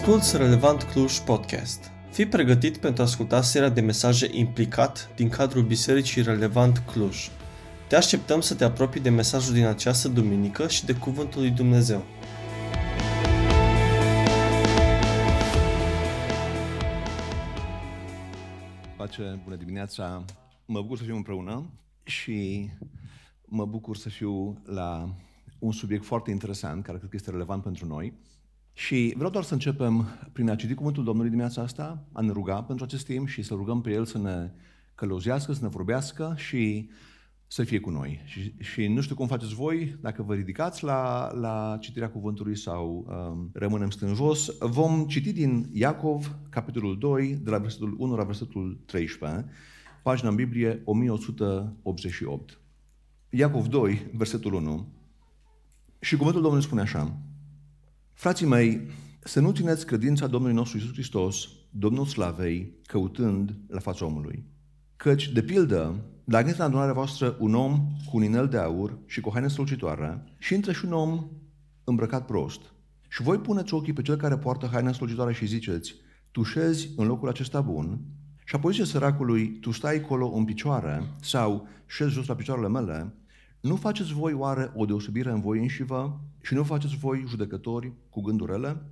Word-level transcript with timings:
Asculți 0.00 0.36
Relevant 0.36 0.82
Cluj 0.82 1.18
Podcast. 1.18 1.90
Fii 2.10 2.26
pregătit 2.26 2.76
pentru 2.76 3.02
a 3.02 3.04
asculta 3.04 3.42
seria 3.42 3.68
de 3.68 3.80
mesaje 3.80 4.28
implicat 4.30 5.14
din 5.16 5.28
cadrul 5.28 5.62
Bisericii 5.62 6.22
Relevant 6.22 6.78
Cluj. 6.78 7.28
Te 7.88 7.96
așteptăm 7.96 8.40
să 8.40 8.54
te 8.54 8.64
apropii 8.64 9.00
de 9.00 9.10
mesajul 9.10 9.54
din 9.54 9.64
această 9.64 10.08
duminică 10.08 10.68
și 10.68 10.84
de 10.84 10.94
Cuvântul 10.94 11.40
lui 11.40 11.50
Dumnezeu. 11.50 12.04
Pace, 18.96 19.40
bună 19.44 19.56
dimineața! 19.56 20.24
Mă 20.66 20.80
bucur 20.80 20.98
să 20.98 21.04
fim 21.04 21.16
împreună 21.16 21.70
și 22.04 22.70
mă 23.44 23.66
bucur 23.66 23.96
să 23.96 24.08
fiu 24.08 24.62
la 24.64 25.14
un 25.58 25.72
subiect 25.72 26.04
foarte 26.04 26.30
interesant, 26.30 26.84
care 26.84 26.98
cred 26.98 27.10
că 27.10 27.16
este 27.16 27.30
relevant 27.30 27.62
pentru 27.62 27.86
noi. 27.86 28.12
Și 28.78 29.12
vreau 29.16 29.30
doar 29.30 29.44
să 29.44 29.52
începem 29.52 30.06
prin 30.32 30.48
a 30.48 30.54
citi 30.54 30.74
cuvântul 30.74 31.04
Domnului 31.04 31.30
dimineața 31.30 31.62
asta, 31.62 32.04
a 32.12 32.20
ne 32.20 32.32
ruga 32.32 32.62
pentru 32.62 32.84
acest 32.84 33.06
timp 33.06 33.28
și 33.28 33.42
să 33.42 33.54
rugăm 33.54 33.80
pe 33.80 33.90
El 33.90 34.04
să 34.04 34.18
ne 34.18 34.50
călăuzească, 34.94 35.52
să 35.52 35.58
ne 35.62 35.68
vorbească 35.68 36.34
și 36.36 36.90
să 37.46 37.64
fie 37.64 37.80
cu 37.80 37.90
noi. 37.90 38.22
Și, 38.24 38.54
și 38.58 38.86
nu 38.86 39.00
știu 39.00 39.14
cum 39.14 39.26
faceți 39.26 39.54
voi, 39.54 39.96
dacă 40.00 40.22
vă 40.22 40.34
ridicați 40.34 40.84
la, 40.84 41.32
la 41.32 41.76
citirea 41.80 42.10
cuvântului 42.10 42.56
sau 42.56 43.06
um, 43.08 43.50
rămânem 43.52 43.90
stând 43.90 44.16
jos. 44.16 44.58
Vom 44.58 45.06
citi 45.06 45.32
din 45.32 45.68
Iacov, 45.72 46.36
capitolul 46.48 46.98
2, 46.98 47.38
de 47.42 47.50
la 47.50 47.58
versetul 47.58 47.94
1 47.98 48.16
la 48.16 48.24
versetul 48.24 48.80
13, 48.86 49.44
pagina 50.02 50.28
în 50.28 50.34
Biblie 50.34 50.82
1188. 50.84 52.60
Iacov 53.30 53.66
2, 53.66 54.10
versetul 54.14 54.52
1. 54.52 54.88
Și 56.00 56.16
cuvântul 56.16 56.42
Domnului 56.42 56.66
spune 56.66 56.80
așa. 56.80 57.16
Frații 58.20 58.46
mei, 58.46 58.90
să 59.20 59.40
nu 59.40 59.52
țineți 59.52 59.86
credința 59.86 60.26
Domnului 60.26 60.56
nostru 60.56 60.76
Iisus 60.76 60.92
Hristos, 60.92 61.48
Domnul 61.70 62.06
Slavei, 62.06 62.74
căutând 62.86 63.54
la 63.68 63.78
fața 63.78 64.04
omului. 64.04 64.44
Căci, 64.96 65.28
de 65.28 65.42
pildă, 65.42 66.04
dacă 66.24 66.48
este 66.48 66.60
în 66.60 66.66
adunarea 66.66 66.92
voastră 66.92 67.36
un 67.38 67.54
om 67.54 67.86
cu 68.10 68.16
un 68.16 68.22
inel 68.22 68.48
de 68.48 68.56
aur 68.58 68.98
și 69.06 69.20
cu 69.20 69.28
o 69.28 69.32
haină 69.32 69.48
strălucitoare 69.48 70.24
și 70.38 70.54
intră 70.54 70.72
și 70.72 70.84
un 70.84 70.92
om 70.92 71.28
îmbrăcat 71.84 72.26
prost, 72.26 72.60
și 73.08 73.22
voi 73.22 73.38
puneți 73.38 73.74
ochii 73.74 73.92
pe 73.92 74.02
cel 74.02 74.16
care 74.16 74.36
poartă 74.36 74.68
haina 74.72 74.92
strălucitoare 74.92 75.32
și 75.32 75.46
ziceți, 75.46 75.94
tu 76.30 76.42
șezi 76.42 76.88
în 76.96 77.06
locul 77.06 77.28
acesta 77.28 77.60
bun, 77.60 78.00
și 78.44 78.54
apoi 78.54 78.72
zice 78.72 78.84
săracului, 78.84 79.58
tu 79.60 79.70
stai 79.70 79.96
acolo 79.96 80.28
în 80.28 80.44
picioare 80.44 81.02
sau 81.20 81.68
șezi 81.86 82.12
jos 82.12 82.26
la 82.26 82.34
picioarele 82.34 82.68
mele, 82.68 83.14
nu 83.60 83.76
faceți 83.76 84.12
voi 84.12 84.32
oare 84.32 84.72
o 84.74 84.84
deosebire 84.84 85.30
în 85.30 85.40
voi 85.40 85.58
înșivă 85.58 86.20
și 86.42 86.54
nu 86.54 86.64
faceți 86.64 86.96
voi 86.96 87.24
judecători 87.28 87.92
cu 88.10 88.20
gândurile? 88.20 88.82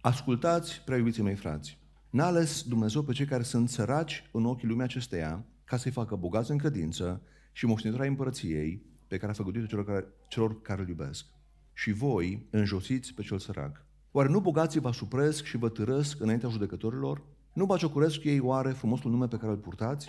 Ascultați, 0.00 0.82
prea 0.84 0.96
iubiții 0.96 1.22
mei 1.22 1.34
frați, 1.34 1.78
n-a 2.10 2.26
ales 2.26 2.62
Dumnezeu 2.62 3.02
pe 3.02 3.12
cei 3.12 3.26
care 3.26 3.42
sunt 3.42 3.68
săraci 3.68 4.28
în 4.32 4.44
ochii 4.44 4.68
lumii 4.68 4.82
acesteia 4.82 5.44
ca 5.64 5.76
să-i 5.76 5.90
facă 5.90 6.16
bogați 6.16 6.50
în 6.50 6.58
credință 6.58 7.22
și 7.52 7.66
moștenitura 7.66 8.06
împărăției 8.06 8.82
pe 9.06 9.16
care 9.16 9.32
a 9.32 9.34
făcut 9.34 9.68
celor 9.68 9.84
care, 9.84 10.06
celor 10.28 10.62
care 10.62 10.82
îl 10.82 10.88
iubesc. 10.88 11.26
Și 11.72 11.92
voi 11.92 12.46
înjosiți 12.50 13.14
pe 13.14 13.22
cel 13.22 13.38
sărac. 13.38 13.86
Oare 14.10 14.28
nu 14.28 14.40
bogații 14.40 14.80
vă 14.80 14.92
supresc 14.92 15.44
și 15.44 15.56
vă 15.56 15.68
târăsc 15.68 16.20
înaintea 16.20 16.48
judecătorilor? 16.48 17.22
Nu 17.52 17.66
baciocuresc 17.66 18.24
ei 18.24 18.40
oare 18.40 18.70
frumosul 18.70 19.10
nume 19.10 19.26
pe 19.26 19.36
care 19.36 19.52
îl 19.52 19.58
purtați? 19.58 20.08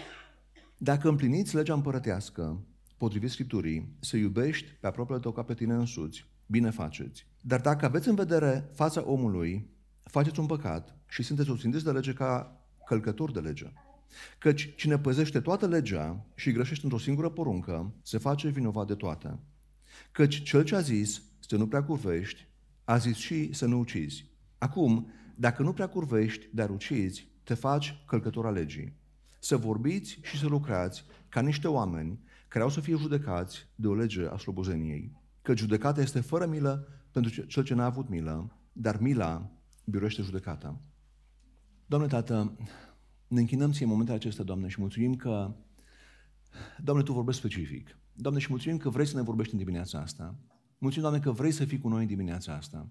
Dacă 0.77 1.09
împliniți 1.09 1.55
legea 1.55 1.73
împărătească, 1.73 2.61
potrivit 2.97 3.29
Scripturii, 3.29 3.95
să 3.99 4.17
iubești 4.17 4.67
pe 4.79 4.87
apropiul 4.87 5.19
tău 5.19 5.31
ca 5.31 5.43
pe 5.43 5.53
tine 5.53 5.73
însuți, 5.73 6.25
bine 6.45 6.69
faceți. 6.69 7.25
Dar 7.41 7.61
dacă 7.61 7.85
aveți 7.85 8.07
în 8.07 8.15
vedere 8.15 8.69
fața 8.73 9.03
omului, 9.05 9.69
faceți 10.03 10.39
un 10.39 10.45
păcat 10.45 10.97
și 11.07 11.23
sunteți 11.23 11.49
oțintiți 11.49 11.83
de 11.83 11.91
lege 11.91 12.13
ca 12.13 12.61
călcători 12.85 13.33
de 13.33 13.39
lege. 13.39 13.71
Căci 14.37 14.75
cine 14.75 14.97
păzește 14.97 15.39
toată 15.39 15.67
legea 15.67 16.25
și 16.35 16.51
greșește 16.51 16.83
într-o 16.83 16.99
singură 16.99 17.29
poruncă, 17.29 17.93
se 18.01 18.17
face 18.17 18.49
vinovat 18.49 18.87
de 18.87 18.95
toate. 18.95 19.39
Căci 20.11 20.43
cel 20.43 20.63
ce 20.63 20.75
a 20.75 20.79
zis 20.79 21.21
să 21.39 21.57
nu 21.57 21.67
prea 21.67 21.83
curvești, 21.83 22.47
a 22.83 22.97
zis 22.97 23.15
și 23.15 23.53
să 23.53 23.65
nu 23.65 23.79
ucizi. 23.79 24.25
Acum, 24.57 25.11
dacă 25.35 25.63
nu 25.63 25.73
prea 25.73 25.87
curvești, 25.87 26.47
dar 26.51 26.69
ucizi, 26.69 27.27
te 27.43 27.53
faci 27.53 28.03
călcător 28.07 28.45
a 28.45 28.49
legii. 28.49 28.93
Să 29.39 29.57
vorbiți 29.57 30.19
și 30.21 30.37
să 30.37 30.47
lucrați 30.47 31.05
ca 31.29 31.41
niște 31.41 31.67
oameni 31.67 32.19
care 32.47 32.63
au 32.63 32.69
să 32.69 32.79
fie 32.79 32.95
judecați 32.95 33.67
de 33.75 33.87
o 33.87 33.95
lege 33.95 34.25
a 34.25 34.37
slobozeniei. 34.37 35.11
Că 35.41 35.55
judecata 35.55 36.01
este 36.01 36.19
fără 36.19 36.45
milă 36.45 36.87
pentru 37.11 37.45
cel 37.45 37.63
ce 37.63 37.73
n-a 37.73 37.85
avut 37.85 38.09
milă, 38.09 38.57
dar 38.73 38.99
mila 38.99 39.51
biruiește 39.85 40.21
judecata. 40.21 40.81
Doamne 41.85 42.07
Tată, 42.07 42.57
ne 43.27 43.39
închinăm 43.39 43.71
ție 43.71 43.85
în 43.85 43.91
momentele 43.91 44.17
acestea, 44.17 44.43
Doamne, 44.43 44.67
și 44.67 44.79
mulțumim 44.79 45.15
că, 45.15 45.55
Doamne, 46.77 47.03
Tu 47.03 47.13
vorbești 47.13 47.39
specific. 47.39 47.97
Doamne, 48.13 48.39
și 48.39 48.47
mulțumim 48.49 48.77
că 48.77 48.89
vrei 48.89 49.05
să 49.05 49.15
ne 49.15 49.21
vorbești 49.21 49.53
în 49.53 49.59
dimineața 49.59 49.99
asta. 49.99 50.35
Mulțumim, 50.77 51.09
Doamne, 51.09 51.25
că 51.25 51.31
vrei 51.31 51.51
să 51.51 51.65
fii 51.65 51.79
cu 51.79 51.87
noi 51.87 52.01
în 52.01 52.07
dimineața 52.07 52.53
asta. 52.53 52.87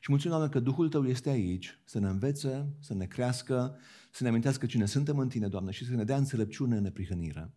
Și 0.00 0.10
mulțumim, 0.10 0.36
Doamne, 0.36 0.52
că 0.54 0.60
Duhul 0.60 0.88
Tău 0.88 1.04
este 1.04 1.28
aici 1.28 1.80
să 1.84 1.98
ne 1.98 2.08
învețe, 2.08 2.74
să 2.78 2.94
ne 2.94 3.06
crească, 3.06 3.76
să 4.10 4.22
ne 4.22 4.28
amintească 4.28 4.66
cine 4.66 4.86
suntem 4.86 5.18
în 5.18 5.28
Tine, 5.28 5.48
Doamne, 5.48 5.70
și 5.70 5.84
să 5.84 5.94
ne 5.94 6.04
dea 6.04 6.16
înțelepciune 6.16 6.76
în 6.76 6.82
neprihănire. 6.82 7.54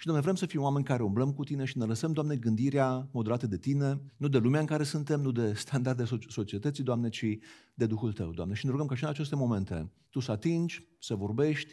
Și, 0.00 0.06
Doamne, 0.06 0.24
vrem 0.24 0.36
să 0.36 0.46
fim 0.46 0.62
oameni 0.62 0.84
care 0.84 1.02
umblăm 1.02 1.32
cu 1.32 1.44
Tine 1.44 1.64
și 1.64 1.78
ne 1.78 1.84
lăsăm, 1.84 2.12
Doamne, 2.12 2.36
gândirea 2.36 3.08
moderată 3.12 3.46
de 3.46 3.58
Tine, 3.58 4.00
nu 4.16 4.28
de 4.28 4.38
lumea 4.38 4.60
în 4.60 4.66
care 4.66 4.82
suntem, 4.82 5.20
nu 5.20 5.32
de 5.32 5.52
standarde 5.52 6.04
societății, 6.28 6.84
Doamne, 6.84 7.08
ci 7.08 7.38
de 7.74 7.86
Duhul 7.86 8.12
Tău, 8.12 8.30
Doamne. 8.32 8.54
Și 8.54 8.64
ne 8.64 8.70
rugăm 8.70 8.86
ca 8.86 8.94
și 8.94 9.04
în 9.04 9.08
aceste 9.08 9.36
momente 9.36 9.92
Tu 10.10 10.20
să 10.20 10.30
atingi, 10.30 10.88
să 10.98 11.14
vorbești, 11.14 11.72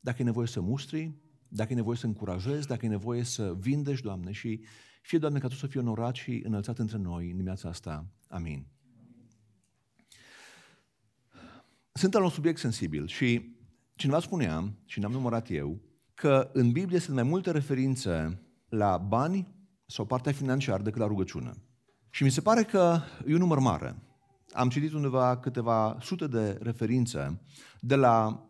dacă 0.00 0.22
e 0.22 0.24
nevoie 0.24 0.46
să 0.46 0.60
mustri, 0.60 1.14
dacă 1.48 1.72
e 1.72 1.76
nevoie 1.76 1.96
să 1.96 2.06
încurajezi, 2.06 2.66
dacă 2.66 2.86
e 2.86 2.88
nevoie 2.88 3.22
să 3.22 3.56
vindești, 3.58 4.04
Doamne, 4.04 4.32
și 4.32 4.60
fie, 5.02 5.18
Doamne, 5.18 5.38
ca 5.38 5.48
Tu 5.48 5.54
să 5.54 5.66
fii 5.66 5.80
onorat 5.80 6.14
și 6.14 6.42
înălțat 6.44 6.78
între 6.78 6.98
noi 6.98 7.24
în 7.24 7.30
dimineața 7.30 7.68
asta. 7.68 8.06
Amin. 8.28 8.66
Suntem 11.92 12.20
la 12.20 12.26
un 12.26 12.32
subiect 12.32 12.58
sensibil 12.58 13.06
și 13.06 13.56
cineva 13.94 14.20
spunea, 14.20 14.74
și 14.84 15.00
n-am 15.00 15.12
numărat 15.12 15.50
eu, 15.50 15.80
că 16.16 16.50
în 16.52 16.72
Biblie 16.72 16.98
sunt 16.98 17.14
mai 17.14 17.24
multe 17.24 17.50
referințe 17.50 18.42
la 18.68 18.96
bani 18.96 19.54
sau 19.86 20.04
partea 20.04 20.32
financiară 20.32 20.82
decât 20.82 21.00
la 21.00 21.06
rugăciune. 21.06 21.52
Și 22.10 22.22
mi 22.22 22.30
se 22.30 22.40
pare 22.40 22.62
că 22.62 22.98
e 23.26 23.32
un 23.32 23.38
număr 23.38 23.58
mare. 23.58 23.96
Am 24.52 24.68
citit 24.68 24.92
undeva 24.92 25.36
câteva 25.36 25.96
sute 26.00 26.26
de 26.26 26.58
referințe 26.62 27.40
de 27.80 27.94
la 27.94 28.44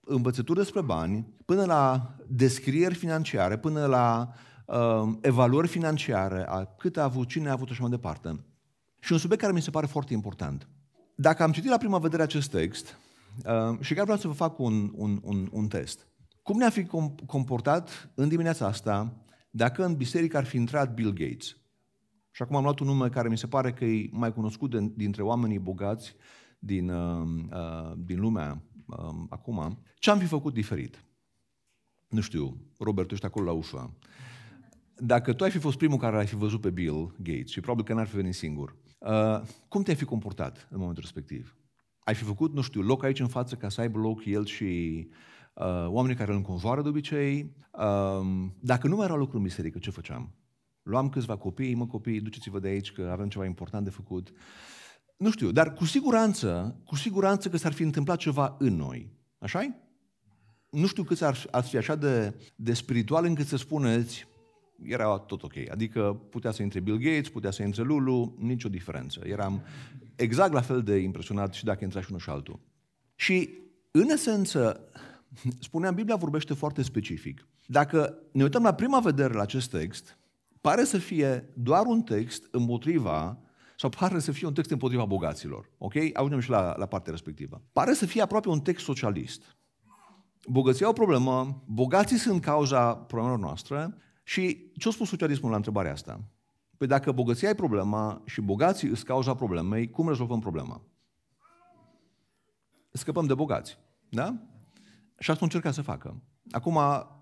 învățături 0.00 0.58
despre 0.58 0.80
bani 0.80 1.34
până 1.44 1.64
la 1.64 2.14
descrieri 2.28 2.94
financiare, 2.94 3.58
până 3.58 3.86
la 3.86 4.32
uh, 4.66 5.14
evaluări 5.20 5.68
financiare, 5.68 6.44
a 6.48 6.64
cât 6.64 6.96
a 6.96 7.02
avut, 7.02 7.28
cine 7.28 7.48
a 7.48 7.52
avut 7.52 7.66
și 7.66 7.72
așa 7.72 7.82
mai 7.82 7.90
departe. 7.90 8.44
Și 9.00 9.12
un 9.12 9.18
subiect 9.18 9.42
care 9.42 9.54
mi 9.54 9.62
se 9.62 9.70
pare 9.70 9.86
foarte 9.86 10.12
important. 10.12 10.68
Dacă 11.14 11.42
am 11.42 11.52
citit 11.52 11.70
la 11.70 11.76
prima 11.76 11.98
vedere 11.98 12.22
acest 12.22 12.50
text, 12.50 12.98
uh, 13.44 13.78
și 13.80 13.94
chiar 13.94 14.04
vreau 14.04 14.18
să 14.18 14.26
vă 14.26 14.34
fac 14.34 14.58
un, 14.58 14.92
un, 14.94 15.20
un, 15.22 15.48
un 15.52 15.66
test. 15.66 16.06
Cum 16.42 16.58
ne-a 16.58 16.70
fi 16.70 16.86
comportat 17.26 18.10
în 18.14 18.28
dimineața 18.28 18.66
asta 18.66 19.16
dacă 19.50 19.84
în 19.84 19.96
biserică 19.96 20.36
ar 20.36 20.44
fi 20.44 20.56
intrat 20.56 20.94
Bill 20.94 21.12
Gates? 21.12 21.56
Și 22.30 22.42
acum 22.42 22.56
am 22.56 22.62
luat 22.62 22.78
un 22.78 22.86
nume 22.86 23.08
care 23.08 23.28
mi 23.28 23.38
se 23.38 23.46
pare 23.46 23.72
că 23.72 23.84
e 23.84 24.08
mai 24.12 24.32
cunoscut 24.32 24.70
de, 24.70 24.92
dintre 24.96 25.22
oamenii 25.22 25.58
bogați 25.58 26.14
din, 26.58 26.90
uh, 26.90 27.28
uh, 27.50 27.92
din 27.96 28.20
lumea 28.20 28.62
uh, 28.86 29.24
acum. 29.28 29.82
Ce 29.94 30.10
am 30.10 30.18
fi 30.18 30.26
făcut 30.26 30.54
diferit? 30.54 31.04
Nu 32.08 32.20
știu, 32.20 32.56
Robert, 32.78 33.08
tu 33.08 33.14
ești 33.14 33.26
acolo 33.26 33.44
la 33.44 33.52
ușă. 33.52 33.96
Dacă 34.96 35.32
tu 35.32 35.44
ai 35.44 35.50
fi 35.50 35.58
fost 35.58 35.78
primul 35.78 35.98
care 35.98 36.16
l-ai 36.16 36.26
fi 36.26 36.36
văzut 36.36 36.60
pe 36.60 36.70
Bill 36.70 37.14
Gates 37.18 37.50
și 37.50 37.60
probabil 37.60 37.84
că 37.84 37.94
n-ar 37.94 38.06
fi 38.06 38.16
venit 38.16 38.34
singur, 38.34 38.76
uh, 38.98 39.40
cum 39.68 39.82
te-ai 39.82 39.96
fi 39.96 40.04
comportat 40.04 40.68
în 40.70 40.78
momentul 40.78 41.02
respectiv? 41.02 41.56
Ai 41.98 42.14
fi 42.14 42.24
făcut, 42.24 42.54
nu 42.54 42.60
știu, 42.60 42.80
loc 42.80 43.04
aici 43.04 43.20
în 43.20 43.28
față 43.28 43.54
ca 43.54 43.68
să 43.68 43.80
aibă 43.80 43.98
loc 43.98 44.24
el 44.24 44.44
și 44.44 45.06
uh, 45.08 45.14
oamenii 45.86 46.16
care 46.16 46.30
îl 46.30 46.36
înconjoară 46.36 46.82
de 46.82 46.88
obicei. 46.88 47.54
Uh, 47.70 48.46
dacă 48.60 48.88
nu 48.88 48.96
mai 48.96 49.04
era 49.04 49.16
lucru 49.16 49.36
în 49.36 49.42
biserică, 49.42 49.78
ce 49.78 49.90
făceam? 49.90 50.34
Luam 50.82 51.08
câțiva 51.08 51.36
copii, 51.36 51.74
mă 51.74 51.86
copii, 51.86 52.20
duceți-vă 52.20 52.58
de 52.58 52.68
aici 52.68 52.92
că 52.92 53.08
avem 53.12 53.28
ceva 53.28 53.44
important 53.44 53.84
de 53.84 53.90
făcut. 53.90 54.32
Nu 55.16 55.30
știu, 55.30 55.50
dar 55.50 55.72
cu 55.72 55.84
siguranță, 55.84 56.80
cu 56.84 56.94
siguranță 56.94 57.48
că 57.48 57.56
s-ar 57.56 57.72
fi 57.72 57.82
întâmplat 57.82 58.18
ceva 58.18 58.56
în 58.58 58.76
noi. 58.76 59.12
așa 59.38 59.74
Nu 60.70 60.86
știu 60.86 61.02
câți 61.02 61.24
ar, 61.24 61.46
ar 61.50 61.62
fi 61.62 61.76
așa 61.76 61.94
de, 61.94 62.34
de 62.56 62.72
spiritual 62.72 63.24
încât 63.24 63.46
să 63.46 63.56
spuneți, 63.56 64.26
era 64.82 65.18
tot 65.18 65.42
ok. 65.42 65.52
Adică 65.70 66.20
putea 66.30 66.50
să 66.50 66.62
intre 66.62 66.80
Bill 66.80 66.98
Gates, 66.98 67.28
putea 67.28 67.50
să 67.50 67.62
intre 67.62 67.82
Lulu, 67.82 68.36
nicio 68.38 68.68
diferență. 68.68 69.20
Eram 69.24 69.62
exact 70.16 70.52
la 70.52 70.60
fel 70.60 70.82
de 70.82 70.96
impresionat 70.96 71.54
și 71.54 71.64
dacă 71.64 71.84
intra 71.84 72.00
și 72.00 72.06
unul 72.08 72.20
și 72.20 72.30
altul. 72.30 72.60
Și, 73.14 73.48
în 73.90 74.08
esență, 74.08 74.88
spuneam, 75.60 75.94
Biblia 75.94 76.16
vorbește 76.16 76.54
foarte 76.54 76.82
specific. 76.82 77.46
Dacă 77.66 78.18
ne 78.32 78.42
uităm 78.42 78.62
la 78.62 78.74
prima 78.74 79.00
vedere 79.00 79.34
la 79.34 79.42
acest 79.42 79.70
text, 79.70 80.18
pare 80.60 80.84
să 80.84 80.98
fie 80.98 81.52
doar 81.54 81.86
un 81.86 82.02
text 82.02 82.48
împotriva 82.50 83.38
sau 83.76 83.90
pare 83.90 84.18
să 84.18 84.32
fie 84.32 84.46
un 84.46 84.52
text 84.52 84.70
împotriva 84.70 85.04
bogaților. 85.04 85.70
Ok? 85.78 85.94
Ajungem 86.12 86.40
și 86.40 86.50
la, 86.50 86.74
la 86.76 86.86
partea 86.86 87.12
respectivă. 87.12 87.62
Pare 87.72 87.92
să 87.92 88.06
fie 88.06 88.22
aproape 88.22 88.48
un 88.48 88.60
text 88.60 88.84
socialist. 88.84 89.56
Bogăția 90.48 90.88
o 90.88 90.92
problemă, 90.92 91.62
bogații 91.66 92.16
sunt 92.16 92.42
cauza 92.42 92.94
problemelor 92.94 93.40
noastre 93.40 93.94
și 94.22 94.70
ce 94.76 94.88
a 94.88 94.90
spus 94.90 95.08
socialismul 95.08 95.50
la 95.50 95.56
întrebarea 95.56 95.92
asta? 95.92 96.20
Păi 96.76 96.86
dacă 96.86 97.12
bogăția 97.12 97.48
e 97.48 97.54
problema 97.54 98.22
și 98.24 98.40
bogații 98.40 98.88
îți 98.88 99.04
cauza 99.04 99.34
problemei, 99.34 99.90
cum 99.90 100.08
rezolvăm 100.08 100.40
problema? 100.40 100.82
Scăpăm 102.92 103.26
de 103.26 103.34
bogați. 103.34 103.78
Da? 104.08 104.36
Și 105.22 105.30
asta 105.30 105.44
încerca 105.44 105.70
să 105.70 105.82
facă. 105.82 106.22
Acum, 106.50 106.78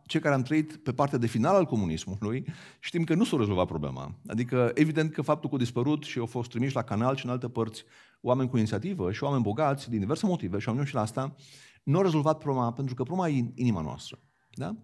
cei 0.07 0.21
care 0.21 0.35
am 0.35 0.43
trăit 0.43 0.77
pe 0.77 0.93
partea 0.93 1.19
de 1.19 1.27
final 1.27 1.55
al 1.55 1.65
comunismului, 1.65 2.45
știm 2.81 3.05
că 3.05 3.15
nu 3.15 3.25
s-a 3.25 3.37
rezolvat 3.37 3.67
problema. 3.67 4.19
Adică, 4.27 4.71
evident 4.75 5.13
că 5.13 5.23
faptul 5.23 5.49
că 5.49 5.55
a 5.55 5.59
dispărut 5.59 6.03
și 6.03 6.19
au 6.19 6.27
fost 6.27 6.51
trimiși 6.51 6.75
la 6.75 6.83
canal 6.83 7.17
și 7.17 7.25
în 7.25 7.31
alte 7.31 7.49
părți 7.49 7.85
oameni 8.21 8.49
cu 8.49 8.57
inițiativă 8.57 9.13
și 9.13 9.25
oameni 9.25 9.43
bogați 9.43 9.91
din 9.91 9.99
diverse 9.99 10.27
motive, 10.27 10.59
și 10.59 10.69
am 10.69 10.85
și 10.85 10.95
la 10.95 11.01
asta, 11.01 11.35
nu 11.83 11.99
a 11.99 12.03
rezolvat 12.03 12.39
problema, 12.39 12.73
pentru 12.73 12.95
că 12.95 13.03
problema 13.03 13.29
e 13.29 13.53
inima 13.55 13.81
noastră. 13.81 14.19
Da? 14.51 14.77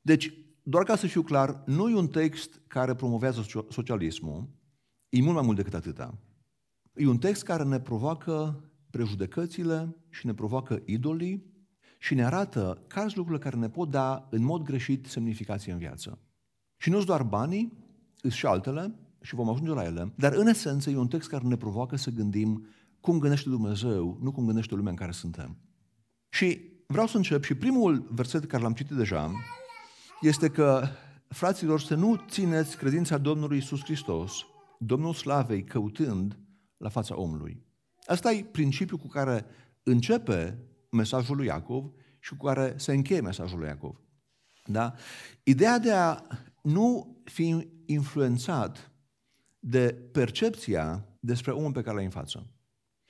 Deci, 0.00 0.32
doar 0.62 0.84
ca 0.84 0.96
să 0.96 1.06
fiu 1.06 1.22
clar, 1.22 1.62
nu 1.66 1.88
e 1.88 1.94
un 1.94 2.08
text 2.08 2.60
care 2.66 2.94
promovează 2.94 3.46
socialismul, 3.68 4.48
e 5.08 5.22
mult 5.22 5.34
mai 5.34 5.44
mult 5.44 5.56
decât 5.56 5.74
atâta. 5.74 6.18
E 6.94 7.06
un 7.06 7.18
text 7.18 7.42
care 7.42 7.64
ne 7.64 7.80
provoacă 7.80 8.64
prejudecățile 8.90 9.96
și 10.10 10.26
ne 10.26 10.34
provoacă 10.34 10.82
idolii 10.84 11.53
și 12.04 12.14
ne 12.14 12.24
arată 12.24 12.82
care 12.86 13.06
sunt 13.06 13.16
lucrurile 13.16 13.44
care 13.44 13.56
ne 13.56 13.68
pot 13.68 13.90
da 13.90 14.28
în 14.30 14.42
mod 14.42 14.62
greșit 14.62 15.06
semnificație 15.06 15.72
în 15.72 15.78
viață. 15.78 16.18
Și 16.76 16.90
nu 16.90 17.04
doar 17.04 17.22
banii, 17.22 17.72
sunt 18.14 18.32
și 18.32 18.46
altele 18.46 18.94
și 19.20 19.34
vom 19.34 19.48
ajunge 19.48 19.70
la 19.70 19.84
ele, 19.84 20.12
dar 20.16 20.32
în 20.32 20.46
esență 20.46 20.90
e 20.90 20.96
un 20.96 21.08
text 21.08 21.28
care 21.28 21.46
ne 21.46 21.56
provoacă 21.56 21.96
să 21.96 22.10
gândim 22.10 22.66
cum 23.00 23.18
gândește 23.18 23.48
Dumnezeu, 23.48 24.18
nu 24.20 24.32
cum 24.32 24.44
gândește 24.44 24.74
lumea 24.74 24.90
în 24.90 24.96
care 24.96 25.10
suntem. 25.10 25.56
Și 26.28 26.60
vreau 26.86 27.06
să 27.06 27.16
încep 27.16 27.44
și 27.44 27.54
primul 27.54 28.08
verset 28.10 28.44
care 28.44 28.62
l-am 28.62 28.72
citit 28.72 28.96
deja 28.96 29.30
este 30.20 30.48
că, 30.48 30.86
fraților, 31.28 31.80
să 31.80 31.94
nu 31.94 32.20
țineți 32.28 32.76
credința 32.76 33.18
Domnului 33.18 33.56
Isus 33.56 33.82
Hristos, 33.82 34.32
Domnul 34.78 35.14
Slavei, 35.14 35.64
căutând 35.64 36.38
la 36.76 36.88
fața 36.88 37.18
omului. 37.18 37.62
Asta 38.06 38.32
e 38.32 38.44
principiul 38.44 38.98
cu 38.98 39.08
care 39.08 39.46
începe 39.82 40.58
mesajul 40.94 41.36
lui 41.36 41.46
Iacov 41.46 41.90
și 42.18 42.36
cu 42.36 42.44
care 42.44 42.74
se 42.76 42.92
încheie 42.92 43.20
mesajul 43.20 43.58
lui 43.58 43.68
Iacov. 43.68 44.00
Da? 44.64 44.94
Ideea 45.42 45.78
de 45.78 45.92
a 45.92 46.22
nu 46.62 47.16
fi 47.24 47.68
influențat 47.86 48.90
de 49.58 50.08
percepția 50.12 51.06
despre 51.20 51.50
omul 51.50 51.72
pe 51.72 51.82
care 51.82 51.94
l-ai 51.94 52.04
în 52.04 52.10
față. 52.10 52.46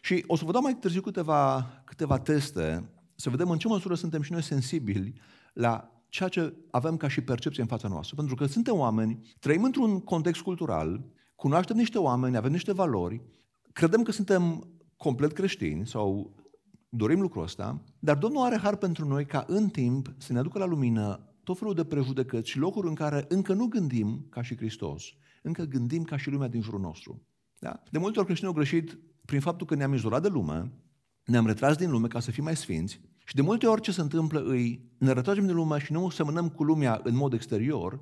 Și 0.01 0.25
o 0.27 0.37
să 0.37 0.45
vă 0.45 0.53
dau 0.53 0.63
mai 0.63 0.75
târziu 0.75 1.01
câteva, 1.01 1.67
câteva 1.85 2.19
teste 2.19 2.89
să 3.15 3.31
vedem 3.31 3.51
în 3.51 3.59
ce 3.59 3.69
măsură 3.69 3.95
suntem 3.95 4.23
și 4.23 4.33
noi 4.33 4.43
sensibili 4.43 5.21
la 5.53 6.03
ceea 6.09 6.29
ce 6.29 6.55
avem 6.71 6.97
ca 6.97 7.09
și 7.09 7.21
percepție 7.21 7.63
în 7.63 7.69
fața 7.69 7.89
noastră. 7.89 8.17
Pentru 8.17 8.35
că 8.35 8.47
suntem 8.47 8.75
oameni, 8.79 9.35
trăim 9.41 9.65
într-un 9.65 10.01
context 10.01 10.41
cultural, 10.41 11.05
cunoaștem 11.35 11.77
niște 11.77 11.99
oameni, 11.99 12.37
avem 12.37 12.53
niște 12.53 12.73
valori, 12.73 13.23
credem 13.73 14.03
că 14.03 14.13
suntem 14.13 14.69
complet 14.97 15.33
creștini 15.33 15.87
sau 15.87 16.35
dorim 16.97 17.21
lucrul 17.21 17.43
ăsta, 17.43 17.85
dar 17.99 18.17
Domnul 18.17 18.45
are 18.45 18.57
har 18.57 18.77
pentru 18.77 19.07
noi 19.07 19.25
ca 19.27 19.45
în 19.47 19.69
timp 19.69 20.15
să 20.17 20.33
ne 20.33 20.39
aducă 20.39 20.59
la 20.59 20.65
lumină 20.65 21.35
tot 21.45 21.59
felul 21.59 21.75
de 21.75 21.85
prejudecăți 21.85 22.51
și 22.51 22.59
locuri 22.59 22.89
în 22.89 22.95
care 22.95 23.25
încă 23.29 23.53
nu 23.53 23.67
gândim 23.67 24.27
ca 24.31 24.43
și 24.43 24.57
Hristos, 24.57 25.05
încă 25.43 25.63
gândim 25.63 26.03
ca 26.03 26.17
și 26.17 26.31
lumea 26.31 26.49
din 26.49 26.61
jurul 26.61 26.81
nostru. 26.81 27.27
Da? 27.59 27.83
De 27.91 27.99
multe 27.99 28.19
ori 28.19 28.27
creștinii 28.27 28.55
au 28.55 28.61
greșit 28.61 28.99
prin 29.25 29.41
faptul 29.41 29.67
că 29.67 29.75
ne-am 29.75 29.93
izolat 29.93 30.23
de 30.23 30.29
lume, 30.29 30.73
ne-am 31.25 31.47
retras 31.47 31.77
din 31.77 31.91
lume 31.91 32.07
ca 32.07 32.21
să 32.21 32.31
fim 32.31 32.45
mai 32.45 32.57
sfinți 32.57 33.01
și 33.25 33.35
de 33.35 33.43
multe 33.43 33.67
ori 33.67 33.81
ce 33.81 33.93
se 33.93 34.01
întâmplă 34.01 34.43
îi 34.45 34.93
ne 34.99 35.13
retragem 35.13 35.47
din 35.47 35.55
lume 35.55 35.79
și 35.79 35.93
nu 35.93 36.09
semănăm 36.09 36.49
cu 36.49 36.65
lumea 36.65 37.01
în 37.03 37.17
mod 37.17 37.33
exterior, 37.33 38.01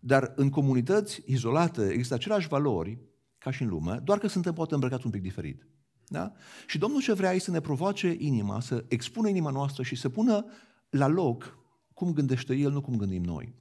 dar 0.00 0.32
în 0.36 0.50
comunități 0.50 1.22
izolate 1.26 1.88
există 1.88 2.14
aceleași 2.14 2.48
valori 2.48 2.98
ca 3.38 3.50
și 3.50 3.62
în 3.62 3.68
lume, 3.68 4.00
doar 4.04 4.18
că 4.18 4.26
suntem 4.26 4.52
poate 4.52 4.74
îmbrăcați 4.74 5.06
un 5.06 5.10
pic 5.10 5.22
diferit. 5.22 5.66
Da? 6.12 6.32
Și 6.66 6.78
Domnul 6.78 7.00
ce 7.00 7.12
vrea 7.12 7.32
e 7.32 7.38
să 7.38 7.50
ne 7.50 7.60
provoace 7.60 8.16
inima, 8.18 8.60
să 8.60 8.84
expună 8.88 9.28
inima 9.28 9.50
noastră 9.50 9.82
și 9.82 9.96
să 9.96 10.08
pună 10.08 10.44
la 10.90 11.06
loc 11.06 11.58
cum 11.94 12.12
gândește 12.12 12.54
El, 12.54 12.70
nu 12.70 12.80
cum 12.80 12.96
gândim 12.96 13.22
noi. 13.22 13.54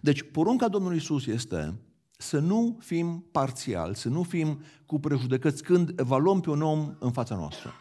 Deci, 0.00 0.22
porunca 0.22 0.68
Domnului 0.68 0.96
Isus 0.96 1.26
este 1.26 1.74
să 2.18 2.38
nu 2.38 2.78
fim 2.80 3.26
parțial, 3.32 3.94
să 3.94 4.08
nu 4.08 4.22
fim 4.22 4.60
cu 4.86 5.00
prejudecăți 5.00 5.62
când 5.62 6.00
evaluăm 6.00 6.40
pe 6.40 6.50
un 6.50 6.62
om 6.62 6.94
în 6.98 7.12
fața 7.12 7.34
noastră. 7.34 7.72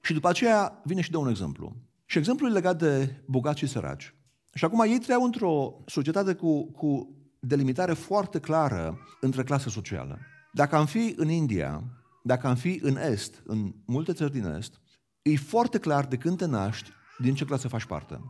Și 0.00 0.12
după 0.12 0.28
aceea 0.28 0.80
vine 0.84 1.00
și 1.00 1.10
de 1.10 1.16
un 1.16 1.28
exemplu. 1.28 1.76
Și 2.04 2.18
exemplul 2.18 2.50
e 2.50 2.52
legat 2.52 2.78
de 2.78 3.22
bogați 3.26 3.58
și 3.58 3.66
săraci. 3.66 4.14
Și 4.54 4.64
acum 4.64 4.80
ei 4.80 4.98
trăiau 4.98 5.24
într-o 5.24 5.82
societate 5.86 6.34
cu, 6.34 6.70
cu 6.72 7.16
delimitare 7.40 7.92
foarte 7.92 8.40
clară 8.40 8.98
între 9.20 9.42
clase 9.42 9.68
socială. 9.68 10.18
Dacă 10.52 10.76
am 10.76 10.86
fi 10.86 11.14
în 11.16 11.28
India, 11.28 11.84
dacă 12.22 12.46
am 12.46 12.54
fi 12.54 12.78
în 12.82 12.96
Est, 12.96 13.42
în 13.44 13.74
multe 13.86 14.12
țări 14.12 14.32
din 14.32 14.44
Est, 14.44 14.80
e 15.22 15.36
foarte 15.36 15.78
clar 15.78 16.06
de 16.06 16.16
când 16.16 16.38
te 16.38 16.46
naști 16.46 16.90
din 17.18 17.34
ce 17.34 17.44
clasă 17.44 17.68
faci 17.68 17.84
parte. 17.84 18.20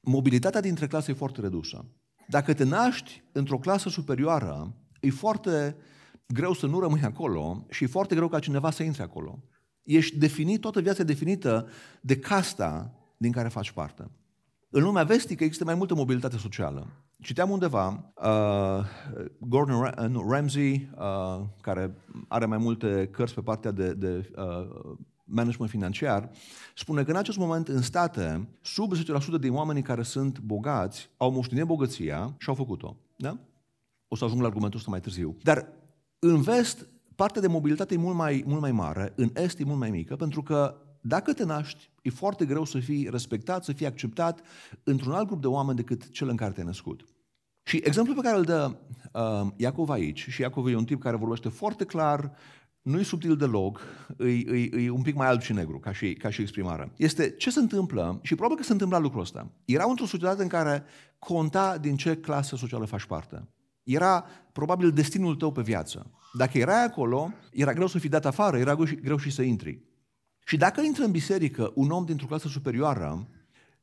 Mobilitatea 0.00 0.60
dintre 0.60 0.86
clase 0.86 1.10
e 1.10 1.14
foarte 1.14 1.40
redusă. 1.40 1.84
Dacă 2.28 2.54
te 2.54 2.64
naști 2.64 3.22
într-o 3.32 3.58
clasă 3.58 3.88
superioară, 3.88 4.74
e 5.00 5.10
foarte 5.10 5.76
greu 6.26 6.52
să 6.52 6.66
nu 6.66 6.80
rămâi 6.80 7.02
acolo 7.02 7.66
și 7.70 7.84
e 7.84 7.86
foarte 7.86 8.14
greu 8.14 8.28
ca 8.28 8.38
cineva 8.38 8.70
să 8.70 8.82
intre 8.82 9.02
acolo. 9.02 9.42
Ești 9.82 10.18
definit, 10.18 10.60
toată 10.60 10.80
viața 10.80 11.02
e 11.02 11.04
definită 11.04 11.68
de 12.00 12.18
casta 12.18 12.94
din 13.16 13.32
care 13.32 13.48
faci 13.48 13.70
parte. 13.70 14.10
În 14.70 14.82
lumea 14.82 15.04
vestică 15.04 15.44
există 15.44 15.64
mai 15.64 15.74
multă 15.74 15.94
mobilitate 15.94 16.36
socială. 16.36 17.05
Citeam 17.22 17.50
undeva, 17.50 18.12
uh, 18.14 18.84
Gordon 19.38 19.92
Ramsay, 20.28 20.90
uh, 20.98 21.44
care 21.60 21.94
are 22.28 22.46
mai 22.46 22.58
multe 22.58 23.08
cărți 23.12 23.34
pe 23.34 23.40
partea 23.40 23.70
de, 23.70 23.92
de 23.92 24.30
uh, 24.36 24.96
management 25.24 25.70
financiar, 25.70 26.30
spune 26.74 27.02
că 27.02 27.10
în 27.10 27.16
acest 27.16 27.38
moment 27.38 27.68
în 27.68 27.82
state, 27.82 28.48
sub 28.62 28.92
10% 28.94 29.40
din 29.40 29.54
oamenii 29.54 29.82
care 29.82 30.02
sunt 30.02 30.40
bogați 30.40 31.10
au 31.16 31.30
moștenit 31.30 31.64
bogăția 31.64 32.34
și 32.38 32.48
au 32.48 32.54
făcut-o. 32.54 32.96
Da? 33.16 33.38
O 34.08 34.16
să 34.16 34.24
ajung 34.24 34.40
la 34.40 34.46
argumentul 34.46 34.78
ăsta 34.78 34.90
mai 34.90 35.00
târziu. 35.00 35.36
Dar 35.42 35.68
în 36.18 36.40
vest, 36.40 36.88
partea 37.14 37.40
de 37.40 37.46
mobilitate 37.46 37.94
e 37.94 37.98
mult 37.98 38.16
mai, 38.16 38.44
mult 38.46 38.60
mai 38.60 38.72
mare, 38.72 39.12
în 39.16 39.30
est 39.34 39.58
e 39.58 39.64
mult 39.64 39.78
mai 39.78 39.90
mică, 39.90 40.16
pentru 40.16 40.42
că 40.42 40.76
dacă 41.06 41.32
te 41.32 41.44
naști, 41.44 41.90
e 42.02 42.10
foarte 42.10 42.44
greu 42.44 42.64
să 42.64 42.78
fii 42.78 43.08
respectat, 43.10 43.64
să 43.64 43.72
fii 43.72 43.86
acceptat 43.86 44.40
într-un 44.82 45.12
alt 45.12 45.26
grup 45.26 45.40
de 45.40 45.46
oameni 45.46 45.76
decât 45.76 46.10
cel 46.10 46.28
în 46.28 46.36
care 46.36 46.52
te-ai 46.52 46.66
născut. 46.66 47.04
Și 47.62 47.80
exemplul 47.84 48.16
pe 48.16 48.22
care 48.22 48.36
îl 48.36 48.44
dă 48.44 48.76
uh, 49.12 49.52
Iacov 49.56 49.90
aici, 49.90 50.28
și 50.28 50.40
Iacov 50.40 50.66
e 50.66 50.76
un 50.76 50.84
tip 50.84 51.00
care 51.00 51.16
vorbește 51.16 51.48
foarte 51.48 51.84
clar, 51.84 52.32
nu 52.82 52.98
e 52.98 53.02
subtil 53.02 53.36
deloc, 53.36 53.80
e, 54.18 54.24
e, 54.24 54.70
e 54.84 54.90
un 54.90 55.02
pic 55.02 55.14
mai 55.14 55.26
alb 55.26 55.40
și 55.40 55.52
negru 55.52 55.78
ca 55.78 55.92
și, 55.92 56.12
ca 56.14 56.30
și 56.30 56.40
exprimare. 56.40 56.92
Este 56.96 57.30
ce 57.30 57.50
se 57.50 57.58
întâmplă, 57.58 58.18
și 58.22 58.34
probabil 58.34 58.56
că 58.56 58.62
se 58.62 58.72
întâmpla 58.72 58.98
lucrul 58.98 59.20
ăsta. 59.20 59.50
Era 59.64 59.84
într-o 59.88 60.06
societate 60.06 60.42
în 60.42 60.48
care 60.48 60.84
conta 61.18 61.78
din 61.78 61.96
ce 61.96 62.16
clasă 62.16 62.56
socială 62.56 62.84
faci 62.84 63.04
parte. 63.04 63.48
Era 63.82 64.24
probabil 64.52 64.90
destinul 64.90 65.34
tău 65.36 65.52
pe 65.52 65.62
viață. 65.62 66.10
Dacă 66.32 66.58
erai 66.58 66.84
acolo, 66.84 67.32
era 67.52 67.72
greu 67.72 67.86
să 67.86 67.98
fii 67.98 68.08
dat 68.08 68.26
afară, 68.26 68.58
era 68.58 68.74
greu 69.02 69.16
și 69.16 69.30
să 69.30 69.42
intri. 69.42 69.80
Și 70.48 70.56
dacă 70.56 70.80
intră 70.80 71.04
în 71.04 71.10
biserică 71.10 71.72
un 71.74 71.90
om 71.90 72.04
dintr-o 72.04 72.26
clasă 72.26 72.48
superioară, 72.48 73.28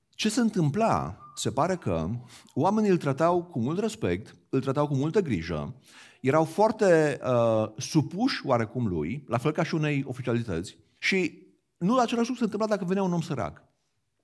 ce 0.10 0.30
se 0.30 0.40
întâmpla? 0.40 1.18
Se 1.36 1.52
pare 1.52 1.76
că 1.76 2.10
oamenii 2.54 2.90
îl 2.90 2.98
tratau 2.98 3.44
cu 3.44 3.60
mult 3.60 3.80
respect, 3.80 4.36
îl 4.50 4.62
tratau 4.62 4.88
cu 4.88 4.96
multă 4.96 5.22
grijă, 5.22 5.76
erau 6.22 6.44
foarte 6.44 7.20
uh, 7.24 7.72
supuși 7.78 8.46
oarecum 8.46 8.88
lui, 8.88 9.24
la 9.28 9.38
fel 9.38 9.52
ca 9.52 9.64
și 9.64 9.76
unei 9.76 10.04
oficialități, 10.08 10.78
și 10.98 11.48
nu 11.78 11.98
același 11.98 12.28
lucru 12.28 12.36
se 12.36 12.44
întâmpla 12.44 12.68
dacă 12.68 12.86
venea 12.86 13.04
un 13.04 13.14
om 13.14 13.22
sărac. 13.22 13.64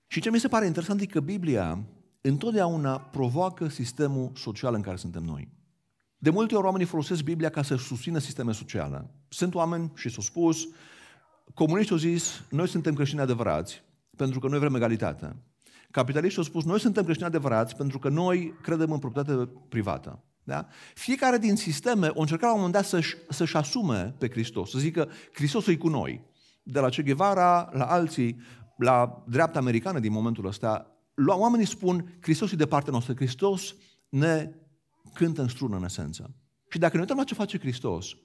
Și 0.08 0.22
ce 0.22 0.30
mi 0.30 0.40
se 0.40 0.48
pare 0.48 0.66
interesant 0.66 1.02
e 1.02 1.06
că 1.06 1.20
Biblia 1.20 1.84
întotdeauna 2.22 3.00
provoacă 3.00 3.68
sistemul 3.68 4.32
social 4.36 4.74
în 4.74 4.82
care 4.82 4.96
suntem 4.96 5.24
noi. 5.24 5.50
De 6.18 6.30
multe 6.30 6.56
ori 6.56 6.66
oamenii 6.66 6.88
folosesc 6.88 7.24
Biblia 7.24 7.50
ca 7.50 7.62
să 7.62 7.76
susțină 7.76 8.20
sisteme 8.20 8.52
sociale. 8.52 9.10
Sunt 9.28 9.56
oameni, 9.56 9.92
și 9.96 10.10
s-au 10.10 10.24
spus, 10.24 10.68
Comuniștii 11.54 11.94
au 11.94 12.00
zis, 12.00 12.44
noi 12.50 12.68
suntem 12.68 12.94
creștini 12.94 13.22
adevărați, 13.22 13.84
pentru 14.16 14.40
că 14.40 14.48
noi 14.48 14.60
vrem 14.60 14.76
egalitate. 14.76 15.36
Capitaliștii 15.92 16.38
au 16.38 16.44
spus, 16.44 16.64
noi 16.64 16.80
suntem 16.80 17.04
creștini 17.04 17.28
adevărați, 17.28 17.76
pentru 17.76 18.00
că 18.00 18.10
noi 18.10 18.54
credem 18.62 18.92
în 18.92 19.00
proprietate 19.00 19.50
privată. 19.70 20.24
Da? 20.44 20.68
Fiecare 20.94 21.38
din 21.38 21.56
sisteme 21.56 22.08
o 22.08 22.22
încerca 22.22 22.46
la 22.46 22.52
un 22.52 22.58
moment 22.58 22.76
dat 22.76 22.86
să-și, 22.86 23.16
să-și 23.30 23.58
asume 23.58 24.16
pe 24.18 24.30
Hristos, 24.30 24.70
să 24.70 24.80
zică, 24.80 25.10
Hristos 25.34 25.68
e 25.68 25.78
cu 25.78 25.88
noi. 25.88 26.22
De 26.64 26.80
la 26.80 26.90
Che 26.90 27.04
Guevara 27.04 27.70
la 27.74 27.86
alții, 27.86 28.42
la 28.78 29.24
dreapta 29.28 29.60
americană 29.60 30.00
din 30.00 30.12
momentul 30.12 30.46
ăsta, 30.46 31.00
oamenii 31.28 31.66
spun, 31.66 32.18
Hristos 32.22 32.52
e 32.52 32.56
de 32.56 32.66
partea 32.66 32.92
noastră, 32.92 33.14
Hristos 33.14 33.76
ne 34.10 34.52
cântă 35.14 35.42
în 35.42 35.48
strună 35.48 35.76
în 35.76 35.84
esență. 35.84 36.36
Și 36.70 36.80
dacă 36.80 36.94
ne 36.94 37.02
uităm 37.02 37.18
la 37.18 37.24
ce 37.24 37.34
face 37.34 37.60
Hristos, 37.60 38.16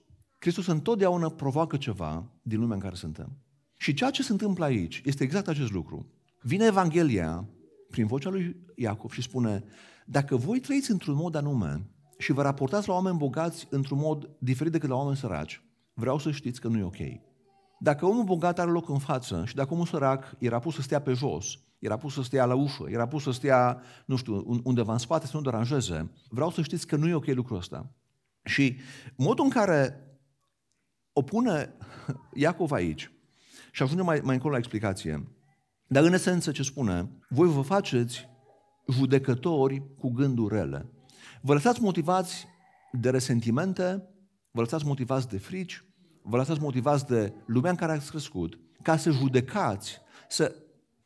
Hristos 0.44 0.66
întotdeauna 0.66 1.28
provoacă 1.28 1.76
ceva 1.76 2.24
din 2.42 2.60
lumea 2.60 2.74
în 2.74 2.80
care 2.80 2.94
suntem. 2.94 3.38
Și 3.78 3.94
ceea 3.94 4.10
ce 4.10 4.22
se 4.22 4.32
întâmplă 4.32 4.64
aici 4.64 5.02
este 5.04 5.24
exact 5.24 5.48
acest 5.48 5.72
lucru. 5.72 6.06
Vine 6.40 6.64
Evanghelia 6.64 7.48
prin 7.90 8.06
vocea 8.06 8.30
lui 8.30 8.56
Iacov 8.76 9.12
și 9.12 9.22
spune, 9.22 9.64
dacă 10.06 10.36
voi 10.36 10.60
trăiți 10.60 10.90
într-un 10.90 11.14
mod 11.14 11.34
anume 11.34 11.86
și 12.18 12.32
vă 12.32 12.42
raportați 12.42 12.88
la 12.88 12.94
oameni 12.94 13.16
bogați 13.16 13.66
într-un 13.70 13.98
mod 13.98 14.30
diferit 14.38 14.72
decât 14.72 14.88
la 14.88 14.94
oameni 14.94 15.16
săraci, 15.16 15.62
vreau 15.94 16.18
să 16.18 16.30
știți 16.30 16.60
că 16.60 16.68
nu 16.68 16.78
e 16.78 16.82
ok. 16.82 17.20
Dacă 17.78 18.06
omul 18.06 18.24
bogat 18.24 18.58
are 18.58 18.70
loc 18.70 18.88
în 18.88 18.98
față 18.98 19.44
și 19.46 19.54
dacă 19.54 19.72
omul 19.72 19.86
sărac 19.86 20.36
era 20.38 20.58
pus 20.58 20.74
să 20.74 20.82
stea 20.82 21.00
pe 21.00 21.12
jos, 21.12 21.58
era 21.78 21.96
pus 21.96 22.14
să 22.14 22.22
stea 22.22 22.44
la 22.44 22.54
ușă, 22.54 22.84
era 22.88 23.06
pus 23.06 23.22
să 23.22 23.30
stea, 23.30 23.80
nu 24.06 24.16
știu, 24.16 24.60
undeva 24.64 24.92
în 24.92 24.98
spate 24.98 25.26
să 25.26 25.36
nu 25.36 25.42
deranjeze, 25.42 26.10
vreau 26.28 26.50
să 26.50 26.62
știți 26.62 26.86
că 26.86 26.96
nu 26.96 27.08
e 27.08 27.14
ok 27.14 27.26
lucrul 27.26 27.56
ăsta. 27.56 27.90
Și 28.44 28.76
modul 29.16 29.44
în 29.44 29.50
care 29.50 29.98
o 31.16 31.22
pune 31.22 31.74
Iacov 32.34 32.72
aici, 32.72 33.12
și 33.70 33.82
ajungem 33.82 34.04
mai, 34.04 34.20
mai 34.22 34.34
încolo 34.34 34.52
la 34.52 34.58
explicație, 34.58 35.28
dar 35.86 36.04
în 36.04 36.12
esență 36.12 36.50
ce 36.50 36.62
spune, 36.62 37.10
voi 37.28 37.48
vă 37.48 37.60
faceți 37.60 38.28
judecători 38.92 39.82
cu 39.98 40.10
gânduri 40.10 40.54
rele. 40.54 40.90
Vă 41.42 41.52
lăsați 41.52 41.82
motivați 41.82 42.46
de 42.92 43.10
resentimente, 43.10 44.08
vă 44.50 44.60
lăsați 44.60 44.86
motivați 44.86 45.28
de 45.28 45.38
frici, 45.38 45.84
vă 46.22 46.36
lăsați 46.36 46.60
motivați 46.60 47.06
de 47.06 47.32
lumea 47.46 47.70
în 47.70 47.76
care 47.76 47.92
ați 47.92 48.10
crescut, 48.10 48.58
ca 48.82 48.96
să 48.96 49.10
judecați, 49.10 50.00
să, 50.28 50.54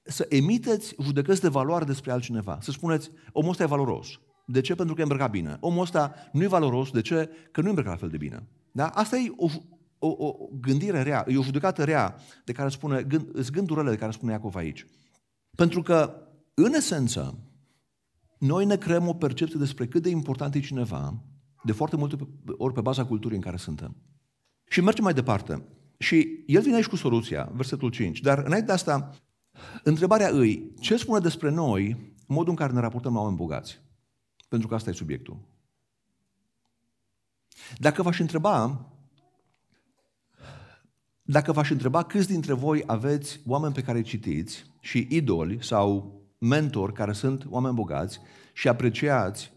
să 0.03 0.27
emiteți 0.29 0.95
judecăți 1.03 1.41
de 1.41 1.49
valoare 1.49 1.85
despre 1.85 2.13
altcineva. 2.13 2.59
Să 2.61 2.71
spuneți, 2.71 3.11
omul 3.33 3.51
ăsta 3.51 3.63
e 3.63 3.67
valoros. 3.67 4.09
De 4.47 4.61
ce? 4.61 4.75
Pentru 4.75 4.95
că 4.95 5.01
e 5.01 5.03
îmbrăcat 5.03 5.31
bine. 5.31 5.57
Omul 5.61 5.83
ăsta 5.83 6.15
nu 6.33 6.43
e 6.43 6.47
valoros. 6.47 6.91
De 6.91 7.01
ce? 7.01 7.31
Că 7.53 7.61
nu 7.61 7.67
e 7.67 7.69
îmbrăcat 7.69 7.93
la 7.93 7.99
fel 7.99 8.09
de 8.09 8.17
bine. 8.17 8.49
Da? 8.73 8.87
Asta 8.87 9.17
e 9.17 9.33
o, 9.37 9.49
o, 9.99 10.09
o 10.19 10.49
gândire 10.61 11.03
rea, 11.03 11.25
e 11.29 11.39
o 11.39 11.43
judecată 11.43 11.85
rea 11.85 12.17
de 12.45 12.53
care 12.53 12.69
spune, 12.69 13.03
gând, 13.03 13.51
gândurile 13.51 13.91
de 13.91 13.97
care 13.97 14.13
spune 14.13 14.33
Iacov 14.33 14.57
aici. 14.57 14.87
Pentru 15.57 15.83
că, 15.83 16.15
în 16.55 16.73
esență, 16.73 17.39
noi 18.39 18.65
ne 18.65 18.77
creăm 18.77 19.09
o 19.09 19.15
percepție 19.15 19.59
despre 19.59 19.87
cât 19.87 20.03
de 20.03 20.09
important 20.09 20.55
e 20.55 20.61
cineva, 20.61 21.23
de 21.65 21.73
foarte 21.73 21.97
multe 21.97 22.17
ori 22.47 22.75
pe 22.75 22.81
baza 22.81 23.05
culturii 23.07 23.37
în 23.37 23.43
care 23.43 23.57
suntem. 23.57 23.97
Și 24.69 24.81
mergem 24.81 25.05
mai 25.05 25.15
departe. 25.15 25.63
Și 25.99 26.45
el 26.47 26.63
vine 26.63 26.75
aici 26.75 26.87
cu 26.87 26.97
soluția, 26.97 27.51
versetul 27.53 27.91
5. 27.91 28.21
Dar 28.21 28.39
înainte 28.39 28.67
de 28.67 28.73
asta, 28.73 29.11
întrebarea 29.85 30.29
îi, 30.29 30.73
ce 30.81 30.97
spune 30.97 31.21
despre 31.21 31.51
noi 31.51 32.13
modul 32.27 32.51
în 32.51 32.57
care 32.57 32.73
ne 32.73 32.81
raportăm 32.81 33.13
la 33.13 33.19
oameni 33.19 33.37
bogați? 33.37 33.81
Pentru 34.49 34.69
că 34.69 34.75
asta 34.75 34.91
e 34.91 34.93
subiectul. 34.93 35.39
Dacă 37.77 38.03
v-aș 38.03 38.19
întreba, 38.19 38.87
dacă 41.31 41.53
v-aș 41.53 41.71
întreba 41.71 42.03
câți 42.03 42.29
dintre 42.29 42.53
voi 42.53 42.83
aveți 42.87 43.41
oameni 43.47 43.75
pe 43.75 43.83
care 43.83 44.03
citiți 44.03 44.65
și 44.81 45.07
idoli 45.11 45.59
sau 45.61 46.21
mentori 46.39 46.93
care 46.93 47.13
sunt 47.13 47.47
oameni 47.49 47.75
bogați 47.75 48.21
și 48.53 48.69
apreciați 48.69 49.53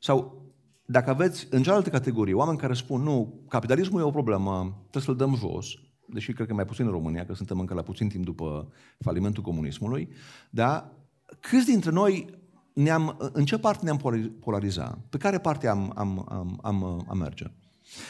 sau 0.00 0.42
dacă 0.86 1.10
aveți 1.10 1.46
în 1.50 1.62
cealaltă 1.62 1.90
categorie 1.90 2.34
oameni 2.34 2.58
care 2.58 2.74
spun 2.74 3.02
nu, 3.02 3.44
capitalismul 3.48 4.00
e 4.00 4.04
o 4.04 4.10
problemă, 4.10 4.78
trebuie 4.80 5.02
să-l 5.02 5.16
dăm 5.16 5.36
jos, 5.36 5.66
deși 6.06 6.32
cred 6.32 6.46
că 6.46 6.54
mai 6.54 6.64
puțin 6.64 6.84
în 6.84 6.90
România, 6.90 7.26
că 7.26 7.34
suntem 7.34 7.60
încă 7.60 7.74
la 7.74 7.82
puțin 7.82 8.08
timp 8.08 8.24
după 8.24 8.72
falimentul 8.98 9.42
comunismului, 9.42 10.08
da? 10.50 10.92
Câți 11.40 11.66
dintre 11.66 11.90
noi 11.90 12.26
ne-am, 12.72 13.30
în 13.32 13.44
ce 13.44 13.58
parte 13.58 13.84
ne-am 13.84 14.30
polarizat? 14.40 14.98
Pe 15.10 15.16
care 15.16 15.38
parte 15.38 15.68
am, 15.68 15.92
am, 15.96 16.26
am, 16.28 16.58
am, 16.62 17.06
am 17.08 17.18
merge? 17.18 17.44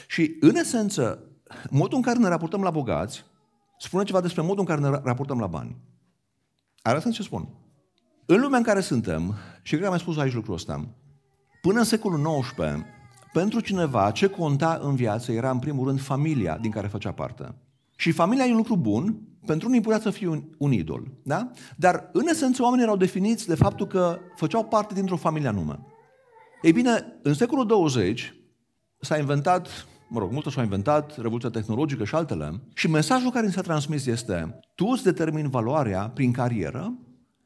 Și, 0.08 0.36
în 0.40 0.54
esență, 0.54 1.28
modul 1.70 1.96
în 1.96 2.02
care 2.02 2.18
ne 2.18 2.28
raportăm 2.28 2.62
la 2.62 2.70
bogați 2.70 3.24
spune 3.78 4.04
ceva 4.04 4.20
despre 4.20 4.42
modul 4.42 4.58
în 4.58 4.64
care 4.64 4.80
ne 4.80 5.00
raportăm 5.02 5.38
la 5.38 5.46
bani. 5.46 5.76
Arată 6.82 7.10
ce 7.10 7.22
spun. 7.22 7.48
În 8.26 8.40
lumea 8.40 8.58
în 8.58 8.64
care 8.64 8.80
suntem, 8.80 9.34
și 9.62 9.70
cred 9.70 9.80
că 9.80 9.84
am 9.86 9.90
mai 9.90 10.00
spus 10.00 10.18
aici 10.18 10.34
lucrul 10.34 10.54
ăsta, 10.54 10.88
până 11.62 11.78
în 11.78 11.84
secolul 11.84 12.40
XIX, 12.40 12.84
pentru 13.32 13.60
cineva, 13.60 14.10
ce 14.10 14.26
conta 14.26 14.80
în 14.82 14.94
viață 14.94 15.32
era 15.32 15.50
în 15.50 15.58
primul 15.58 15.86
rând 15.86 16.00
familia 16.00 16.58
din 16.58 16.70
care 16.70 16.86
făcea 16.86 17.12
parte. 17.12 17.54
Și 17.96 18.12
familia 18.12 18.44
e 18.44 18.50
un 18.50 18.56
lucru 18.56 18.76
bun, 18.76 19.20
pentru 19.46 19.68
unii 19.68 19.80
putea 19.80 20.00
să 20.00 20.10
fie 20.10 20.28
un, 20.28 20.42
un 20.58 20.72
idol, 20.72 21.12
da? 21.22 21.50
Dar, 21.76 22.10
în 22.12 22.26
esență, 22.26 22.62
oamenii 22.62 22.84
erau 22.84 22.96
definiți 22.96 23.46
de 23.46 23.54
faptul 23.54 23.86
că 23.86 24.18
făceau 24.36 24.64
parte 24.64 24.94
dintr-o 24.94 25.16
familie 25.16 25.48
anume. 25.48 25.78
Ei 26.62 26.72
bine, 26.72 27.18
în 27.22 27.34
secolul 27.34 27.66
20 27.66 28.34
s-a 29.00 29.18
inventat, 29.18 29.86
mă 30.08 30.18
rog, 30.18 30.32
multe 30.32 30.50
s-au 30.50 30.62
inventat, 30.62 31.16
revoluția 31.16 31.50
tehnologică 31.50 32.04
și 32.04 32.14
altele, 32.14 32.60
și 32.74 32.90
mesajul 32.90 33.30
care 33.30 33.46
ni 33.46 33.52
s-a 33.52 33.60
transmis 33.60 34.06
este, 34.06 34.60
tu 34.74 34.86
îți 34.86 35.02
determini 35.02 35.50
valoarea 35.50 36.08
prin 36.08 36.32
carieră 36.32 36.98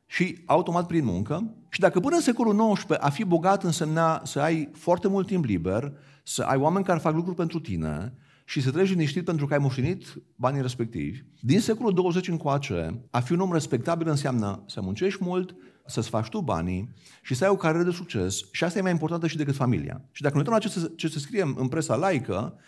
și 0.07 0.43
automat 0.47 0.87
prin 0.87 1.05
muncă. 1.05 1.55
Și 1.69 1.81
dacă 1.81 2.01
până 2.01 2.15
în 2.15 2.23
secolul 2.23 2.73
XIX 2.73 2.97
a 2.99 3.09
fi 3.09 3.25
bogat 3.25 3.63
însemna 3.65 4.21
să 4.25 4.41
ai 4.41 4.69
foarte 4.73 5.09
mult 5.09 5.27
timp 5.27 5.45
liber, 5.45 5.93
să 6.23 6.43
ai 6.43 6.57
oameni 6.57 6.85
care 6.85 6.99
fac 6.99 7.15
lucruri 7.15 7.37
pentru 7.37 7.61
tine 7.61 8.13
și 8.45 8.61
să 8.61 8.71
treci 8.71 8.89
liniștit 8.89 9.25
pentru 9.25 9.47
că 9.47 9.53
ai 9.53 9.59
moștenit 9.59 10.23
banii 10.37 10.63
respectivi, 10.63 11.23
din 11.41 11.61
secolul 11.61 11.93
20 11.93 12.29
încoace, 12.29 13.01
a 13.11 13.21
fi 13.21 13.33
un 13.33 13.41
om 13.41 13.53
respectabil 13.53 14.09
înseamnă 14.09 14.63
să 14.67 14.81
muncești 14.81 15.25
mult, 15.25 15.55
să-ți 15.89 16.09
faci 16.09 16.29
tu 16.29 16.41
banii 16.41 16.95
și 17.23 17.35
să 17.35 17.45
ai 17.45 17.51
o 17.51 17.57
carieră 17.57 17.85
de 17.85 17.91
succes 17.91 18.41
și 18.53 18.65
asta 18.65 18.79
e 18.79 18.83
mai 18.83 18.91
importantă 18.91 19.27
și 19.27 19.37
decât 19.37 19.55
familia. 19.55 20.03
Și 20.13 20.23
dacă 20.23 20.35
ne 20.35 20.41
uităm 20.41 20.55
la 20.55 20.61
ce 20.61 20.69
se, 20.69 20.93
ce 20.97 21.09
se 21.09 21.19
scrie 21.19 21.55
în 21.57 21.69
presa 21.69 21.97
laică, 21.97 22.59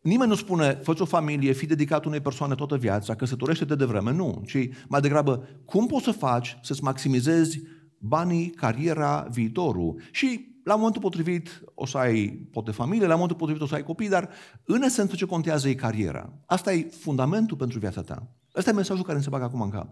Nimeni 0.00 0.30
nu 0.30 0.36
spune, 0.36 0.80
fă 0.82 0.94
o 0.98 1.04
familie, 1.04 1.52
fi 1.52 1.66
dedicat 1.66 2.04
unei 2.04 2.20
persoane 2.20 2.54
toată 2.54 2.76
viața, 2.76 3.14
căsătorește-te 3.14 3.74
de 3.74 3.84
vreme. 3.84 4.12
Nu, 4.12 4.42
ci 4.46 4.68
mai 4.88 5.00
degrabă, 5.00 5.48
cum 5.64 5.86
poți 5.86 6.04
să 6.04 6.10
faci 6.10 6.58
să-ți 6.62 6.82
maximizezi 6.82 7.60
banii, 7.98 8.50
cariera, 8.50 9.26
viitorul. 9.30 10.00
Și 10.10 10.56
la 10.64 10.74
momentul 10.76 11.00
potrivit 11.00 11.62
o 11.74 11.86
să 11.86 11.98
ai 11.98 12.48
poate 12.52 12.70
familie, 12.70 13.06
la 13.06 13.14
momentul 13.14 13.36
potrivit 13.36 13.62
o 13.62 13.66
să 13.66 13.74
ai 13.74 13.82
copii, 13.82 14.08
dar 14.08 14.28
în 14.64 14.82
esență 14.82 15.16
ce 15.16 15.24
contează 15.24 15.68
e 15.68 15.74
cariera. 15.74 16.32
Asta 16.46 16.72
e 16.72 16.90
fundamentul 17.00 17.56
pentru 17.56 17.78
viața 17.78 18.02
ta. 18.02 18.26
Ăsta 18.56 18.70
e 18.70 18.72
mesajul 18.72 19.04
care 19.04 19.16
ne 19.16 19.22
se 19.22 19.30
bagă 19.30 19.44
acum 19.44 19.60
în 19.60 19.70
cap. 19.70 19.88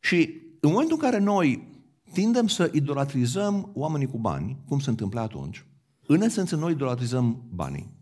Și 0.00 0.40
în 0.60 0.70
momentul 0.70 0.96
în 1.00 1.10
care 1.10 1.18
noi 1.18 1.69
tindem 2.12 2.46
să 2.46 2.70
idolatrizăm 2.72 3.70
oamenii 3.74 4.06
cu 4.06 4.18
bani, 4.18 4.58
cum 4.68 4.78
se 4.78 4.90
întâmplă 4.90 5.20
atunci, 5.20 5.66
în 6.06 6.20
esență 6.20 6.56
noi 6.56 6.72
idolatrizăm 6.72 7.42
banii. 7.54 7.98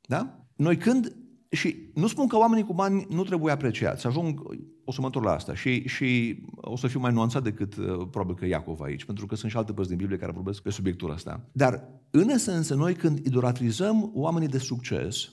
Da? 0.00 0.46
Noi 0.56 0.76
când, 0.76 1.16
și 1.50 1.76
nu 1.94 2.06
spun 2.06 2.26
că 2.26 2.36
oamenii 2.36 2.64
cu 2.64 2.74
bani 2.74 3.06
nu 3.10 3.24
trebuie 3.24 3.52
apreciați, 3.52 4.06
ajung, 4.06 4.42
o 4.84 4.92
să 4.92 5.00
mă 5.00 5.06
întorc 5.06 5.24
la 5.24 5.32
asta 5.32 5.54
și, 5.54 5.88
și 5.88 6.40
o 6.54 6.76
să 6.76 6.86
fiu 6.86 7.00
mai 7.00 7.12
nuanțat 7.12 7.42
decât 7.42 7.76
uh, 7.76 7.86
probabil 8.10 8.34
că 8.34 8.46
Iacov 8.46 8.80
aici, 8.80 9.04
pentru 9.04 9.26
că 9.26 9.34
sunt 9.34 9.50
și 9.50 9.56
alte 9.56 9.72
părți 9.72 9.88
din 9.88 9.98
Biblie 9.98 10.18
care 10.18 10.32
vorbesc 10.32 10.62
pe 10.62 10.70
subiectul 10.70 11.10
ăsta. 11.10 11.48
Dar, 11.52 11.88
în 12.10 12.28
esență, 12.28 12.74
noi 12.74 12.94
când 12.94 13.26
idolatrizăm 13.26 14.10
oamenii 14.14 14.48
de 14.48 14.58
succes, 14.58 15.28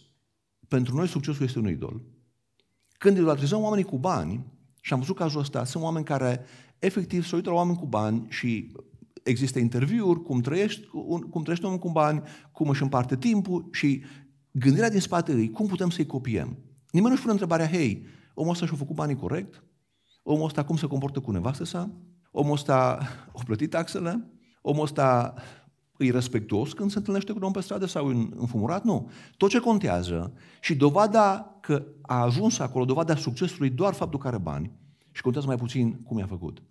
pentru 0.68 0.96
noi 0.96 1.08
succesul 1.08 1.46
este 1.46 1.60
un 1.60 1.70
idol. 1.70 2.02
Când 2.98 3.18
idolatrizăm 3.18 3.62
oamenii 3.62 3.86
cu 3.86 3.98
bani, 3.98 4.46
și 4.82 4.94
am 4.94 5.00
văzut 5.00 5.16
cazul 5.16 5.40
ăsta, 5.40 5.64
sunt 5.64 5.84
oameni 5.84 6.06
care 6.06 6.46
efectiv 6.86 7.26
se 7.26 7.36
uită 7.36 7.50
la 7.50 7.56
oameni 7.56 7.78
cu 7.78 7.86
bani 7.86 8.26
și 8.30 8.72
există 9.24 9.60
interviuri, 9.60 10.24
cum 10.24 10.42
trăiești, 10.42 10.88
cum 11.30 11.42
trăiește 11.42 11.66
omul 11.66 11.78
cu 11.78 11.92
bani, 11.92 12.22
cum 12.52 12.70
își 12.70 12.82
împarte 12.82 13.18
timpul 13.18 13.68
și 13.72 14.04
Gândirea 14.56 14.90
din 14.90 15.00
spate 15.00 15.32
îi, 15.32 15.52
cum 15.52 15.68
putem 15.68 15.90
să-i 15.90 16.06
copiem? 16.06 16.58
Nimeni 16.92 17.10
nu-și 17.10 17.22
pune 17.22 17.32
întrebarea, 17.32 17.68
hei, 17.68 18.06
omul 18.34 18.52
ăsta 18.52 18.66
și-a 18.66 18.78
făcut 18.78 18.96
banii 18.96 19.16
corect? 19.16 19.64
Omul 20.24 20.46
ăsta 20.46 20.64
cum 20.64 20.76
se 20.76 20.86
comportă 20.86 21.20
cu 21.20 21.32
nevastă 21.32 21.64
sa? 21.64 21.90
Omul 22.32 22.54
ăsta 22.54 22.98
a 23.36 23.44
plătit 23.46 23.70
taxele? 23.70 24.28
Omul 24.62 24.84
ăsta 24.84 25.34
e 25.98 26.12
respectuos 26.12 26.74
când 26.74 26.92
se 26.92 26.98
întâlnește 26.98 27.32
cu 27.32 27.38
un 27.38 27.44
om 27.44 27.52
pe 27.52 27.62
stradă 27.62 27.86
sau 27.86 28.08
în 28.08 28.34
înfumurat? 28.36 28.84
Nu. 28.84 29.10
Tot 29.38 29.50
ce 29.50 29.60
contează 29.60 30.34
și 30.62 30.76
dovada 30.76 31.58
că 31.62 31.86
a 32.02 32.22
ajuns 32.22 32.60
acolo, 32.60 32.86
dovada 32.86 33.16
succesului, 33.16 33.70
doar 33.70 33.94
faptul 33.94 34.20
că 34.20 34.28
are 34.28 34.38
bani 34.38 34.72
și 35.12 35.22
contează 35.22 35.48
mai 35.48 35.58
puțin 35.58 35.94
cum 35.94 36.18
i-a 36.18 36.28
făcut. 36.28 36.62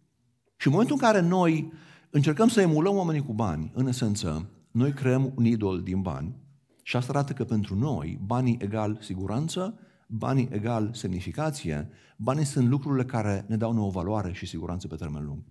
Și 0.63 0.69
în 0.69 0.75
momentul 0.75 0.97
în 1.01 1.09
care 1.09 1.21
noi 1.21 1.73
încercăm 2.11 2.49
să 2.49 2.61
emulăm 2.61 2.97
oamenii 2.97 3.23
cu 3.23 3.33
bani, 3.33 3.73
în 3.75 3.87
esență, 3.87 4.51
noi 4.71 4.93
creăm 4.93 5.33
un 5.37 5.45
idol 5.45 5.83
din 5.83 6.03
bani 6.03 6.37
și 6.83 6.97
asta 6.97 7.13
arată 7.13 7.33
că 7.33 7.45
pentru 7.45 7.75
noi 7.75 8.19
banii 8.25 8.59
egal 8.61 8.99
siguranță, 9.01 9.79
banii 10.09 10.49
egal 10.53 10.91
semnificație, 10.93 11.89
banii 12.17 12.45
sunt 12.45 12.69
lucrurile 12.69 13.05
care 13.05 13.45
ne 13.49 13.57
dau 13.57 13.73
nouă 13.73 13.91
valoare 13.91 14.33
și 14.33 14.47
siguranță 14.47 14.87
pe 14.87 14.97
termen 14.97 15.25
lung. 15.25 15.43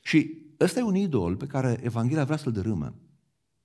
Și 0.00 0.30
ăsta 0.60 0.78
e 0.78 0.82
un 0.82 0.94
idol 0.94 1.36
pe 1.36 1.46
care 1.46 1.80
Evanghelia 1.82 2.24
vrea 2.24 2.36
să-l 2.36 2.52
dărâme. 2.52 2.94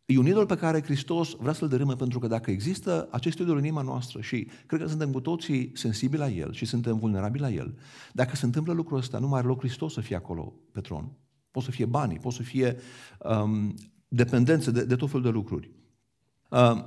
E 0.06 0.18
un 0.18 0.28
idol 0.28 0.46
pe 0.46 0.58
care 0.58 0.84
Hristos 0.84 1.36
vrea 1.40 1.54
să-l 1.54 1.68
dărâme 1.68 1.96
pentru 1.96 2.20
că 2.20 2.28
dacă 2.28 2.52
există 2.52 3.08
acest 3.12 3.40
idol 3.40 3.58
în 3.58 3.64
inima 3.64 3.82
noastră 3.82 4.22
și 4.22 4.48
cred 4.66 4.82
că 4.82 4.88
suntem 4.88 5.12
cu 5.12 5.20
toții 5.20 5.72
sensibili 5.74 6.22
la 6.22 6.30
el 6.30 6.54
și 6.54 6.66
suntem 6.66 6.98
vulnerabili 6.98 7.44
la 7.44 7.50
el, 7.50 7.78
dacă 8.14 8.36
se 8.36 8.46
întâmplă 8.46 8.74
lucrul 8.74 8.98
ăsta, 8.98 9.20
nu 9.20 9.28
mai 9.28 9.40
are 9.40 9.48
loc 9.48 9.60
Hristos 9.60 9.94
să 9.94 10.02
fie 10.02 10.16
acolo 10.16 10.54
pe 10.72 10.82
tron. 10.82 11.12
Pot 11.52 11.64
să 11.64 11.72
fie 11.72 11.86
banii, 11.86 12.20
pot 12.20 12.34
să 12.34 12.44
fie 12.44 12.78
um, 13.20 13.74
dependențe 14.08 14.72
de, 14.72 14.86
de 14.86 14.96
tot 14.96 15.08
felul 15.08 15.24
de 15.24 15.30
lucruri. 15.30 15.72
Uh, 16.50 16.86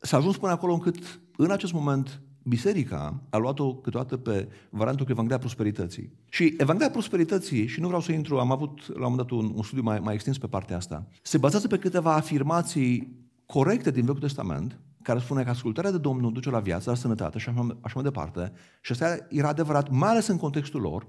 s-a 0.00 0.16
ajuns 0.16 0.36
până 0.36 0.52
acolo 0.52 0.72
încât, 0.72 1.20
în 1.36 1.50
acest 1.50 1.72
moment, 1.72 2.20
biserica 2.48 3.22
a 3.30 3.36
luat-o 3.36 3.74
câteodată 3.74 4.16
pe 4.16 4.48
variantul 4.70 5.04
cu 5.04 5.10
Evanghelia 5.10 5.38
Prosperității. 5.38 6.12
Și 6.28 6.54
Evanghelia 6.58 6.90
Prosperității, 6.90 7.66
și 7.66 7.80
nu 7.80 7.86
vreau 7.86 8.00
să 8.00 8.12
intru, 8.12 8.38
am 8.38 8.50
avut 8.50 8.88
la 8.88 9.06
un 9.06 9.12
moment 9.12 9.28
dat 9.28 9.30
un, 9.30 9.52
un 9.54 9.62
studiu 9.62 9.82
mai, 9.82 9.98
mai 9.98 10.14
extins 10.14 10.38
pe 10.38 10.46
partea 10.46 10.76
asta, 10.76 11.08
se 11.22 11.38
bazează 11.38 11.66
pe 11.66 11.78
câteva 11.78 12.14
afirmații 12.14 13.24
corecte 13.46 13.90
din 13.90 14.04
Vechiul 14.04 14.20
Testament, 14.20 14.80
care 15.02 15.18
spune 15.18 15.42
că 15.42 15.50
ascultarea 15.50 15.90
de 15.90 15.98
Domnul 15.98 16.32
duce 16.32 16.50
la 16.50 16.60
viață, 16.60 16.90
la 16.90 16.96
sănătate 16.96 17.38
și 17.38 17.48
așa, 17.48 17.78
așa 17.80 17.94
mai 17.94 18.04
departe. 18.04 18.52
Și 18.80 18.92
asta 18.92 19.26
era 19.28 19.48
adevărat, 19.48 19.90
mai 19.90 20.10
ales 20.10 20.26
în 20.26 20.36
contextul 20.36 20.80
lor. 20.80 21.06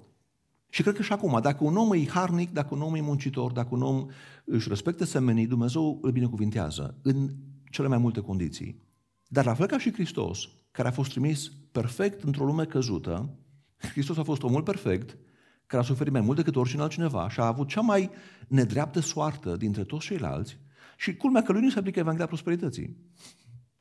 Și 0.69 0.81
cred 0.81 0.95
că 0.95 1.01
și 1.01 1.13
acum, 1.13 1.39
dacă 1.41 1.63
un 1.63 1.75
om 1.75 1.93
e 1.93 2.07
harnic, 2.07 2.53
dacă 2.53 2.75
un 2.75 2.81
om 2.81 2.95
e 2.95 3.01
muncitor, 3.01 3.51
dacă 3.51 3.67
un 3.71 3.81
om 3.81 4.05
își 4.45 4.69
respectă 4.69 5.05
semenii, 5.05 5.47
Dumnezeu 5.47 5.99
îl 6.01 6.11
binecuvintează 6.11 6.97
în 7.01 7.29
cele 7.71 7.87
mai 7.87 7.97
multe 7.97 8.19
condiții. 8.19 8.81
Dar 9.27 9.45
la 9.45 9.53
fel 9.53 9.65
ca 9.65 9.77
și 9.77 9.93
Hristos, 9.93 10.49
care 10.77 10.89
a 10.89 10.91
fost 10.91 11.09
trimis 11.09 11.51
perfect 11.71 12.23
într-o 12.23 12.45
lume 12.45 12.65
căzută, 12.65 13.37
Hristos 13.77 14.17
a 14.17 14.23
fost 14.23 14.43
omul 14.43 14.63
perfect, 14.63 15.17
care 15.65 15.81
a 15.81 15.85
suferit 15.85 16.11
mai 16.11 16.21
mult 16.21 16.37
decât 16.37 16.55
oricine 16.55 16.81
altcineva 16.81 17.29
și 17.29 17.39
a 17.39 17.45
avut 17.45 17.67
cea 17.67 17.81
mai 17.81 18.09
nedreaptă 18.47 18.99
soartă 18.99 19.55
dintre 19.55 19.83
toți 19.83 20.05
ceilalți 20.05 20.59
și 20.97 21.15
culmea 21.15 21.41
că 21.43 21.51
lui 21.51 21.61
nu 21.61 21.69
se 21.69 21.79
aplică 21.79 21.99
Evanghelia 21.99 22.27
Prosperității. 22.27 22.97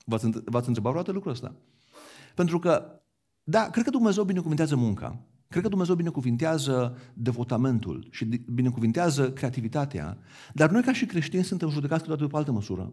V-ați, 0.04 0.28
v-ați 0.30 0.68
întrebat 0.68 0.92
vreodată 0.92 1.12
lucrul 1.12 1.32
ăsta? 1.32 1.54
Pentru 2.34 2.58
că, 2.58 3.00
da, 3.42 3.70
cred 3.70 3.84
că 3.84 3.90
Dumnezeu 3.90 4.24
binecuvintează 4.24 4.76
munca. 4.76 5.20
Cred 5.48 5.62
că 5.62 5.68
Dumnezeu 5.68 5.94
binecuvintează 5.94 6.96
devotamentul 7.14 8.08
și 8.10 8.24
binecuvintează 8.52 9.32
creativitatea, 9.32 10.18
dar 10.52 10.70
noi 10.70 10.82
ca 10.82 10.92
și 10.92 11.06
creștini 11.06 11.44
suntem 11.44 11.68
judecați 11.68 12.00
câteodată 12.00 12.24
după 12.24 12.38
altă 12.38 12.52
măsură. 12.52 12.92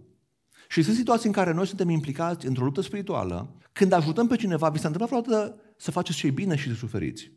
Și 0.67 0.82
sunt 0.82 0.96
situații 0.96 1.27
în 1.27 1.34
care 1.34 1.53
noi 1.53 1.67
suntem 1.67 1.89
implicați 1.89 2.48
într-o 2.48 2.63
luptă 2.63 2.82
spirituală, 2.82 3.55
când 3.72 3.91
ajutăm 3.91 4.27
pe 4.27 4.36
cineva, 4.36 4.70
vi 4.70 4.79
s-a 4.79 4.88
întâmplat 4.88 5.24
vreodată 5.24 5.60
să 5.77 5.91
faceți 5.91 6.17
ce 6.17 6.29
bine 6.29 6.55
și 6.55 6.70
să 6.70 6.75
suferiți. 6.75 7.32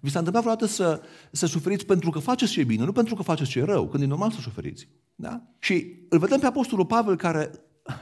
Vi 0.00 0.10
s-a 0.10 0.18
întâmplat 0.18 0.44
vreodată 0.44 0.72
să, 0.72 1.02
să 1.32 1.46
suferiți 1.46 1.86
pentru 1.86 2.10
că 2.10 2.18
faceți 2.18 2.52
ce 2.52 2.64
bine, 2.64 2.84
nu 2.84 2.92
pentru 2.92 3.14
că 3.14 3.22
faceți 3.22 3.50
ce 3.50 3.64
rău, 3.64 3.88
când 3.88 4.02
e 4.02 4.06
normal 4.06 4.30
să 4.30 4.40
suferiți. 4.40 4.88
Da? 5.14 5.42
Și 5.58 6.06
îl 6.08 6.18
vedem 6.18 6.38
pe 6.38 6.46
Apostolul 6.46 6.86
Pavel 6.86 7.16
care 7.16 7.50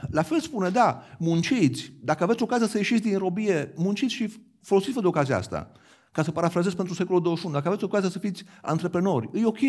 la 0.09 0.21
fel 0.21 0.39
spune, 0.39 0.69
da, 0.69 1.03
munciți, 1.19 1.93
dacă 2.01 2.23
aveți 2.23 2.43
ocazia 2.43 2.67
să 2.67 2.77
ieșiți 2.77 3.01
din 3.01 3.17
robie, 3.17 3.73
munciți 3.75 4.13
și 4.13 4.33
folosiți-vă 4.61 5.01
de 5.01 5.07
ocazia 5.07 5.37
asta. 5.37 5.71
Ca 6.11 6.23
să 6.23 6.31
parafrazez 6.31 6.73
pentru 6.73 6.93
secolul 6.93 7.21
21, 7.21 7.53
dacă 7.53 7.67
aveți 7.67 7.83
ocazia 7.83 8.09
să 8.09 8.19
fiți 8.19 8.43
antreprenori, 8.61 9.29
e 9.33 9.45
ok, 9.45 9.59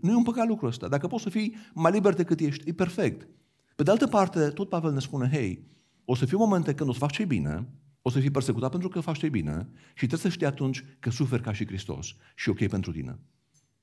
nu 0.00 0.10
e 0.10 0.14
un 0.14 0.22
păcat 0.22 0.46
lucrul 0.46 0.68
ăsta. 0.68 0.88
Dacă 0.88 1.06
poți 1.06 1.22
să 1.22 1.30
fii 1.30 1.56
mai 1.74 1.92
liber 1.92 2.14
decât 2.14 2.40
ești, 2.40 2.68
e 2.68 2.72
perfect. 2.72 3.28
Pe 3.76 3.82
de 3.82 3.90
altă 3.90 4.06
parte, 4.06 4.48
tot 4.48 4.68
Pavel 4.68 4.92
ne 4.92 5.00
spune, 5.00 5.28
hei, 5.28 5.66
o 6.04 6.14
să 6.14 6.24
fie 6.24 6.36
momente 6.36 6.74
când 6.74 6.88
o 6.88 6.92
să 6.92 6.98
faci 6.98 7.12
ce 7.12 7.24
bine, 7.24 7.68
o 8.02 8.10
să 8.10 8.20
fii 8.20 8.30
persecutat 8.30 8.70
pentru 8.70 8.88
că 8.88 9.00
faci 9.00 9.18
ce 9.18 9.28
bine 9.28 9.68
și 9.88 10.06
trebuie 10.06 10.18
să 10.18 10.28
știi 10.28 10.46
atunci 10.46 10.84
că 10.98 11.10
suferi 11.10 11.42
ca 11.42 11.52
și 11.52 11.66
Hristos 11.66 12.06
și 12.34 12.48
e 12.48 12.52
ok 12.52 12.68
pentru 12.68 12.92
tine. 12.92 13.18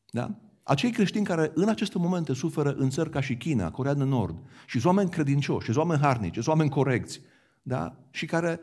Da? 0.10 0.36
Acei 0.64 0.92
creștini 0.92 1.26
care 1.26 1.52
în 1.56 1.70
aceste 1.70 1.98
momente 1.98 2.34
suferă 2.34 2.74
în 2.74 2.90
țări 2.90 3.10
ca 3.10 3.22
și 3.22 3.38
China, 3.38 3.72
Corea 3.72 3.94
de 3.94 4.04
Nord, 4.04 4.36
și 4.66 4.80
sunt 4.80 4.86
oameni 4.86 5.10
credincioși, 5.10 5.72
și 5.72 5.78
oameni 5.78 6.02
harnici, 6.02 6.40
și 6.40 6.50
oameni 6.50 6.70
corecți, 6.70 7.22
da? 7.62 7.96
și 8.12 8.26
care 8.26 8.60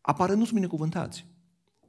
apare 0.00 0.34
nu 0.34 0.42
sunt 0.42 0.54
binecuvântați, 0.54 1.26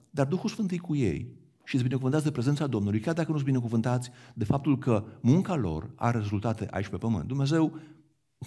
dar 0.10 0.26
Duhul 0.26 0.50
Sfânt 0.50 0.72
e 0.72 0.78
cu 0.78 0.96
ei 0.96 1.38
și 1.64 1.76
îți 1.76 1.84
binecuvântați 1.84 2.24
de 2.24 2.32
prezența 2.32 2.68
Domnului, 2.68 3.00
chiar 3.00 3.14
dacă 3.14 3.30
nu 3.30 3.36
sunt 3.36 3.48
binecuvântați 3.48 4.12
de 4.34 4.44
faptul 4.44 4.78
că 4.78 5.04
munca 5.22 5.56
lor 5.56 5.90
are 5.96 6.18
rezultate 6.18 6.68
aici 6.72 6.88
pe 6.88 6.98
pământ. 6.98 7.28
Dumnezeu 7.28 7.80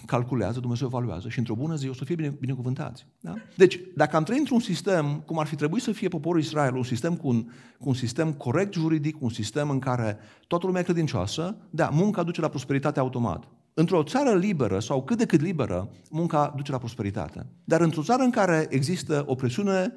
calculează, 0.05 0.59
Dumnezeu 0.59 0.87
evaluează 0.87 1.29
și 1.29 1.39
într-o 1.39 1.55
bună 1.55 1.75
zi 1.75 1.89
o 1.89 1.93
să 1.93 2.05
fie 2.05 2.15
bine, 2.15 2.35
binecuvântați. 2.39 3.05
Da? 3.19 3.33
Deci, 3.55 3.79
dacă 3.95 4.15
am 4.15 4.23
trăit 4.23 4.39
într-un 4.39 4.59
sistem, 4.59 5.23
cum 5.25 5.39
ar 5.39 5.45
fi 5.45 5.55
trebuit 5.55 5.83
să 5.83 5.91
fie 5.91 6.07
poporul 6.07 6.41
Israel, 6.41 6.75
un 6.75 6.83
sistem 6.83 7.15
cu 7.15 7.27
un, 7.27 7.43
cu 7.79 7.87
un 7.87 7.93
sistem 7.93 8.33
corect 8.33 8.73
juridic, 8.73 9.21
un 9.21 9.29
sistem 9.29 9.69
în 9.69 9.79
care 9.79 10.17
toată 10.47 10.65
lumea 10.65 10.81
e 10.81 10.83
credincioasă, 10.83 11.55
da, 11.69 11.89
munca 11.89 12.23
duce 12.23 12.41
la 12.41 12.47
prosperitate 12.49 12.99
automat. 12.99 13.47
Într-o 13.73 14.03
țară 14.03 14.35
liberă 14.35 14.79
sau 14.79 15.03
cât 15.03 15.17
de 15.17 15.25
cât 15.25 15.41
liberă, 15.41 15.89
munca 16.09 16.53
duce 16.55 16.71
la 16.71 16.77
prosperitate. 16.77 17.45
Dar 17.63 17.81
într-o 17.81 18.03
țară 18.03 18.23
în 18.23 18.29
care 18.29 18.67
există 18.69 19.23
o 19.27 19.35
presiune 19.35 19.93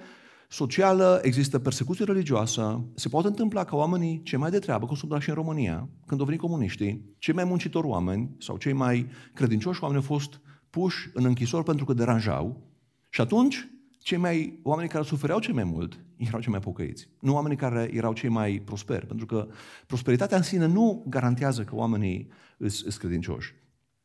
socială, 0.49 1.21
există 1.23 1.59
persecuție 1.59 2.05
religioasă, 2.05 2.85
se 2.95 3.09
poate 3.09 3.27
întâmpla 3.27 3.65
ca 3.65 3.77
oamenii 3.77 4.23
cei 4.23 4.39
mai 4.39 4.51
de 4.51 4.59
treabă, 4.59 4.87
cum 4.87 4.97
sunt 4.97 5.23
și 5.23 5.29
în 5.29 5.35
România, 5.35 5.89
când 6.07 6.21
au 6.21 6.27
venit 6.27 6.41
comuniștii, 6.41 7.15
cei 7.19 7.35
mai 7.35 7.45
muncitori 7.45 7.87
oameni 7.87 8.37
sau 8.39 8.57
cei 8.57 8.73
mai 8.73 9.07
credincioși 9.35 9.83
oameni 9.83 10.01
au 10.01 10.07
fost 10.07 10.41
puși 10.71 11.11
în 11.15 11.25
închisori 11.25 11.65
pentru 11.65 11.85
că 11.85 11.93
deranjau 11.93 12.63
și 13.11 13.21
atunci 13.21 13.69
cei 13.99 14.19
mai, 14.19 14.61
oamenii 14.63 14.91
care 14.91 15.05
sufereau 15.05 15.39
cei 15.39 15.55
mai 15.55 15.65
mult 15.65 16.05
erau 16.17 16.41
cei 16.41 16.51
mai 16.51 16.61
pocăiți. 16.61 17.09
Nu 17.21 17.35
oamenii 17.35 17.57
care 17.57 17.91
erau 17.93 18.13
cei 18.13 18.29
mai 18.29 18.63
prosperi, 18.65 19.07
pentru 19.07 19.27
că 19.27 19.49
prosperitatea 19.87 20.37
în 20.37 20.43
sine 20.43 20.67
nu 20.67 21.05
garantează 21.09 21.65
că 21.65 21.75
oamenii 21.75 22.29
sunt 22.67 22.95
credincioși. 22.95 23.55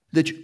Deci, 0.10 0.36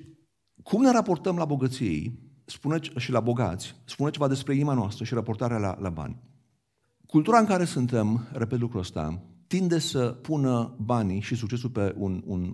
cum 0.64 0.82
ne 0.82 0.92
raportăm 0.92 1.38
la 1.38 1.46
bogății 1.46 2.27
spune, 2.50 2.80
și 2.98 3.12
la 3.12 3.20
bogați, 3.20 3.76
spune 3.86 4.10
ceva 4.10 4.28
despre 4.28 4.54
inima 4.54 4.74
noastră 4.74 5.04
și 5.04 5.14
raportarea 5.14 5.58
la, 5.58 5.78
la 5.80 5.90
bani. 5.90 6.22
Cultura 7.08 7.40
în 7.40 7.46
care 7.46 7.66
suntem, 7.66 8.28
repet 8.32 8.60
lucrul 8.60 8.80
ăsta, 8.80 9.22
tinde 9.48 9.80
să 9.80 10.08
pună 10.22 10.76
banii 10.80 11.22
și 11.22 11.36
succesul 11.36 11.70
pe 11.70 11.94
un, 11.98 12.22
un 12.26 12.54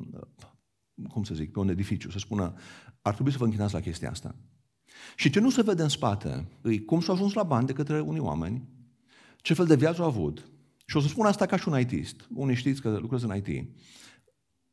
cum 1.08 1.24
să 1.24 1.34
zic, 1.34 1.52
pe 1.52 1.60
un 1.60 1.70
edificiu, 1.70 2.10
să 2.10 2.20
spună, 2.20 2.54
ar 3.02 3.14
trebui 3.14 3.32
să 3.32 3.38
vă 3.38 3.44
închinați 3.44 3.74
la 3.74 3.80
chestia 3.80 4.10
asta. 4.10 4.36
Și 5.16 5.30
ce 5.30 5.40
nu 5.40 5.50
se 5.50 5.62
vede 5.62 5.82
în 5.82 5.90
spate, 5.90 6.48
îi 6.62 6.86
cum 6.86 7.02
s-au 7.02 7.16
ajuns 7.16 7.34
la 7.34 7.44
bani 7.44 7.68
de 7.68 7.74
către 7.74 8.00
unii 8.00 8.20
oameni, 8.20 8.68
ce 9.38 9.54
fel 9.54 9.66
de 9.66 9.76
viață 9.76 10.02
au 10.02 10.08
avut. 10.08 10.52
Și 10.86 10.98
o 10.98 11.00
să 11.00 11.08
spun 11.08 11.26
asta 11.26 11.46
ca 11.46 11.58
și 11.58 11.68
un 11.68 11.80
ITist. 11.80 12.28
Unii 12.34 12.56
știți 12.56 12.82
că 12.82 12.98
lucrez 12.98 13.24
în 13.24 13.36
IT. 13.36 13.70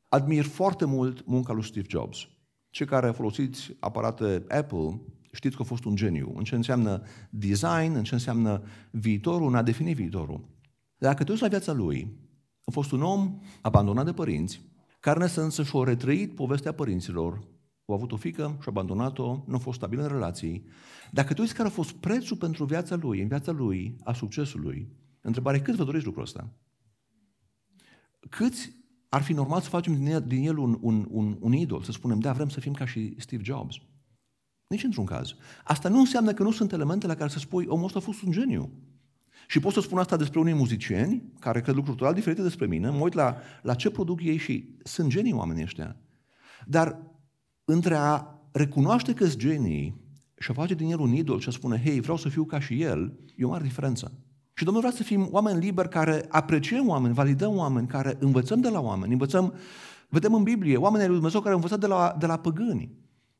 Admir 0.08 0.44
foarte 0.44 0.84
mult 0.84 1.26
munca 1.26 1.52
lui 1.52 1.64
Steve 1.64 1.86
Jobs. 1.88 2.28
Cei 2.70 2.86
care 2.86 3.10
folosiți 3.10 3.76
aparate 3.80 4.44
Apple 4.48 5.00
știți 5.32 5.56
că 5.56 5.62
a 5.62 5.64
fost 5.64 5.84
un 5.84 5.94
geniu. 5.94 6.32
În 6.36 6.44
ce 6.44 6.54
înseamnă 6.54 7.02
design, 7.30 7.94
în 7.94 8.04
ce 8.04 8.14
înseamnă 8.14 8.62
viitorul, 8.90 9.48
în 9.48 9.54
a 9.54 9.62
defini 9.62 9.94
viitorul. 9.94 10.48
Dacă 10.96 11.24
te 11.24 11.30
uiți 11.30 11.42
la 11.42 11.48
viața 11.48 11.72
lui, 11.72 12.16
a 12.64 12.70
fost 12.70 12.92
un 12.92 13.02
om 13.02 13.40
abandonat 13.60 14.04
de 14.04 14.12
părinți, 14.12 14.62
care 15.00 15.18
în 15.18 15.24
esență 15.24 15.62
și-a 15.62 15.84
retrăit 15.84 16.34
povestea 16.34 16.72
părinților, 16.72 17.48
au 17.86 17.94
avut 17.94 18.12
o 18.12 18.16
fică 18.16 18.42
și 18.42 18.66
a 18.66 18.70
abandonat-o, 18.70 19.42
nu 19.46 19.54
a 19.54 19.58
fost 19.58 19.78
stabil 19.78 19.98
în 19.98 20.08
relații. 20.08 20.64
Dacă 21.10 21.34
tu 21.34 21.40
uiți 21.40 21.54
care 21.54 21.68
a 21.68 21.72
fost 21.72 21.92
prețul 21.92 22.36
pentru 22.36 22.64
viața 22.64 22.96
lui, 22.96 23.20
în 23.20 23.28
viața 23.28 23.52
lui, 23.52 23.96
a 24.04 24.12
succesului, 24.12 24.88
întrebare, 25.20 25.60
cât 25.60 25.74
vă 25.74 25.84
doriți 25.84 26.04
lucrul 26.04 26.22
ăsta? 26.22 26.52
Câți 28.28 28.79
ar 29.10 29.22
fi 29.22 29.32
normal 29.32 29.60
să 29.60 29.68
facem 29.68 29.94
din 29.94 30.06
el, 30.06 30.24
din 30.26 30.46
el 30.46 30.56
un, 30.56 30.78
un, 30.80 31.06
un, 31.10 31.36
un 31.40 31.52
idol, 31.52 31.82
să 31.82 31.92
spunem, 31.92 32.18
da, 32.18 32.32
vrem 32.32 32.48
să 32.48 32.60
fim 32.60 32.72
ca 32.72 32.86
și 32.86 33.14
Steve 33.18 33.42
Jobs. 33.44 33.76
Nici 34.66 34.82
într-un 34.82 35.04
caz. 35.04 35.34
Asta 35.64 35.88
nu 35.88 35.98
înseamnă 35.98 36.32
că 36.32 36.42
nu 36.42 36.50
sunt 36.50 36.72
elemente 36.72 37.06
la 37.06 37.14
care 37.14 37.30
să 37.30 37.38
spui, 37.38 37.66
omul 37.68 37.84
ăsta 37.84 37.98
a 37.98 38.02
fost 38.02 38.22
un 38.22 38.30
geniu. 38.30 38.70
Și 39.46 39.60
pot 39.60 39.72
să 39.72 39.80
spun 39.80 39.98
asta 39.98 40.16
despre 40.16 40.40
unii 40.40 40.54
muzicieni, 40.54 41.22
care 41.38 41.60
cred 41.60 41.74
lucruri 41.74 41.96
total 41.96 42.14
diferite 42.14 42.42
despre 42.42 42.66
mine, 42.66 42.90
mă 42.90 43.00
uit 43.00 43.12
la, 43.12 43.36
la 43.62 43.74
ce 43.74 43.90
produc 43.90 44.22
ei 44.22 44.36
și 44.36 44.76
sunt 44.82 45.08
genii 45.08 45.32
oamenii 45.32 45.62
ăștia. 45.62 45.96
Dar 46.66 47.00
între 47.64 47.94
a 47.94 48.26
recunoaște 48.52 49.14
că 49.14 49.26
sunt 49.26 49.38
genii 49.38 50.00
și 50.38 50.50
a 50.50 50.54
face 50.54 50.74
din 50.74 50.90
el 50.90 50.98
un 50.98 51.12
idol 51.12 51.40
și 51.40 51.48
a 51.48 51.52
spune, 51.52 51.82
hei, 51.84 52.00
vreau 52.00 52.16
să 52.16 52.28
fiu 52.28 52.44
ca 52.44 52.60
și 52.60 52.82
el, 52.82 53.18
e 53.36 53.44
o 53.44 53.48
mare 53.48 53.64
diferență. 53.64 54.12
Și 54.60 54.66
Domnul 54.66 54.84
vrea 54.84 54.96
să 54.96 55.02
fim 55.02 55.28
oameni 55.30 55.60
liberi 55.60 55.88
care 55.88 56.26
apreciem 56.28 56.88
oameni, 56.88 57.14
validăm 57.14 57.56
oameni, 57.56 57.86
care 57.86 58.16
învățăm 58.18 58.60
de 58.60 58.68
la 58.68 58.80
oameni, 58.80 59.12
învățăm, 59.12 59.54
vedem 60.08 60.34
în 60.34 60.42
Biblie, 60.42 60.76
oamenii 60.76 61.06
lui 61.06 61.14
Dumnezeu 61.14 61.40
care 61.40 61.52
au 61.52 61.56
învățat 61.56 61.80
de 61.80 61.86
la, 61.86 62.16
de 62.18 62.26
la 62.26 62.38
păgâni. 62.38 62.92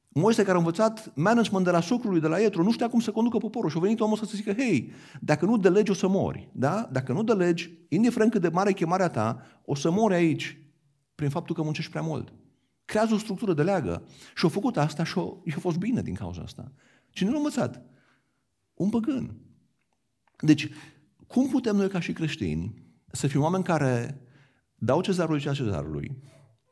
Moise 0.09 0.43
care 0.43 0.55
a 0.55 0.59
învățat 0.59 1.13
management 1.15 1.65
de 1.65 1.71
la 1.71 1.81
socrului, 1.81 2.21
de 2.21 2.27
la 2.27 2.39
Ietru, 2.39 2.63
nu 2.63 2.73
știa 2.73 2.89
cum 2.89 3.01
să 3.01 3.11
conducă 3.11 3.39
poporul 3.39 3.71
și 3.71 3.77
a 3.77 3.81
venit 3.81 4.01
omul 4.01 4.17
să 4.17 4.25
zică, 4.27 4.53
hei, 4.53 4.93
dacă 5.21 5.45
nu 5.45 5.57
delegi 5.57 5.91
o 5.91 5.95
să 5.95 6.09
mori, 6.09 6.49
da? 6.53 6.89
Dacă 6.93 7.13
nu 7.13 7.23
delegi, 7.23 7.71
indiferent 7.89 8.31
cât 8.31 8.41
de 8.41 8.49
mare 8.49 8.71
e 8.71 8.73
chemarea 8.73 9.09
ta, 9.09 9.43
o 9.65 9.75
să 9.75 9.91
mori 9.91 10.15
aici 10.15 10.59
prin 11.15 11.31
faptul 11.31 11.55
că 11.55 11.63
muncești 11.63 11.91
prea 11.91 12.03
mult. 12.03 12.33
Creează 12.85 13.15
o 13.15 13.19
structură 13.19 13.55
de 13.55 13.63
leagă. 13.63 14.03
Și 14.35 14.45
au 14.45 14.51
făcut 14.51 14.77
asta 14.77 15.05
și 15.05 15.19
a 15.57 15.59
fost 15.59 15.79
bine 15.79 16.03
din 16.03 16.15
cauza 16.15 16.43
asta. 16.43 16.73
Cine 17.11 17.31
l-a 17.31 17.37
învățat? 17.37 17.83
Un 18.75 18.89
păgân. 18.89 19.37
Deci, 20.39 20.71
cum 21.31 21.49
putem 21.49 21.77
noi 21.77 21.89
ca 21.89 22.01
și 22.01 22.13
creștini 22.13 22.75
să 23.13 23.27
fim 23.27 23.43
oameni 23.43 23.65
care 23.65 24.21
dau 24.75 25.01
cezarului 25.01 25.41
ceea 25.41 25.55
cezarului, 25.55 26.23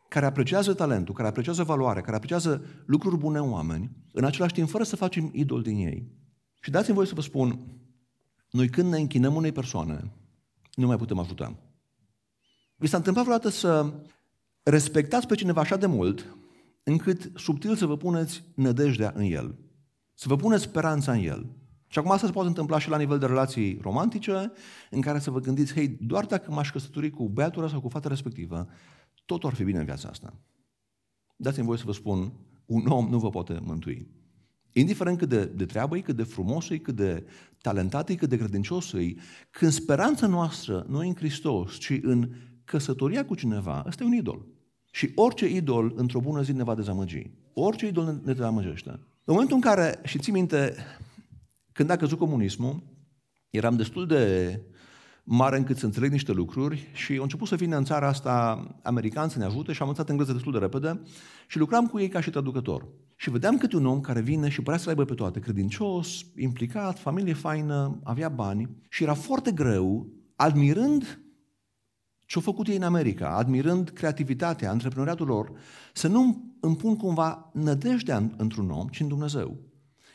care 0.08 0.26
apreciază 0.26 0.74
talentul, 0.74 1.14
care 1.14 1.28
apreciază 1.28 1.62
valoare, 1.62 2.00
care 2.00 2.16
apreciază 2.16 2.64
lucruri 2.86 3.18
bune 3.18 3.38
în 3.38 3.50
oameni, 3.50 3.90
în 4.12 4.24
același 4.24 4.54
timp 4.54 4.68
fără 4.68 4.84
să 4.84 4.96
facem 4.96 5.30
idol 5.32 5.62
din 5.62 5.76
ei. 5.76 6.12
Și 6.60 6.70
dați-mi 6.70 6.96
voi 6.96 7.06
să 7.06 7.14
vă 7.14 7.20
spun, 7.20 7.58
noi 8.50 8.68
când 8.68 8.90
ne 8.90 8.98
închinăm 8.98 9.34
unei 9.34 9.52
persoane, 9.52 10.12
nu 10.74 10.86
mai 10.86 10.96
putem 10.96 11.18
ajuta. 11.18 11.58
Vi 12.76 12.86
s-a 12.86 12.96
întâmplat 12.96 13.24
vreodată 13.24 13.48
să 13.48 13.92
respectați 14.62 15.26
pe 15.26 15.34
cineva 15.34 15.60
așa 15.60 15.76
de 15.76 15.86
mult, 15.86 16.36
încât 16.82 17.32
subtil 17.34 17.76
să 17.76 17.86
vă 17.86 17.96
puneți 17.96 18.44
nădejdea 18.54 19.12
în 19.14 19.22
el. 19.22 19.58
Să 20.14 20.28
vă 20.28 20.36
puneți 20.36 20.62
speranța 20.62 21.12
în 21.12 21.18
El. 21.18 21.46
Și 21.88 21.98
acum 21.98 22.10
asta 22.10 22.26
se 22.26 22.32
poate 22.32 22.48
întâmpla 22.48 22.78
și 22.78 22.88
la 22.88 22.98
nivel 22.98 23.18
de 23.18 23.26
relații 23.26 23.78
romantice, 23.82 24.52
în 24.90 25.00
care 25.00 25.18
să 25.18 25.30
vă 25.30 25.40
gândiți, 25.40 25.72
hei, 25.72 25.88
doar 25.88 26.26
dacă 26.26 26.50
m-aș 26.50 26.70
căsători 26.70 27.10
cu 27.10 27.28
băiatul 27.28 27.68
sau 27.68 27.80
cu 27.80 27.88
fata 27.88 28.08
respectivă, 28.08 28.68
tot 29.24 29.44
ar 29.44 29.54
fi 29.54 29.64
bine 29.64 29.78
în 29.78 29.84
viața 29.84 30.08
asta. 30.08 30.34
Dați-mi 31.36 31.66
voie 31.66 31.78
să 31.78 31.84
vă 31.86 31.92
spun, 31.92 32.32
un 32.66 32.86
om 32.86 33.08
nu 33.08 33.18
vă 33.18 33.30
poate 33.30 33.58
mântui. 33.62 34.08
Indiferent 34.72 35.18
cât 35.18 35.28
de, 35.28 35.44
de 35.44 35.64
treabă 35.64 35.96
e, 35.96 36.00
cât 36.00 36.16
de 36.16 36.22
frumos 36.22 36.68
e, 36.68 36.78
cât 36.78 36.94
de 36.96 37.26
talentat 37.60 38.08
e, 38.08 38.14
cât 38.14 38.28
de 38.28 38.36
credincios 38.36 38.92
e, 38.92 39.14
când 39.50 39.72
speranța 39.72 40.26
noastră 40.26 40.86
nu 40.88 41.04
e 41.04 41.06
în 41.06 41.14
Hristos, 41.14 41.78
ci 41.78 41.98
în 42.02 42.30
căsătoria 42.64 43.24
cu 43.24 43.34
cineva, 43.34 43.84
ăsta 43.86 44.02
e 44.02 44.06
un 44.06 44.12
idol. 44.12 44.46
Și 44.90 45.12
orice 45.14 45.48
idol, 45.48 45.92
într-o 45.96 46.20
bună 46.20 46.42
zi, 46.42 46.52
ne 46.52 46.62
va 46.62 46.74
dezamăgi. 46.74 47.30
Orice 47.52 47.86
idol 47.86 48.04
ne, 48.04 48.12
ne 48.12 48.32
dezamăgește. 48.32 48.90
În 48.90 49.34
momentul 49.34 49.54
în 49.54 49.60
care, 49.60 50.00
și 50.04 50.18
ții 50.18 50.32
minte, 50.32 50.74
când 51.78 51.90
a 51.90 51.96
căzut 51.96 52.18
comunismul, 52.18 52.82
eram 53.50 53.76
destul 53.76 54.06
de 54.06 54.60
mare 55.24 55.56
încât 55.56 55.76
să 55.76 55.84
înțeleg 55.84 56.10
niște 56.10 56.32
lucruri 56.32 56.90
și 56.92 57.16
au 57.16 57.22
început 57.22 57.48
să 57.48 57.54
vină 57.54 57.76
în 57.76 57.84
țara 57.84 58.06
asta 58.06 58.66
americani 58.82 59.30
să 59.30 59.38
ne 59.38 59.44
ajute 59.44 59.72
și 59.72 59.82
am 59.82 59.88
învățat 59.88 60.10
engleză 60.10 60.32
destul 60.32 60.52
de 60.52 60.58
repede 60.58 61.00
și 61.48 61.58
lucram 61.58 61.86
cu 61.86 61.98
ei 61.98 62.08
ca 62.08 62.20
și 62.20 62.30
traducător. 62.30 62.88
Și 63.16 63.30
vedeam 63.30 63.58
câte 63.58 63.76
un 63.76 63.86
om 63.86 64.00
care 64.00 64.20
vine 64.20 64.48
și 64.48 64.62
părea 64.62 64.78
să 64.78 64.84
le 64.84 64.90
aibă 64.90 65.04
pe 65.04 65.14
toate, 65.14 65.40
credincios, 65.40 66.24
implicat, 66.36 66.98
familie 66.98 67.34
faină, 67.34 68.00
avea 68.04 68.28
bani 68.28 68.68
și 68.88 69.02
era 69.02 69.14
foarte 69.14 69.50
greu, 69.50 70.12
admirând 70.36 71.20
ce-au 72.26 72.42
făcut 72.42 72.66
ei 72.68 72.76
în 72.76 72.82
America, 72.82 73.36
admirând 73.36 73.88
creativitatea, 73.88 74.70
antreprenoriatul 74.70 75.26
lor, 75.26 75.52
să 75.92 76.08
nu 76.08 76.52
îmi 76.60 76.76
pun 76.76 76.96
cumva 76.96 77.50
nădejdea 77.52 78.30
într-un 78.36 78.70
om, 78.70 78.88
ci 78.88 79.00
în 79.00 79.08
Dumnezeu. 79.08 79.67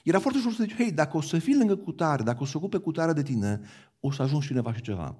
Era 0.03 0.19
foarte 0.19 0.39
ușor 0.39 0.53
să 0.53 0.63
zici, 0.63 0.75
hei, 0.75 0.91
dacă 0.91 1.17
o 1.17 1.21
să 1.21 1.39
fii 1.39 1.57
lângă 1.57 1.75
cutare, 1.75 2.23
dacă 2.23 2.43
o 2.43 2.45
să 2.45 2.57
ocupe 2.57 2.77
cutare 2.77 3.13
de 3.13 3.23
tine, 3.23 3.61
o 3.99 4.11
să 4.11 4.21
ajungi 4.21 4.47
cineva 4.47 4.73
și 4.73 4.81
ceva. 4.81 5.17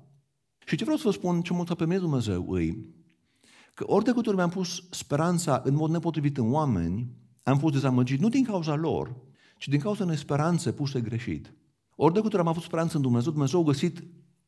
Și 0.66 0.76
ce 0.76 0.84
vreau 0.84 1.00
să 1.00 1.04
vă 1.06 1.12
spun, 1.12 1.42
ce 1.42 1.54
mă 1.54 1.64
pe 1.64 1.86
mine 1.86 2.00
Dumnezeu 2.00 2.52
îi, 2.52 2.86
că 3.74 3.84
ori 3.88 4.04
de 4.04 4.12
câte 4.12 4.28
ori 4.28 4.38
mi-am 4.38 4.50
pus 4.50 4.84
speranța 4.90 5.62
în 5.66 5.76
mod 5.76 5.90
nepotrivit 5.90 6.38
în 6.38 6.54
oameni, 6.54 7.12
am 7.44 7.58
fost 7.58 7.74
dezamăgit 7.74 8.20
nu 8.20 8.30
din 8.30 8.44
cauza 8.44 8.76
lor, 8.76 9.16
ci 9.58 9.68
din 9.68 9.80
cauza 9.80 10.04
unei 10.04 10.18
speranțe 10.18 10.72
puse 10.72 11.02
greșit. 11.02 11.54
Ori 11.96 12.14
de 12.14 12.22
câte 12.22 12.36
ori 12.36 12.44
am 12.44 12.52
avut 12.52 12.64
speranță 12.64 12.96
în 12.96 13.02
Dumnezeu, 13.02 13.32
Dumnezeu 13.32 13.60
a 13.60 13.64
găsit 13.64 14.04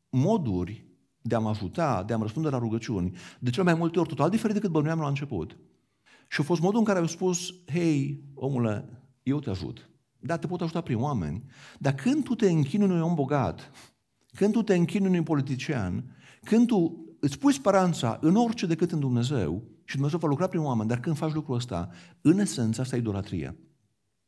moduri 0.08 0.86
de 1.22 1.34
a 1.34 1.38
mă 1.38 1.48
ajuta, 1.48 2.02
de 2.02 2.12
a-mi 2.12 2.22
răspunde 2.22 2.48
la 2.48 2.58
rugăciuni, 2.58 3.16
de 3.38 3.50
cele 3.50 3.64
mai 3.64 3.74
multe 3.74 3.98
ori 3.98 4.08
total 4.08 4.30
diferit 4.30 4.54
decât 4.54 4.70
bănuiam 4.70 5.00
la 5.00 5.08
început. 5.08 5.58
Și 6.28 6.40
a 6.40 6.44
fost 6.44 6.60
modul 6.60 6.78
în 6.78 6.84
care 6.84 6.98
au 6.98 7.06
spus, 7.06 7.54
hei, 7.66 8.24
omule, 8.34 9.02
eu 9.22 9.38
te 9.38 9.50
ajut. 9.50 9.90
Da, 10.18 10.36
te 10.36 10.46
pot 10.46 10.60
ajuta 10.60 10.80
prin 10.80 10.98
oameni. 10.98 11.44
Dar 11.78 11.94
când 11.94 12.24
tu 12.24 12.34
te 12.34 12.50
închini 12.50 12.84
unui 12.84 13.00
om 13.00 13.14
bogat, 13.14 13.70
când 14.34 14.52
tu 14.52 14.62
te 14.62 14.74
închini 14.74 15.06
unui 15.06 15.22
politician, 15.22 16.16
când 16.42 16.66
tu 16.66 17.06
îți 17.20 17.38
pui 17.38 17.52
speranța 17.52 18.18
în 18.20 18.36
orice 18.36 18.66
decât 18.66 18.92
în 18.92 19.00
Dumnezeu, 19.00 19.62
și 19.84 19.94
Dumnezeu 19.94 20.18
va 20.18 20.28
lucra 20.28 20.46
prin 20.46 20.60
oameni, 20.60 20.88
dar 20.88 21.00
când 21.00 21.16
faci 21.16 21.32
lucrul 21.32 21.56
ăsta, 21.56 21.88
în 22.20 22.38
esență, 22.38 22.80
asta 22.80 22.96
e 22.96 22.98
idolatrie. 22.98 23.56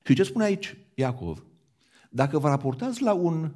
Și 0.05 0.15
ce 0.15 0.23
spune 0.23 0.45
aici 0.45 0.77
Iacov? 0.95 1.47
Dacă 2.11 2.39
vă 2.39 2.49
raportați 2.49 3.03
la 3.03 3.13
un 3.13 3.55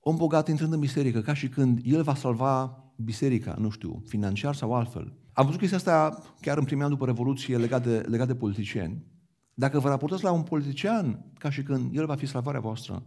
om 0.00 0.16
bogat 0.16 0.48
intrând 0.48 0.72
în 0.72 0.80
biserică, 0.80 1.20
ca 1.20 1.34
și 1.34 1.48
când 1.48 1.80
el 1.82 2.02
va 2.02 2.14
salva 2.14 2.84
biserica, 2.96 3.56
nu 3.58 3.70
știu, 3.70 4.02
financiar 4.06 4.54
sau 4.54 4.74
altfel. 4.74 5.12
Am 5.32 5.44
văzut 5.44 5.60
chestia 5.60 5.78
asta 5.78 6.22
chiar 6.40 6.58
în 6.58 6.64
primii 6.64 6.82
ani 6.82 6.92
după 6.92 7.06
Revoluție 7.06 7.56
legat 7.56 7.82
de, 7.82 7.98
legat 7.98 8.26
de 8.26 8.34
politicieni. 8.34 9.04
Dacă 9.54 9.78
vă 9.78 9.88
raportați 9.88 10.24
la 10.24 10.30
un 10.30 10.42
politician, 10.42 11.24
ca 11.38 11.50
și 11.50 11.62
când 11.62 11.96
el 11.96 12.06
va 12.06 12.14
fi 12.14 12.26
salvarea 12.26 12.60
voastră, 12.60 13.02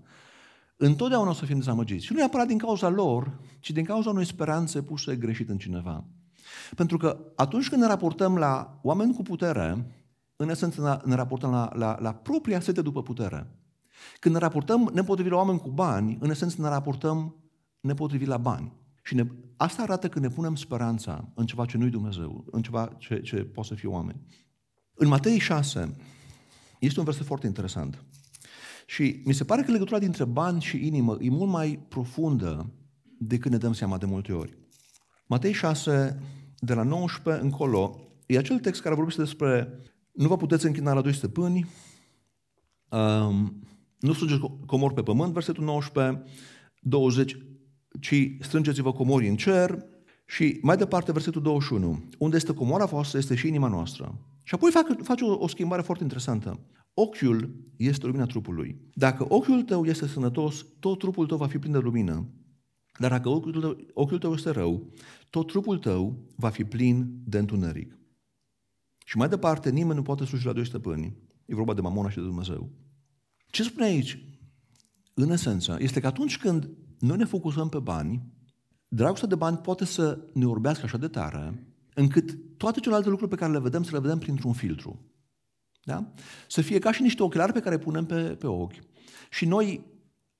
întotdeauna 0.77 1.29
o 1.29 1.33
să 1.33 1.45
fim 1.45 1.57
dezamăgiți. 1.57 2.05
Și 2.05 2.11
nu 2.11 2.17
neapărat 2.17 2.47
din 2.47 2.57
cauza 2.57 2.89
lor, 2.89 3.39
ci 3.59 3.71
din 3.71 3.83
cauza 3.83 4.09
unei 4.09 4.25
speranțe 4.25 4.81
puse 4.81 5.15
greșit 5.15 5.49
în 5.49 5.57
cineva. 5.57 6.03
Pentru 6.75 6.97
că 6.97 7.19
atunci 7.35 7.69
când 7.69 7.81
ne 7.81 7.87
raportăm 7.87 8.37
la 8.37 8.79
oameni 8.81 9.13
cu 9.13 9.21
putere, 9.21 9.85
în 10.35 10.49
esență 10.49 11.01
ne 11.05 11.15
raportăm 11.15 11.51
la, 11.51 11.71
la, 11.75 11.97
la 11.99 12.13
propria 12.13 12.59
sete 12.59 12.81
după 12.81 13.01
putere. 13.01 13.47
Când 14.19 14.33
ne 14.33 14.39
raportăm 14.39 14.91
nepotrivit 14.93 15.31
la 15.31 15.37
oameni 15.37 15.59
cu 15.59 15.69
bani, 15.69 16.17
în 16.19 16.29
esență 16.29 16.61
ne 16.61 16.67
raportăm 16.67 17.35
nepotrivit 17.79 18.27
la 18.27 18.37
bani. 18.37 18.73
Și 19.03 19.15
ne, 19.15 19.25
asta 19.57 19.81
arată 19.81 20.09
că 20.09 20.19
ne 20.19 20.29
punem 20.29 20.55
speranța 20.55 21.29
în 21.33 21.45
ceva 21.45 21.65
ce 21.65 21.77
nu-i 21.77 21.89
Dumnezeu, 21.89 22.45
în 22.51 22.61
ceva 22.61 22.95
ce, 22.97 23.21
ce 23.21 23.35
poate 23.35 23.69
să 23.69 23.75
fie 23.75 23.89
oameni. 23.89 24.21
În 24.93 25.07
Matei 25.07 25.39
6 25.39 25.95
este 26.79 26.99
un 26.99 27.05
verset 27.05 27.25
foarte 27.25 27.47
interesant. 27.47 28.03
Și 28.85 29.21
mi 29.25 29.33
se 29.33 29.43
pare 29.43 29.61
că 29.61 29.71
legătura 29.71 29.99
dintre 29.99 30.25
bani 30.25 30.61
și 30.61 30.85
inimă 30.85 31.17
e 31.19 31.29
mult 31.29 31.49
mai 31.49 31.85
profundă 31.87 32.71
decât 33.19 33.51
ne 33.51 33.57
dăm 33.57 33.73
seama 33.73 33.97
de 33.97 34.05
multe 34.05 34.33
ori. 34.33 34.57
Matei 35.25 35.53
6, 35.53 36.19
de 36.59 36.73
la 36.73 36.83
19 36.83 37.43
încolo, 37.43 37.99
e 38.25 38.37
acel 38.37 38.59
text 38.59 38.81
care 38.81 38.95
vorbește 38.95 39.21
despre 39.21 39.81
nu 40.11 40.27
vă 40.27 40.37
puteți 40.37 40.65
închina 40.65 40.93
la 40.93 41.01
doi 41.01 41.13
stăpâni, 41.13 41.67
um, 42.89 43.61
nu 43.99 44.13
strângeți 44.13 44.41
comori 44.65 44.93
pe 44.93 45.03
pământ, 45.03 45.33
versetul 45.33 45.63
19, 45.63 46.23
20, 46.81 47.37
ci 47.99 48.35
strângeți-vă 48.39 48.91
comori 48.91 49.27
în 49.27 49.35
cer 49.35 49.85
și 50.29 50.59
mai 50.61 50.77
departe 50.77 51.11
versetul 51.11 51.41
21, 51.41 52.03
unde 52.17 52.35
este 52.35 52.53
comora 52.53 52.85
voastră, 52.85 53.17
este 53.17 53.35
și 53.35 53.47
inima 53.47 53.67
noastră. 53.67 54.19
Și 54.43 54.53
apoi 54.53 54.71
fac, 54.71 55.03
face 55.03 55.23
o, 55.23 55.43
o 55.43 55.47
schimbare 55.47 55.81
foarte 55.81 56.03
interesantă. 56.03 56.59
Ochiul 56.93 57.55
este 57.77 58.05
lumina 58.05 58.25
trupului. 58.25 58.81
Dacă 58.93 59.25
ochiul 59.29 59.63
tău 59.63 59.85
este 59.85 60.07
sănătos, 60.07 60.65
tot 60.79 60.99
trupul 60.99 61.25
tău 61.25 61.37
va 61.37 61.47
fi 61.47 61.57
plin 61.57 61.71
de 61.71 61.77
lumină. 61.77 62.27
Dar 62.99 63.11
dacă 63.11 63.29
ochiul 63.29 63.51
tău, 63.61 63.77
ochiul 63.93 64.17
tău 64.17 64.33
este 64.33 64.49
rău, 64.49 64.91
tot 65.29 65.47
trupul 65.47 65.77
tău 65.77 66.17
va 66.35 66.49
fi 66.49 66.63
plin 66.63 67.21
de 67.25 67.37
întuneric. 67.37 67.97
Și 69.05 69.17
mai 69.17 69.29
departe, 69.29 69.69
nimeni 69.69 69.95
nu 69.95 70.01
poate 70.01 70.25
sluji 70.25 70.45
la 70.45 70.53
doi 70.53 70.65
stăpâni. 70.65 71.17
E 71.45 71.55
vorba 71.55 71.73
de 71.73 71.81
Mamona 71.81 72.09
și 72.09 72.17
de 72.17 72.21
Dumnezeu. 72.23 72.69
Ce 73.49 73.63
spune 73.63 73.85
aici? 73.85 74.23
În 75.13 75.31
esență, 75.31 75.77
este 75.79 75.99
că 75.99 76.07
atunci 76.07 76.37
când 76.37 76.69
noi 76.99 77.17
ne 77.17 77.25
focusăm 77.25 77.69
pe 77.69 77.79
bani, 77.79 78.36
dragostea 78.87 79.27
de 79.27 79.35
bani 79.35 79.57
poate 79.57 79.85
să 79.85 80.19
ne 80.33 80.45
orbească 80.45 80.85
așa 80.85 80.97
de 80.97 81.07
tare, 81.07 81.63
încât 81.93 82.37
toate 82.57 82.79
celelalte 82.79 83.09
lucruri 83.09 83.31
pe 83.31 83.37
care 83.37 83.51
le 83.51 83.59
vedem, 83.59 83.83
să 83.83 83.89
le 83.91 83.99
vedem 83.99 84.17
printr-un 84.17 84.53
filtru. 84.53 84.99
Da? 85.83 86.11
Să 86.47 86.61
fie 86.61 86.79
ca 86.79 86.91
și 86.91 87.01
niște 87.01 87.23
ochelari 87.23 87.53
pe 87.53 87.59
care 87.59 87.77
punem 87.77 88.05
pe, 88.05 88.21
pe 88.21 88.47
ochi. 88.47 88.79
Și 89.29 89.45
noi 89.45 89.85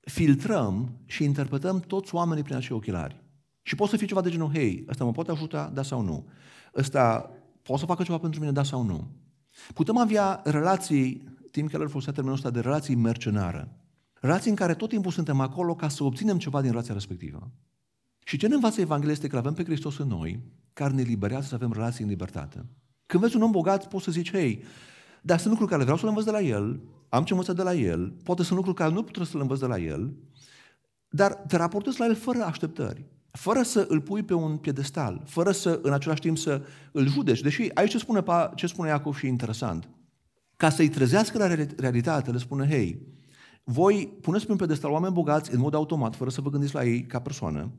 filtrăm 0.00 0.98
și 1.06 1.24
interpretăm 1.24 1.80
toți 1.80 2.14
oamenii 2.14 2.42
prin 2.42 2.56
acei 2.56 2.76
ochelari. 2.76 3.22
Și 3.62 3.74
poate 3.74 3.92
să 3.92 3.98
fie 3.98 4.06
ceva 4.06 4.20
de 4.20 4.30
genul, 4.30 4.50
hei, 4.52 4.84
ăsta 4.88 5.04
mă 5.04 5.12
poate 5.12 5.30
ajuta, 5.30 5.70
da 5.74 5.82
sau 5.82 6.00
nu? 6.00 6.26
Ăsta 6.76 7.30
poate 7.62 7.80
să 7.80 7.86
facă 7.86 8.02
ceva 8.02 8.18
pentru 8.18 8.40
mine, 8.40 8.52
da 8.52 8.62
sau 8.62 8.82
nu? 8.82 9.06
Putem 9.74 9.96
avea 9.96 10.40
relații, 10.44 11.36
Tim 11.50 11.66
Keller 11.66 11.88
folosea 11.88 12.12
termenul 12.12 12.36
ăsta 12.36 12.50
de 12.50 12.60
relații 12.60 12.94
mercenare. 12.94 13.68
Relații 14.20 14.50
în 14.50 14.56
care 14.56 14.74
tot 14.74 14.88
timpul 14.88 15.10
suntem 15.10 15.40
acolo 15.40 15.74
ca 15.74 15.88
să 15.88 16.04
obținem 16.04 16.38
ceva 16.38 16.60
din 16.60 16.70
relația 16.70 16.94
respectivă. 16.94 17.50
Și 18.28 18.36
ce 18.36 18.46
ne 18.46 18.54
învață 18.54 18.80
Evanghelia 18.80 19.12
este 19.12 19.26
că 19.26 19.36
avem 19.36 19.52
pe 19.52 19.64
Hristos 19.64 19.98
în 19.98 20.08
noi, 20.08 20.40
care 20.72 20.94
ne 20.94 21.02
liberează 21.02 21.46
să 21.46 21.54
avem 21.54 21.72
relații 21.72 22.04
în 22.04 22.10
libertate. 22.10 22.66
Când 23.06 23.22
vezi 23.22 23.36
un 23.36 23.42
om 23.42 23.50
bogat, 23.50 23.88
poți 23.88 24.04
să 24.04 24.10
zici, 24.10 24.30
hei, 24.30 24.62
dar 25.22 25.38
sunt 25.38 25.50
lucruri 25.50 25.70
care 25.70 25.82
vreau 25.82 25.98
să 25.98 26.02
le 26.02 26.08
învăț 26.08 26.24
de 26.24 26.30
la 26.30 26.40
el, 26.40 26.80
am 27.08 27.24
ce 27.24 27.32
învăța 27.32 27.52
de 27.52 27.62
la 27.62 27.74
el, 27.74 28.14
poate 28.22 28.42
sunt 28.42 28.56
lucruri 28.56 28.76
care 28.76 28.92
nu 28.92 29.02
trebuie 29.02 29.26
să 29.26 29.36
le 29.36 29.42
învăț 29.42 29.58
de 29.58 29.66
la 29.66 29.78
el, 29.78 30.12
dar 31.08 31.32
te 31.32 31.56
raportezi 31.56 32.00
la 32.00 32.06
el 32.06 32.14
fără 32.14 32.42
așteptări, 32.42 33.04
fără 33.30 33.62
să 33.62 33.86
îl 33.88 34.00
pui 34.00 34.22
pe 34.22 34.34
un 34.34 34.56
piedestal, 34.56 35.22
fără 35.26 35.52
să 35.52 35.80
în 35.82 35.92
același 35.92 36.20
timp 36.20 36.38
să 36.38 36.62
îl 36.92 37.06
judeci. 37.06 37.40
Deși 37.40 37.70
aici 37.74 37.90
ce 37.90 37.98
spune, 37.98 38.22
ce 38.54 38.66
spune 38.66 38.88
Iacov 38.88 39.16
și 39.16 39.26
e 39.26 39.28
interesant. 39.28 39.88
Ca 40.56 40.70
să-i 40.70 40.88
trezească 40.88 41.38
la 41.38 41.54
realitate, 41.76 42.30
le 42.30 42.38
spune, 42.38 42.66
hei, 42.66 43.06
voi 43.64 44.18
puneți 44.20 44.46
pe 44.46 44.52
un 44.52 44.58
pedestal 44.58 44.90
oameni 44.90 45.12
bogați 45.12 45.54
în 45.54 45.60
mod 45.60 45.74
automat, 45.74 46.16
fără 46.16 46.30
să 46.30 46.40
vă 46.40 46.50
gândiți 46.50 46.74
la 46.74 46.84
ei 46.84 47.06
ca 47.06 47.20
persoană, 47.20 47.72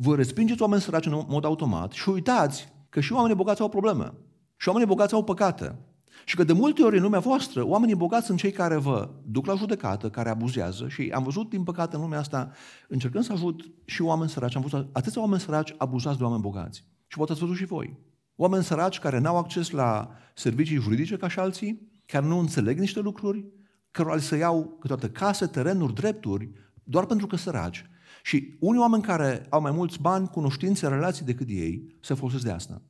voi 0.00 0.16
respingeți 0.16 0.62
oameni 0.62 0.80
săraci 0.80 1.06
în 1.06 1.24
mod 1.28 1.44
automat 1.44 1.92
și 1.92 2.08
uitați 2.08 2.68
că 2.88 3.00
și 3.00 3.12
oamenii 3.12 3.36
bogați 3.36 3.60
au 3.60 3.68
probleme. 3.68 4.12
Și 4.56 4.68
oamenii 4.68 4.88
bogați 4.88 5.14
au 5.14 5.24
păcate. 5.24 5.78
Și 6.24 6.36
că 6.36 6.44
de 6.44 6.52
multe 6.52 6.82
ori 6.82 6.96
în 6.96 7.02
lumea 7.02 7.18
voastră, 7.18 7.66
oamenii 7.66 7.94
bogați 7.94 8.26
sunt 8.26 8.38
cei 8.38 8.50
care 8.52 8.76
vă 8.76 9.10
duc 9.24 9.46
la 9.46 9.54
judecată, 9.54 10.10
care 10.10 10.28
abuzează 10.28 10.88
și 10.88 11.10
am 11.14 11.22
văzut, 11.22 11.48
din 11.50 11.62
păcate, 11.62 11.96
în 11.96 12.02
lumea 12.02 12.18
asta, 12.18 12.50
încercând 12.88 13.24
să 13.24 13.32
ajut 13.32 13.70
și 13.84 14.02
oameni 14.02 14.30
săraci, 14.30 14.56
am 14.56 14.62
văzut 14.62 14.88
atâția 14.92 15.20
oameni 15.20 15.40
săraci 15.40 15.74
abuzați 15.78 16.18
de 16.18 16.24
oameni 16.24 16.42
bogați. 16.42 16.84
Și 17.06 17.16
poate 17.16 17.32
ați 17.32 17.40
văzut 17.40 17.56
și 17.56 17.64
voi. 17.64 17.98
Oameni 18.36 18.64
săraci 18.64 18.98
care 18.98 19.18
n-au 19.18 19.36
acces 19.36 19.70
la 19.70 20.10
servicii 20.34 20.76
juridice 20.76 21.16
ca 21.16 21.28
și 21.28 21.38
alții, 21.38 21.90
care 22.06 22.26
nu 22.26 22.38
înțeleg 22.38 22.78
niște 22.78 23.00
lucruri, 23.00 23.46
cărora 23.90 24.14
li 24.14 24.20
să 24.20 24.36
iau 24.36 24.76
câteodată 24.80 25.08
case, 25.08 25.46
terenuri, 25.46 25.94
drepturi, 25.94 26.50
doar 26.82 27.06
pentru 27.06 27.26
că 27.26 27.36
săraci. 27.36 27.90
Și 28.22 28.56
unii 28.60 28.80
oameni 28.80 29.02
care 29.02 29.46
au 29.48 29.60
mai 29.60 29.70
mulți 29.70 30.00
bani, 30.00 30.28
cunoștințe, 30.28 30.88
relații 30.88 31.24
decât 31.24 31.48
ei, 31.48 31.96
se 32.00 32.14
folosesc 32.14 32.44
de 32.44 32.50
asta. 32.50 32.82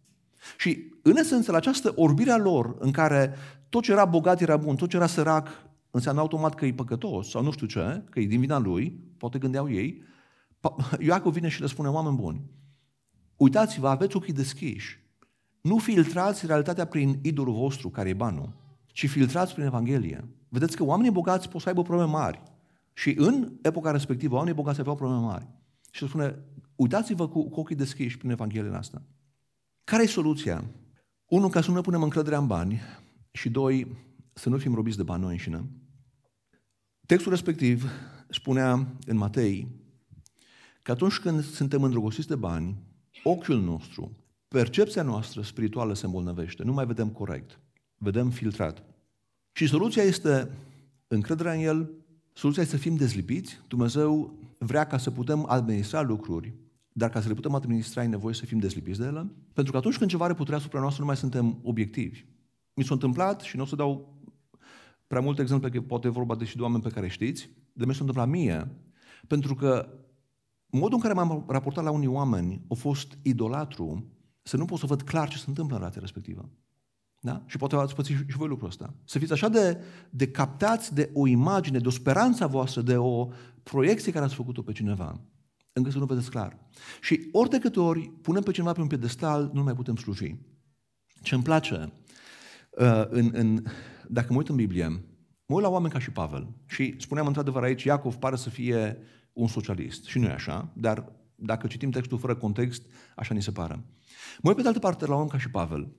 Și, 0.58 0.92
în 1.02 1.16
esență, 1.16 1.50
la 1.50 1.56
această 1.56 1.92
orbire 1.96 2.30
a 2.30 2.36
lor, 2.36 2.76
în 2.78 2.90
care 2.90 3.34
tot 3.68 3.82
ce 3.82 3.92
era 3.92 4.04
bogat 4.04 4.40
era 4.40 4.56
bun, 4.56 4.76
tot 4.76 4.88
ce 4.88 4.96
era 4.96 5.06
sărac 5.06 5.48
înseamnă 5.90 6.20
automat 6.20 6.54
că 6.54 6.66
e 6.66 6.72
păcătos 6.72 7.30
sau 7.30 7.42
nu 7.42 7.50
știu 7.50 7.66
ce, 7.66 8.02
că 8.10 8.20
e 8.20 8.26
din 8.26 8.40
vina 8.40 8.58
lui, 8.58 9.00
poate 9.16 9.38
gândeau 9.38 9.70
ei. 9.70 10.02
Iacov 11.06 11.32
vine 11.32 11.48
și 11.48 11.60
le 11.60 11.66
spune, 11.66 11.88
oameni 11.88 12.16
buni, 12.16 12.42
uitați-vă, 13.36 13.88
aveți 13.88 14.16
ochii 14.16 14.32
deschiși, 14.32 15.06
nu 15.60 15.78
filtrați 15.78 16.46
realitatea 16.46 16.84
prin 16.84 17.18
idolul 17.22 17.54
vostru, 17.54 17.88
care 17.88 18.08
e 18.08 18.14
banul, 18.14 18.56
ci 18.86 19.08
filtrați 19.08 19.52
prin 19.52 19.64
Evanghelie. 19.66 20.28
Vedeți 20.48 20.76
că 20.76 20.84
oamenii 20.84 21.10
bogați 21.10 21.48
pot 21.48 21.60
să 21.60 21.68
aibă 21.68 21.82
probleme 21.82 22.10
mari. 22.10 22.42
Și 22.98 23.14
în 23.16 23.52
epoca 23.62 23.90
respectivă, 23.90 24.34
oamenii 24.34 24.54
bogați 24.54 24.80
aveau 24.80 24.96
probleme 24.96 25.20
mari. 25.20 25.48
Și 25.90 26.00
se 26.00 26.06
spune, 26.06 26.38
uitați-vă 26.76 27.28
cu, 27.28 27.48
cu 27.48 27.60
ochii 27.60 27.76
deschiși 27.76 28.18
prin 28.18 28.30
Evanghelia 28.30 28.78
asta. 28.78 29.02
Care 29.84 30.02
e 30.02 30.06
soluția? 30.06 30.64
Unul, 31.26 31.50
ca 31.50 31.60
să 31.60 31.68
nu 31.68 31.74
ne 31.74 31.80
punem 31.80 32.02
încrederea 32.02 32.38
în 32.38 32.46
bani 32.46 32.80
și 33.32 33.50
doi, 33.50 33.96
să 34.32 34.48
nu 34.48 34.58
fim 34.58 34.74
robiți 34.74 34.96
de 34.96 35.02
bani 35.02 35.22
noi 35.22 35.32
înșine. 35.32 35.64
Textul 37.06 37.32
respectiv 37.32 37.90
spunea 38.28 38.86
în 39.06 39.16
Matei 39.16 39.68
că 40.82 40.90
atunci 40.90 41.18
când 41.18 41.44
suntem 41.44 41.82
îndrăgostiți 41.82 42.28
de 42.28 42.36
bani, 42.36 42.76
ochiul 43.22 43.60
nostru, 43.60 44.16
percepția 44.48 45.02
noastră 45.02 45.42
spirituală 45.42 45.94
se 45.94 46.06
îmbolnăvește, 46.06 46.62
nu 46.62 46.72
mai 46.72 46.86
vedem 46.86 47.08
corect, 47.08 47.60
vedem 47.98 48.30
filtrat. 48.30 48.84
Și 49.52 49.66
soluția 49.66 50.02
este 50.02 50.50
încrederea 51.06 51.52
în 51.52 51.60
El, 51.60 52.06
soluția 52.38 52.62
este 52.62 52.76
să 52.76 52.82
fim 52.82 52.96
dezlipiți. 52.96 53.60
Dumnezeu 53.68 54.38
vrea 54.58 54.86
ca 54.86 54.98
să 54.98 55.10
putem 55.10 55.44
administra 55.48 56.00
lucruri, 56.00 56.54
dar 56.92 57.10
ca 57.10 57.20
să 57.20 57.28
le 57.28 57.34
putem 57.34 57.54
administra 57.54 58.02
e 58.02 58.06
nevoie 58.06 58.34
să 58.34 58.46
fim 58.46 58.58
dezlipiți 58.58 58.98
de 58.98 59.04
ele, 59.06 59.30
pentru 59.52 59.72
că 59.72 59.78
atunci 59.78 59.96
când 59.98 60.10
ceva 60.10 60.24
are 60.24 60.34
puterea 60.34 60.58
asupra 60.58 60.80
noastră, 60.80 61.00
nu 61.00 61.06
mai 61.06 61.16
suntem 61.16 61.58
obiectivi. 61.62 62.24
Mi 62.74 62.84
s-a 62.84 62.94
întâmplat 62.94 63.40
și 63.40 63.56
nu 63.56 63.62
o 63.62 63.66
să 63.66 63.76
dau 63.76 64.18
prea 65.06 65.20
multe 65.20 65.42
exemple, 65.42 65.70
că 65.70 65.80
poate 65.80 66.08
vorba 66.08 66.34
de 66.34 66.44
și 66.44 66.56
de 66.56 66.62
oameni 66.62 66.82
pe 66.82 66.88
care 66.88 67.08
știți, 67.08 67.50
de 67.72 67.84
mi 67.84 67.92
s-a 67.92 68.00
întâmplat 68.00 68.28
mie, 68.28 68.68
pentru 69.26 69.54
că 69.54 69.88
modul 70.66 70.94
în 70.94 71.00
care 71.00 71.14
m-am 71.14 71.44
raportat 71.48 71.84
la 71.84 71.90
unii 71.90 72.06
oameni 72.06 72.62
a 72.68 72.74
fost 72.74 73.18
idolatru, 73.22 74.04
să 74.42 74.56
nu 74.56 74.64
pot 74.64 74.78
să 74.78 74.86
văd 74.86 75.02
clar 75.02 75.28
ce 75.28 75.36
se 75.36 75.44
întâmplă 75.46 75.74
în 75.74 75.80
relația 75.80 76.00
respectivă. 76.00 76.48
Da? 77.20 77.42
Și 77.46 77.56
poate 77.56 77.76
ați 77.76 77.94
pățit 77.94 78.16
și 78.16 78.36
voi 78.36 78.48
lucrul 78.48 78.68
ăsta. 78.68 78.94
Să 79.04 79.18
fiți 79.18 79.32
așa 79.32 79.48
de, 79.48 79.80
de 80.10 80.28
captați 80.28 80.94
de 80.94 81.10
o 81.12 81.26
imagine, 81.26 81.78
de 81.78 81.86
o 81.86 81.90
speranță 81.90 82.46
voastră, 82.46 82.80
de 82.80 82.96
o 82.96 83.28
proiecție 83.62 84.12
care 84.12 84.24
ați 84.24 84.34
făcut-o 84.34 84.62
pe 84.62 84.72
cineva, 84.72 85.20
încât 85.72 85.92
să 85.92 85.98
nu 85.98 86.04
vedeți 86.04 86.30
clar. 86.30 86.58
Și 87.00 87.28
ori 87.32 87.50
de 87.50 87.58
câte 87.58 87.80
ori 87.80 88.12
punem 88.22 88.42
pe 88.42 88.50
cineva 88.50 88.72
pe 88.72 88.80
un 88.80 88.86
piedestal, 88.86 89.50
nu 89.52 89.62
mai 89.62 89.74
putem 89.74 89.96
sluji. 89.96 90.36
Ce 91.22 91.34
îmi 91.34 91.44
place, 91.44 91.92
uh, 92.70 93.04
în, 93.08 93.30
în, 93.32 93.64
dacă 94.08 94.26
mă 94.32 94.38
uit 94.38 94.48
în 94.48 94.56
Biblie, 94.56 94.88
mă 95.46 95.54
uit 95.54 95.64
la 95.64 95.70
oameni 95.70 95.92
ca 95.92 95.98
și 95.98 96.10
Pavel. 96.10 96.48
Și 96.66 96.94
spuneam 96.98 97.26
într-adevăr 97.26 97.62
aici, 97.62 97.84
Iacov 97.84 98.14
pare 98.14 98.36
să 98.36 98.50
fie 98.50 98.98
un 99.32 99.48
socialist. 99.48 100.04
Și 100.04 100.18
nu 100.18 100.26
e 100.26 100.32
așa, 100.32 100.72
dar 100.74 101.12
dacă 101.34 101.66
citim 101.66 101.90
textul 101.90 102.18
fără 102.18 102.34
context, 102.34 102.82
așa 103.16 103.34
ni 103.34 103.42
se 103.42 103.50
pare. 103.50 103.74
Mă 104.40 104.48
uit 104.48 104.56
pe 104.56 104.62
de 104.62 104.68
altă 104.68 104.80
parte 104.80 105.06
la 105.06 105.14
un 105.14 105.20
om 105.20 105.28
ca 105.28 105.38
și 105.38 105.50
Pavel, 105.50 105.92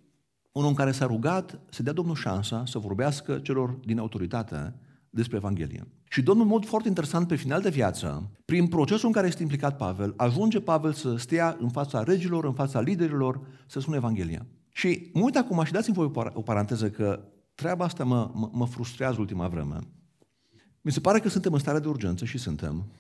un 0.52 0.66
om 0.66 0.74
care 0.74 0.92
s-a 0.92 1.06
rugat 1.06 1.60
să 1.70 1.84
dea 1.84 1.94
Domnul 1.94 2.16
șansa 2.16 2.64
să 2.66 2.80
vorbească 2.80 3.40
celor 3.40 3.70
din 3.70 4.00
autoritate 4.00 4.74
despre 5.10 5.38
Evanghelie. 5.38 5.88
Și 6.10 6.22
Domnul, 6.22 6.46
în 6.46 6.52
mod 6.52 6.66
foarte 6.66 6.88
interesant, 6.88 7.28
pe 7.28 7.36
final 7.36 7.62
de 7.62 7.70
viață, 7.70 8.32
prin 8.46 8.68
procesul 8.68 9.08
în 9.08 9.14
care 9.14 9.28
este 9.28 9.42
implicat 9.42 9.78
Pavel, 9.78 10.14
ajunge 10.18 10.60
Pavel 10.60 10.94
să 10.94 11.16
stea 11.16 11.58
în 11.60 11.70
fața 11.70 12.04
regilor, 12.04 12.46
în 12.46 12.54
fața 12.54 12.82
liderilor, 12.82 13.42
să 13.68 13.80
spună 13.80 13.96
Evanghelia. 13.96 14.46
Și 14.70 15.10
mă 15.14 15.22
uit 15.24 15.36
acum 15.36 15.64
și 15.64 15.72
dați-mi 15.72 15.96
voi 15.96 16.12
o 16.34 16.42
paranteză 16.42 16.90
că 16.90 17.24
treaba 17.56 17.86
asta 17.86 18.04
mă, 18.04 18.32
mă, 18.34 18.50
mă 18.52 18.66
frustrează 18.66 19.20
ultima 19.20 19.48
vreme. 19.48 19.78
Mi 20.82 20.92
se 20.92 21.00
pare 21.00 21.20
că 21.20 21.30
suntem 21.30 21.54
în 21.54 21.60
stare 21.60 21.80
de 21.80 21.88
urgență 21.88 22.26
și 22.26 22.38
suntem. 22.38 22.92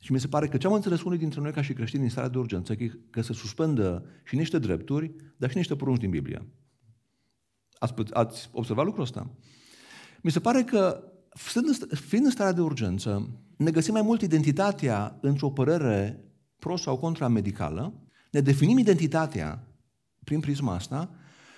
Și 0.00 0.12
mi 0.12 0.20
se 0.20 0.26
pare 0.26 0.48
că 0.48 0.56
ce 0.56 0.66
am 0.66 0.72
înțeles 0.72 1.02
unii 1.02 1.18
dintre 1.18 1.40
noi 1.40 1.52
ca 1.52 1.62
și 1.62 1.72
creștini 1.72 2.02
în 2.02 2.08
starea 2.08 2.30
de 2.30 2.38
urgență, 2.38 2.74
că, 2.74 2.84
că 3.10 3.20
se 3.20 3.32
suspendă 3.32 4.04
și 4.24 4.36
niște 4.36 4.58
drepturi, 4.58 5.14
dar 5.36 5.50
și 5.50 5.56
niște 5.56 5.76
porunci 5.76 6.00
din 6.00 6.10
Biblie. 6.10 6.46
Ați, 7.78 7.94
ați 8.12 8.48
observat 8.52 8.84
lucrul 8.84 9.02
ăsta? 9.02 9.30
Mi 10.22 10.30
se 10.30 10.40
pare 10.40 10.62
că, 10.64 11.02
fiind 12.08 12.24
în 12.24 12.30
starea 12.30 12.52
de 12.52 12.60
urgență, 12.60 13.30
ne 13.56 13.70
găsim 13.70 13.92
mai 13.92 14.02
mult 14.02 14.20
identitatea 14.20 15.18
într-o 15.20 15.50
părere 15.50 16.24
pro 16.58 16.76
sau 16.76 16.98
contra 16.98 17.28
medicală, 17.28 17.92
ne 18.30 18.40
definim 18.40 18.78
identitatea 18.78 19.66
prin 20.24 20.40
prisma 20.40 20.74
asta 20.74 21.10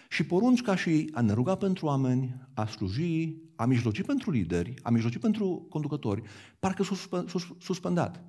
și 0.09 0.25
porunci 0.25 0.63
ca 0.63 0.77
și 0.77 1.11
a 1.13 1.21
ne 1.21 1.33
ruga 1.33 1.55
pentru 1.55 1.87
oameni, 1.87 2.35
a 2.55 2.67
sluji, 2.67 3.37
a 3.57 3.65
mijloci 3.65 4.03
pentru 4.03 4.31
lideri, 4.31 4.75
a 4.83 4.91
mijloci 4.91 5.19
pentru 5.19 5.67
conducători, 5.69 6.23
parcă 6.59 6.83
s-au 6.83 7.25
suspendat. 7.59 8.25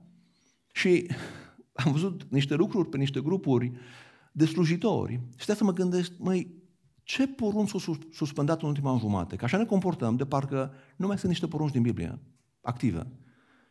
Și 0.74 1.08
am 1.74 1.92
văzut 1.92 2.28
niște 2.30 2.56
lucruri 2.56 2.90
pe 2.90 2.98
niște 2.98 3.22
grupuri 3.22 3.72
de 4.32 4.46
slujitori 4.46 5.22
și 5.38 5.46
să 5.46 5.64
mă 5.64 5.74
gândesc, 5.74 6.12
măi, 6.18 6.59
ce 7.10 7.28
porunci 7.28 7.70
s-au 7.70 7.98
suspendat 8.12 8.62
în 8.62 8.68
ultima 8.68 8.98
jumate? 9.00 9.36
Că 9.36 9.46
așa 9.46 9.58
ne 9.58 9.66
comportăm, 9.66 10.16
de 10.16 10.26
parcă 10.26 10.74
nu 10.96 11.08
mai 11.08 11.18
sunt 11.18 11.32
niște 11.32 11.48
porunci 11.48 11.72
din 11.72 11.82
Biblie 11.82 12.20
active. 12.62 13.08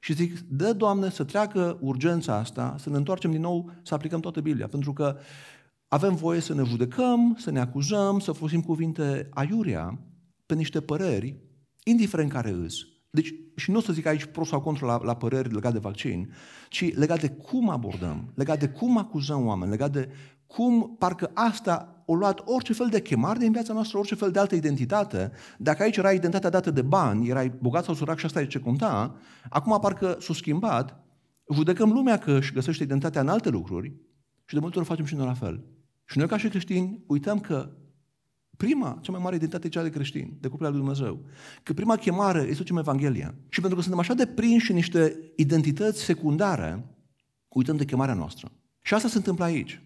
Și 0.01 0.13
zic, 0.13 0.39
dă, 0.41 0.73
Doamne, 0.73 1.11
să 1.11 1.25
treacă 1.25 1.79
urgența 1.81 2.35
asta, 2.35 2.77
să 2.79 2.91
ne 2.91 2.97
întoarcem 2.97 3.31
din 3.31 3.41
nou, 3.41 3.71
să 3.83 3.95
aplicăm 3.95 4.21
toată 4.21 4.41
Biblia. 4.41 4.67
Pentru 4.67 4.93
că 4.93 5.17
avem 5.89 6.15
voie 6.15 6.41
să 6.41 6.55
ne 6.55 6.65
judecăm, 6.65 7.37
să 7.39 7.51
ne 7.51 7.61
acuzăm, 7.61 8.19
să 8.19 8.33
folosim 8.33 8.61
cuvinte 8.61 9.29
aiurea 9.31 9.99
pe 10.47 10.55
niște 10.55 10.81
păreri, 10.81 11.37
indiferent 11.85 12.31
care 12.31 12.51
îs. 12.51 12.77
Deci, 13.11 13.35
și 13.57 13.71
nu 13.71 13.79
o 13.79 13.81
să 13.81 13.93
zic 13.93 14.07
aici 14.07 14.25
pro 14.25 14.45
sau 14.45 14.61
contra 14.61 14.87
la, 14.87 15.01
la 15.05 15.17
păreri 15.17 15.53
legate 15.53 15.75
de 15.75 15.81
vaccin, 15.81 16.33
ci 16.69 16.95
legat 16.95 17.21
de 17.21 17.29
cum 17.29 17.71
abordăm, 17.71 18.33
legat 18.35 18.59
de 18.59 18.69
cum 18.69 18.99
acuzăm 18.99 19.47
oameni, 19.47 19.71
legat 19.71 19.93
de 19.93 20.09
cum 20.49 20.97
parcă 20.99 21.31
asta 21.35 22.03
o 22.05 22.15
luat 22.15 22.43
orice 22.45 22.73
fel 22.73 22.89
de 22.89 23.03
chemare 23.03 23.39
din 23.39 23.53
viața 23.53 23.73
noastră, 23.73 23.99
orice 23.99 24.15
fel 24.15 24.31
de 24.31 24.39
altă 24.39 24.55
identitate. 24.55 25.33
Dacă 25.59 25.83
aici 25.83 25.97
era 25.97 26.13
identitatea 26.13 26.51
dată 26.51 26.71
de 26.71 26.83
bani, 26.83 27.29
erai 27.29 27.53
bogat 27.61 27.85
sau 27.85 27.95
sărac 27.95 28.19
și 28.19 28.25
asta 28.25 28.41
e 28.41 28.47
ce 28.47 28.61
conta, 28.61 29.17
acum 29.49 29.79
parcă 29.81 30.17
s-a 30.21 30.33
schimbat, 30.33 31.05
judecăm 31.55 31.91
lumea 31.91 32.19
că 32.19 32.33
își 32.33 32.53
găsește 32.53 32.83
identitatea 32.83 33.21
în 33.21 33.29
alte 33.29 33.49
lucruri 33.49 33.95
și 34.45 34.55
de 34.55 34.61
multe 34.61 34.79
ori 34.79 34.87
facem 34.87 35.05
și 35.05 35.15
noi 35.15 35.27
la 35.27 35.35
fel. 35.35 35.65
Și 36.05 36.19
noi 36.19 36.27
ca 36.27 36.37
și 36.37 36.49
creștini 36.49 37.03
uităm 37.07 37.41
că 37.41 37.71
prima, 38.57 38.99
cea 39.03 39.13
mai 39.13 39.21
mare 39.23 39.37
identitate 39.37 39.67
e 39.67 39.71
cea 39.71 39.83
de 39.83 39.91
creștini, 39.91 40.37
de 40.41 40.49
copilul 40.49 40.73
lui 40.73 40.81
Dumnezeu. 40.81 41.25
Că 41.63 41.73
prima 41.73 41.97
chemare 41.97 42.47
este 42.51 42.63
ce 42.63 42.73
Evanghelia. 42.79 43.35
Și 43.49 43.61
pentru 43.61 43.77
că 43.77 43.83
suntem 43.83 44.01
așa 44.01 44.15
de 44.15 44.27
prinși 44.27 44.71
în 44.71 44.77
niște 44.77 45.33
identități 45.37 46.03
secundare, 46.03 46.85
uităm 47.49 47.77
de 47.77 47.85
chemarea 47.85 48.15
noastră. 48.15 48.53
Și 48.81 48.95
asta 48.95 49.09
se 49.09 49.17
întâmplă 49.17 49.45
aici. 49.45 49.83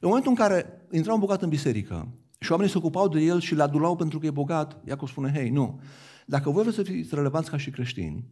În 0.00 0.08
momentul 0.08 0.30
în 0.30 0.36
care 0.36 0.86
intra 0.90 1.12
un 1.12 1.20
bogat 1.20 1.42
în 1.42 1.48
biserică 1.48 2.08
și 2.38 2.50
oamenii 2.50 2.72
se 2.72 2.78
ocupau 2.78 3.08
de 3.08 3.20
el 3.20 3.40
și 3.40 3.52
îl 3.52 3.60
adulau 3.60 3.96
pentru 3.96 4.18
că 4.18 4.26
e 4.26 4.30
bogat, 4.30 4.80
Iacov 4.84 5.08
spune, 5.08 5.32
hei, 5.34 5.50
nu, 5.50 5.80
dacă 6.26 6.50
voi 6.50 6.62
vreți 6.62 6.76
să 6.76 6.82
fiți 6.82 7.14
relevanți 7.14 7.50
ca 7.50 7.56
și 7.56 7.70
creștini, 7.70 8.24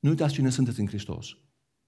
nu 0.00 0.08
uitați 0.08 0.32
cine 0.32 0.50
sunteți 0.50 0.80
în 0.80 0.86
Hristos. 0.86 1.26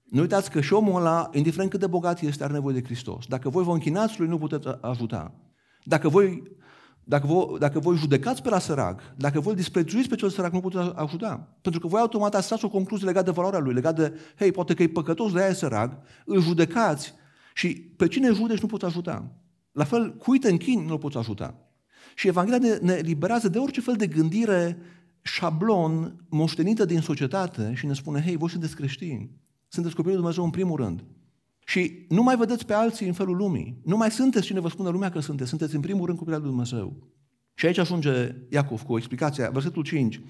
Nu 0.03 0.21
uitați 0.21 0.51
că 0.51 0.61
și 0.61 0.73
omul 0.73 0.99
ăla, 0.99 1.29
indiferent 1.33 1.69
cât 1.69 1.79
de 1.79 1.87
bogat 1.87 2.21
este, 2.21 2.43
are 2.43 2.53
nevoie 2.53 2.75
de 2.75 2.83
Hristos. 2.83 3.25
Dacă 3.25 3.49
voi 3.49 3.63
vă 3.63 3.71
închinați 3.71 4.19
lui, 4.19 4.27
nu 4.27 4.37
puteți 4.37 4.67
ajuta. 4.81 5.33
Dacă 5.83 6.09
voi, 6.09 6.43
dacă 7.03 7.27
voi, 7.27 7.59
dacă 7.59 7.79
voi 7.79 7.95
judecați 7.95 8.41
pe 8.41 8.49
la 8.49 8.59
sărac, 8.59 9.01
dacă 9.17 9.39
voi 9.39 9.55
disprețuiți 9.55 10.09
pe 10.09 10.15
cel 10.15 10.29
sărac, 10.29 10.51
nu 10.51 10.59
puteți 10.59 10.91
ajuta. 10.95 11.57
Pentru 11.61 11.81
că 11.81 11.87
voi 11.87 11.99
automat 11.99 12.35
ați 12.35 12.65
o 12.65 12.69
concluzie 12.69 13.05
legată 13.05 13.25
de 13.25 13.31
valoarea 13.31 13.59
lui, 13.59 13.73
legată 13.73 14.01
de, 14.01 14.19
hei, 14.37 14.51
poate 14.51 14.73
că 14.73 14.83
e 14.83 14.87
păcătos, 14.87 15.31
de 15.31 15.39
aia 15.39 15.49
e 15.49 15.53
sărac, 15.53 15.97
îl 16.25 16.41
judecați 16.41 17.13
și 17.53 17.75
pe 17.75 18.07
cine 18.07 18.31
judeci 18.31 18.61
nu 18.61 18.67
poți 18.67 18.85
ajuta. 18.85 19.31
La 19.71 19.83
fel, 19.83 20.15
cui 20.15 20.39
te 20.39 20.49
închini, 20.49 20.85
nu-l 20.85 20.97
poți 20.97 21.17
ajuta. 21.17 21.57
Și 22.15 22.27
Evanghelia 22.27 22.69
ne, 22.69 22.93
ne 22.93 22.99
liberează 22.99 23.49
de 23.49 23.57
orice 23.57 23.81
fel 23.81 23.95
de 23.95 24.07
gândire 24.07 24.77
șablon 25.21 26.25
moștenită 26.29 26.85
din 26.85 27.01
societate 27.01 27.73
și 27.75 27.85
ne 27.85 27.93
spune, 27.93 28.21
hei, 28.21 28.35
voi 28.35 28.49
sunteți 28.49 28.75
creștini. 28.75 29.29
Sunteți 29.67 29.95
copilul 29.95 30.15
lui 30.17 30.23
Dumnezeu 30.23 30.43
în 30.43 30.49
primul 30.49 30.77
rând. 30.77 31.03
Și 31.65 32.05
nu 32.09 32.23
mai 32.23 32.35
vedeți 32.35 32.65
pe 32.65 32.73
alții 32.73 33.07
în 33.07 33.13
felul 33.13 33.35
lumii. 33.35 33.81
Nu 33.83 33.97
mai 33.97 34.11
sunteți 34.11 34.45
cine 34.45 34.59
vă 34.59 34.69
spune 34.69 34.89
lumea 34.89 35.09
că 35.09 35.19
sunteți. 35.19 35.49
Sunteți 35.49 35.75
în 35.75 35.81
primul 35.81 36.05
rând 36.05 36.17
copilul 36.17 36.39
lui 36.39 36.49
Dumnezeu. 36.49 36.95
Și 37.53 37.65
aici 37.65 37.77
ajunge 37.77 38.35
Iacov 38.49 38.81
cu 38.81 38.93
o 38.93 38.97
explicație. 38.97 39.49
Versetul 39.53 39.83
5. 39.83 40.21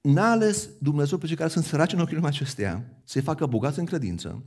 N-a 0.00 0.30
ales 0.30 0.68
Dumnezeu 0.78 1.18
pe 1.18 1.26
cei 1.26 1.36
care 1.36 1.48
sunt 1.48 1.64
săraci 1.64 1.92
în 1.92 2.00
ochii 2.00 2.14
lumii 2.14 2.28
acesteia 2.28 2.84
să-i 3.04 3.22
facă 3.22 3.46
bogați 3.46 3.78
în 3.78 3.84
credință 3.84 4.44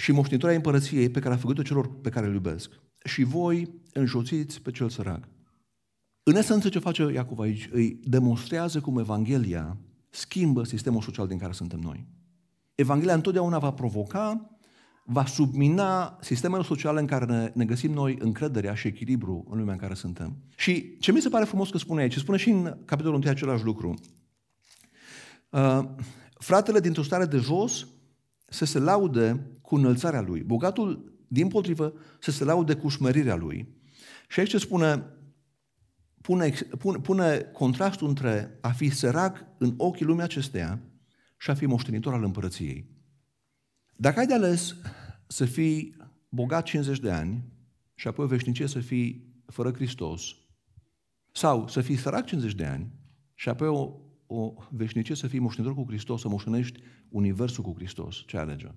și 0.00 0.12
moștenitura 0.12 0.52
împărăției 0.52 1.08
pe 1.08 1.20
care 1.20 1.34
a 1.34 1.38
făcut-o 1.38 1.62
celor 1.62 2.00
pe 2.00 2.10
care 2.10 2.26
îl 2.26 2.32
iubesc. 2.32 2.70
Și 3.04 3.22
voi 3.22 3.82
înjoțiți 3.92 4.60
pe 4.60 4.70
cel 4.70 4.88
sărac. 4.88 5.28
În 6.22 6.36
esență 6.36 6.68
ce 6.68 6.78
face 6.78 7.12
Iacov 7.12 7.38
aici, 7.38 7.68
îi 7.72 8.00
demonstrează 8.04 8.80
cum 8.80 8.98
Evanghelia 8.98 9.76
schimbă 10.10 10.64
sistemul 10.64 11.02
social 11.02 11.26
din 11.26 11.38
care 11.38 11.52
suntem 11.52 11.78
noi. 11.78 12.06
Evanghelia 12.74 13.14
întotdeauna 13.14 13.58
va 13.58 13.70
provoca 13.70 14.58
va 15.10 15.26
submina 15.26 16.18
sistemele 16.20 16.62
sociale 16.62 17.00
în 17.00 17.06
care 17.06 17.24
ne, 17.24 17.50
ne 17.54 17.64
găsim 17.64 17.92
noi 17.92 18.16
încrederea 18.20 18.74
și 18.74 18.86
echilibru 18.86 19.46
în 19.50 19.58
lumea 19.58 19.72
în 19.72 19.78
care 19.78 19.94
suntem. 19.94 20.36
Și 20.56 20.98
ce 20.98 21.12
mi 21.12 21.20
se 21.20 21.28
pare 21.28 21.44
frumos 21.44 21.70
că 21.70 21.78
spune 21.78 22.00
aici, 22.00 22.16
spune 22.16 22.38
și 22.38 22.50
în 22.50 22.76
capitolul 22.84 23.18
1 23.18 23.28
același 23.28 23.64
lucru. 23.64 23.94
Uh, 25.50 25.80
fratele 26.38 26.80
dintr-o 26.80 27.02
stare 27.02 27.24
de 27.24 27.38
jos 27.38 27.86
să 28.46 28.64
se 28.64 28.78
laude 28.78 29.57
cu 29.68 29.74
înălțarea 29.74 30.20
lui. 30.20 30.42
Bogatul, 30.42 31.12
din 31.26 31.48
potrivă, 31.48 31.92
să 32.20 32.30
se 32.30 32.44
laude 32.44 32.74
cu 32.74 32.88
șmerirea 32.88 33.36
lui. 33.36 33.68
Și 34.28 34.40
aici 34.40 34.54
spune, 34.54 35.04
pune, 36.20 36.50
pune, 36.78 36.98
pune 36.98 37.38
contrastul 37.38 38.08
între 38.08 38.58
a 38.60 38.70
fi 38.70 38.88
sărac 38.90 39.44
în 39.58 39.74
ochii 39.76 40.04
lumii 40.04 40.22
acesteia 40.22 40.80
și 41.38 41.50
a 41.50 41.54
fi 41.54 41.66
moștenitor 41.66 42.12
al 42.12 42.24
împărăției. 42.24 42.90
Dacă 43.96 44.18
ai 44.18 44.26
de 44.26 44.34
ales 44.34 44.76
să 45.26 45.44
fii 45.44 45.96
bogat 46.28 46.64
50 46.64 46.98
de 46.98 47.10
ani 47.10 47.44
și 47.94 48.08
apoi 48.08 48.24
o 48.24 48.28
veșnicie 48.28 48.66
să 48.66 48.80
fii 48.80 49.34
fără 49.46 49.72
Hristos, 49.72 50.22
sau 51.32 51.68
să 51.68 51.80
fii 51.80 51.96
sărac 51.96 52.26
50 52.26 52.54
de 52.54 52.64
ani 52.64 52.92
și 53.34 53.48
apoi 53.48 53.68
o, 53.68 53.92
o 54.26 54.54
veșnicie 54.70 55.14
să 55.14 55.26
fii 55.26 55.38
moștenitor 55.38 55.74
cu 55.74 55.84
Hristos, 55.86 56.20
să 56.20 56.28
moștenești 56.28 56.80
Universul 57.08 57.64
cu 57.64 57.74
Hristos, 57.76 58.24
ce 58.26 58.36
alege? 58.36 58.68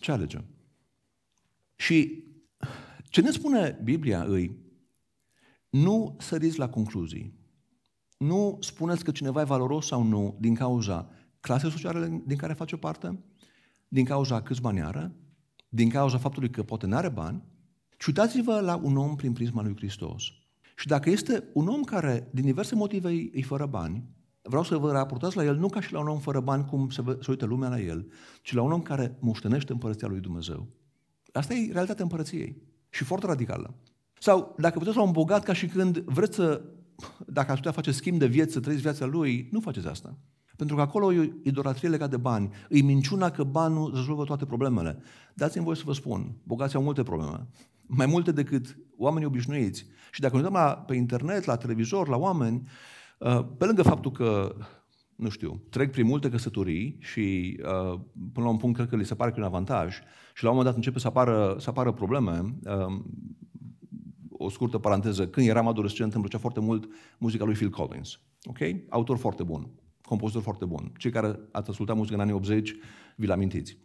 Ce 0.00 0.12
alege? 0.12 0.44
Și 1.76 2.24
ce 3.04 3.20
ne 3.20 3.30
spune 3.30 3.80
Biblia 3.82 4.22
îi, 4.22 4.56
nu 5.70 6.16
săriți 6.18 6.58
la 6.58 6.68
concluzii. 6.68 7.38
Nu 8.18 8.58
spuneți 8.60 9.04
că 9.04 9.10
cineva 9.10 9.40
e 9.40 9.44
valoros 9.44 9.86
sau 9.86 10.02
nu 10.02 10.36
din 10.40 10.54
cauza 10.54 11.10
clasei 11.40 11.70
sociale 11.70 12.22
din 12.26 12.36
care 12.36 12.52
face 12.52 12.76
parte, 12.76 13.18
din 13.88 14.04
cauza 14.04 14.42
câți 14.42 14.60
bani 14.60 14.82
are, 14.82 15.12
din 15.68 15.88
cauza 15.88 16.18
faptului 16.18 16.50
că 16.50 16.62
poate 16.62 16.86
nu 16.86 16.96
are 16.96 17.08
bani, 17.08 17.42
ci 17.98 18.06
uitați-vă 18.06 18.60
la 18.60 18.76
un 18.76 18.96
om 18.96 19.16
prin 19.16 19.32
prisma 19.32 19.62
lui 19.62 19.76
Hristos. 19.76 20.22
Și 20.76 20.86
dacă 20.86 21.10
este 21.10 21.44
un 21.52 21.68
om 21.68 21.82
care, 21.82 22.28
din 22.30 22.44
diverse 22.44 22.74
motive, 22.74 23.08
îi 23.08 23.42
fără 23.42 23.66
bani, 23.66 24.04
vreau 24.42 24.62
să 24.62 24.76
vă 24.76 24.92
raportați 24.92 25.36
la 25.36 25.44
el 25.44 25.56
nu 25.56 25.68
ca 25.68 25.80
și 25.80 25.92
la 25.92 26.00
un 26.00 26.08
om 26.08 26.18
fără 26.18 26.40
bani, 26.40 26.64
cum 26.64 26.90
se, 26.90 27.02
se 27.20 27.30
uită 27.30 27.44
lumea 27.44 27.68
la 27.68 27.80
el, 27.80 28.06
ci 28.42 28.52
la 28.52 28.62
un 28.62 28.72
om 28.72 28.82
care 28.82 29.16
moștenește 29.20 29.72
împărăția 29.72 30.08
lui 30.08 30.20
Dumnezeu. 30.20 30.66
Asta 31.32 31.54
e 31.54 31.72
realitatea 31.72 32.02
împărăției. 32.02 32.62
Și 32.90 33.04
foarte 33.04 33.26
radicală. 33.26 33.74
Sau 34.18 34.54
dacă 34.58 34.78
puteți 34.78 34.96
la 34.96 35.02
un 35.02 35.12
bogat 35.12 35.42
ca 35.42 35.52
și 35.52 35.66
când 35.66 35.98
vreți 35.98 36.34
să, 36.34 36.62
dacă 37.26 37.50
ați 37.50 37.56
putea 37.56 37.72
face 37.72 37.90
schimb 37.90 38.18
de 38.18 38.26
vieță, 38.26 38.50
să 38.50 38.60
trăiți 38.60 38.82
viața 38.82 39.06
lui, 39.06 39.48
nu 39.50 39.60
faceți 39.60 39.86
asta. 39.86 40.18
Pentru 40.56 40.76
că 40.76 40.82
acolo 40.82 41.12
e 41.12 41.32
idolatrie 41.42 41.88
legată 41.88 42.10
de 42.10 42.16
bani. 42.16 42.50
Îi 42.68 42.82
minciuna 42.82 43.30
că 43.30 43.44
banul 43.44 43.94
rezolvă 43.94 44.24
toate 44.24 44.44
problemele. 44.44 45.02
Dați-mi 45.34 45.64
voi 45.64 45.76
să 45.76 45.82
vă 45.84 45.92
spun, 45.92 46.36
bogații 46.42 46.76
au 46.76 46.82
multe 46.82 47.02
probleme. 47.02 47.46
Mai 47.86 48.06
multe 48.06 48.32
decât 48.32 48.78
oamenii 48.96 49.26
obișnuiți. 49.26 49.86
Și 50.10 50.20
dacă 50.20 50.36
ne 50.36 50.42
uităm 50.42 50.54
la, 50.54 50.76
pe 50.76 50.94
internet, 50.94 51.44
la 51.44 51.56
televizor, 51.56 52.08
la 52.08 52.16
oameni, 52.16 52.56
uh, 52.56 52.70
pe 53.58 53.64
lângă 53.64 53.82
faptul 53.82 54.10
că 54.10 54.54
nu 55.20 55.28
știu, 55.28 55.62
trec 55.70 55.90
prin 55.90 56.06
multe 56.06 56.30
căsătorii 56.30 56.96
și 57.00 57.56
uh, 57.62 58.00
până 58.32 58.46
la 58.46 58.48
un 58.48 58.56
punct 58.56 58.76
cred 58.76 58.88
că 58.88 58.96
li 58.96 59.04
se 59.04 59.14
pare 59.14 59.30
că 59.30 59.36
e 59.38 59.40
un 59.40 59.48
avantaj 59.48 59.94
și 60.34 60.42
la 60.42 60.50
un 60.50 60.56
moment 60.56 60.64
dat 60.64 60.74
începe 60.74 60.98
să 60.98 61.06
apară, 61.06 61.56
să 61.58 61.70
apară 61.70 61.92
probleme. 61.92 62.54
Uh, 62.64 63.02
o 64.30 64.48
scurtă 64.48 64.78
paranteză, 64.78 65.28
când 65.28 65.48
eram 65.48 65.68
adolescent 65.68 66.12
îmi 66.12 66.22
plăcea 66.22 66.38
foarte 66.38 66.60
mult 66.60 66.88
muzica 67.18 67.44
lui 67.44 67.54
Phil 67.54 67.70
Collins. 67.70 68.20
Ok? 68.44 68.58
Autor 68.88 69.16
foarte 69.16 69.42
bun, 69.42 69.70
compozitor 70.02 70.42
foarte 70.42 70.64
bun. 70.64 70.92
Cei 70.96 71.10
care 71.10 71.40
ați 71.52 71.70
ascultat 71.70 71.96
muzică 71.96 72.14
în 72.14 72.20
anii 72.20 72.34
80, 72.34 72.74
vi-l 73.16 73.30
amintiți. 73.30 73.78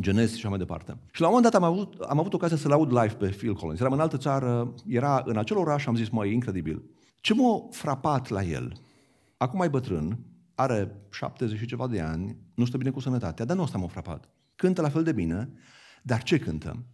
Genesis 0.00 0.30
și 0.30 0.38
așa 0.38 0.48
mai 0.48 0.58
departe. 0.58 0.98
Și 1.12 1.20
la 1.20 1.26
un 1.26 1.32
moment 1.34 1.52
dat 1.52 1.62
am 1.62 1.68
avut, 1.68 2.00
am 2.00 2.18
avut 2.18 2.34
ocazia 2.34 2.56
să-l 2.56 2.72
aud 2.72 2.92
live 2.92 3.14
pe 3.14 3.26
Phil 3.26 3.54
Collins. 3.54 3.80
Eram 3.80 3.92
în 3.92 4.00
altă 4.00 4.16
țară, 4.16 4.74
era 4.86 5.22
în 5.24 5.36
acel 5.36 5.56
oraș 5.56 5.82
și 5.82 5.88
am 5.88 5.94
zis, 5.94 6.08
măi, 6.08 6.28
e 6.28 6.32
incredibil. 6.32 6.82
Ce 7.20 7.34
m-a 7.34 7.66
frapat 7.70 8.28
la 8.28 8.42
el? 8.42 8.72
Acum 9.36 9.58
mai 9.58 9.70
bătrân, 9.70 10.18
are 10.54 10.96
70 11.10 11.58
și 11.58 11.66
ceva 11.66 11.86
de 11.86 12.00
ani, 12.00 12.36
nu 12.54 12.64
stă 12.64 12.76
bine 12.76 12.90
cu 12.90 13.00
sănătatea, 13.00 13.44
dar 13.44 13.56
nu 13.56 13.62
asta 13.62 13.78
m-a 13.78 13.86
frapat. 13.86 14.28
Cântă 14.56 14.80
la 14.80 14.88
fel 14.88 15.02
de 15.02 15.12
bine, 15.12 15.52
dar 16.02 16.22
ce 16.22 16.38
cântă? 16.38 16.84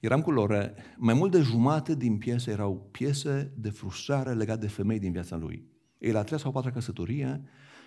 Eram 0.00 0.20
cu 0.20 0.30
Lore, 0.30 0.74
mai 0.96 1.14
mult 1.14 1.30
de 1.30 1.40
jumate 1.40 1.94
din 1.94 2.18
piese 2.18 2.50
erau 2.50 2.88
piese 2.90 3.52
de 3.56 3.70
frustrare 3.70 4.32
legate 4.32 4.60
de 4.60 4.68
femei 4.68 4.98
din 4.98 5.12
viața 5.12 5.36
lui. 5.36 5.68
El 5.98 6.16
a 6.16 6.22
treia 6.22 6.40
sau 6.40 6.50
a 6.50 6.52
patra 6.52 6.70
căsătorie 6.70 7.42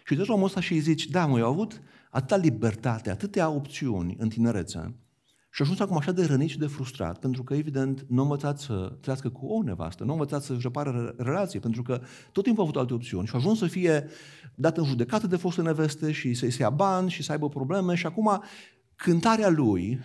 și 0.06 0.16
de 0.16 0.24
omul 0.28 0.46
ăsta 0.46 0.60
și 0.60 0.74
îi 0.74 0.80
zici, 0.80 1.08
da, 1.08 1.26
mă, 1.26 1.38
eu 1.38 1.46
au 1.46 1.52
avut 1.52 1.82
atâta 2.10 2.36
libertate, 2.36 3.10
atâtea 3.10 3.50
opțiuni 3.50 4.16
în 4.18 4.30
tinerețe 4.30 4.96
și 5.54 5.62
a 5.62 5.64
ajuns 5.64 5.80
acum 5.80 5.98
așa 5.98 6.12
de 6.12 6.26
rănit 6.26 6.50
și 6.50 6.58
de 6.58 6.68
frustrat, 6.68 7.20
pentru 7.20 7.44
că, 7.44 7.54
evident, 7.54 8.06
nu 8.08 8.20
a 8.20 8.24
învățat 8.24 8.60
să 8.60 8.98
trăiască 9.02 9.30
cu 9.30 9.46
o 9.46 9.64
nevastă, 9.64 10.04
nu 10.04 10.10
a 10.10 10.14
învățat 10.14 10.44
să-și 10.44 10.62
repară 10.62 11.16
relație, 11.18 11.60
pentru 11.60 11.82
că 11.82 12.02
tot 12.32 12.44
timpul 12.44 12.64
a 12.64 12.66
avut 12.66 12.80
alte 12.80 12.94
opțiuni 12.94 13.28
și 13.28 13.34
a 13.34 13.38
ajuns 13.38 13.58
să 13.58 13.68
fie 13.68 14.08
dat 14.56 14.78
în 14.78 14.86
judecată 14.86 15.28
de 15.28 15.36
foste 15.36 15.62
neveste 15.62 16.12
și 16.12 16.34
să-i 16.34 16.52
se 16.52 16.62
ia 16.62 16.70
bani 16.70 17.10
și 17.10 17.24
să 17.24 17.32
aibă 17.32 17.50
probleme 17.50 17.96
și 17.96 18.06
acum 18.06 18.44
cântarea 18.96 19.50
lui 19.50 20.00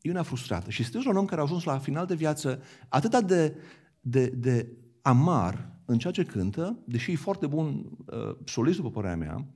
e 0.00 0.10
una 0.10 0.22
frustrată. 0.22 0.70
Și 0.70 0.82
este 0.82 0.98
un 1.06 1.16
om 1.16 1.24
care 1.24 1.40
a 1.40 1.44
ajuns 1.44 1.64
la 1.64 1.78
final 1.78 2.06
de 2.06 2.14
viață 2.14 2.62
atât 2.88 3.26
de, 3.26 3.56
de, 4.00 4.26
de 4.26 4.76
amar 5.02 5.72
în 5.84 5.98
ceea 5.98 6.12
ce 6.12 6.24
cântă, 6.24 6.78
deși 6.84 7.12
e 7.12 7.16
foarte 7.16 7.46
bun 7.46 7.90
uh, 8.06 8.36
solist, 8.44 8.76
după 8.76 8.90
părerea 8.90 9.16
mea, 9.16 9.46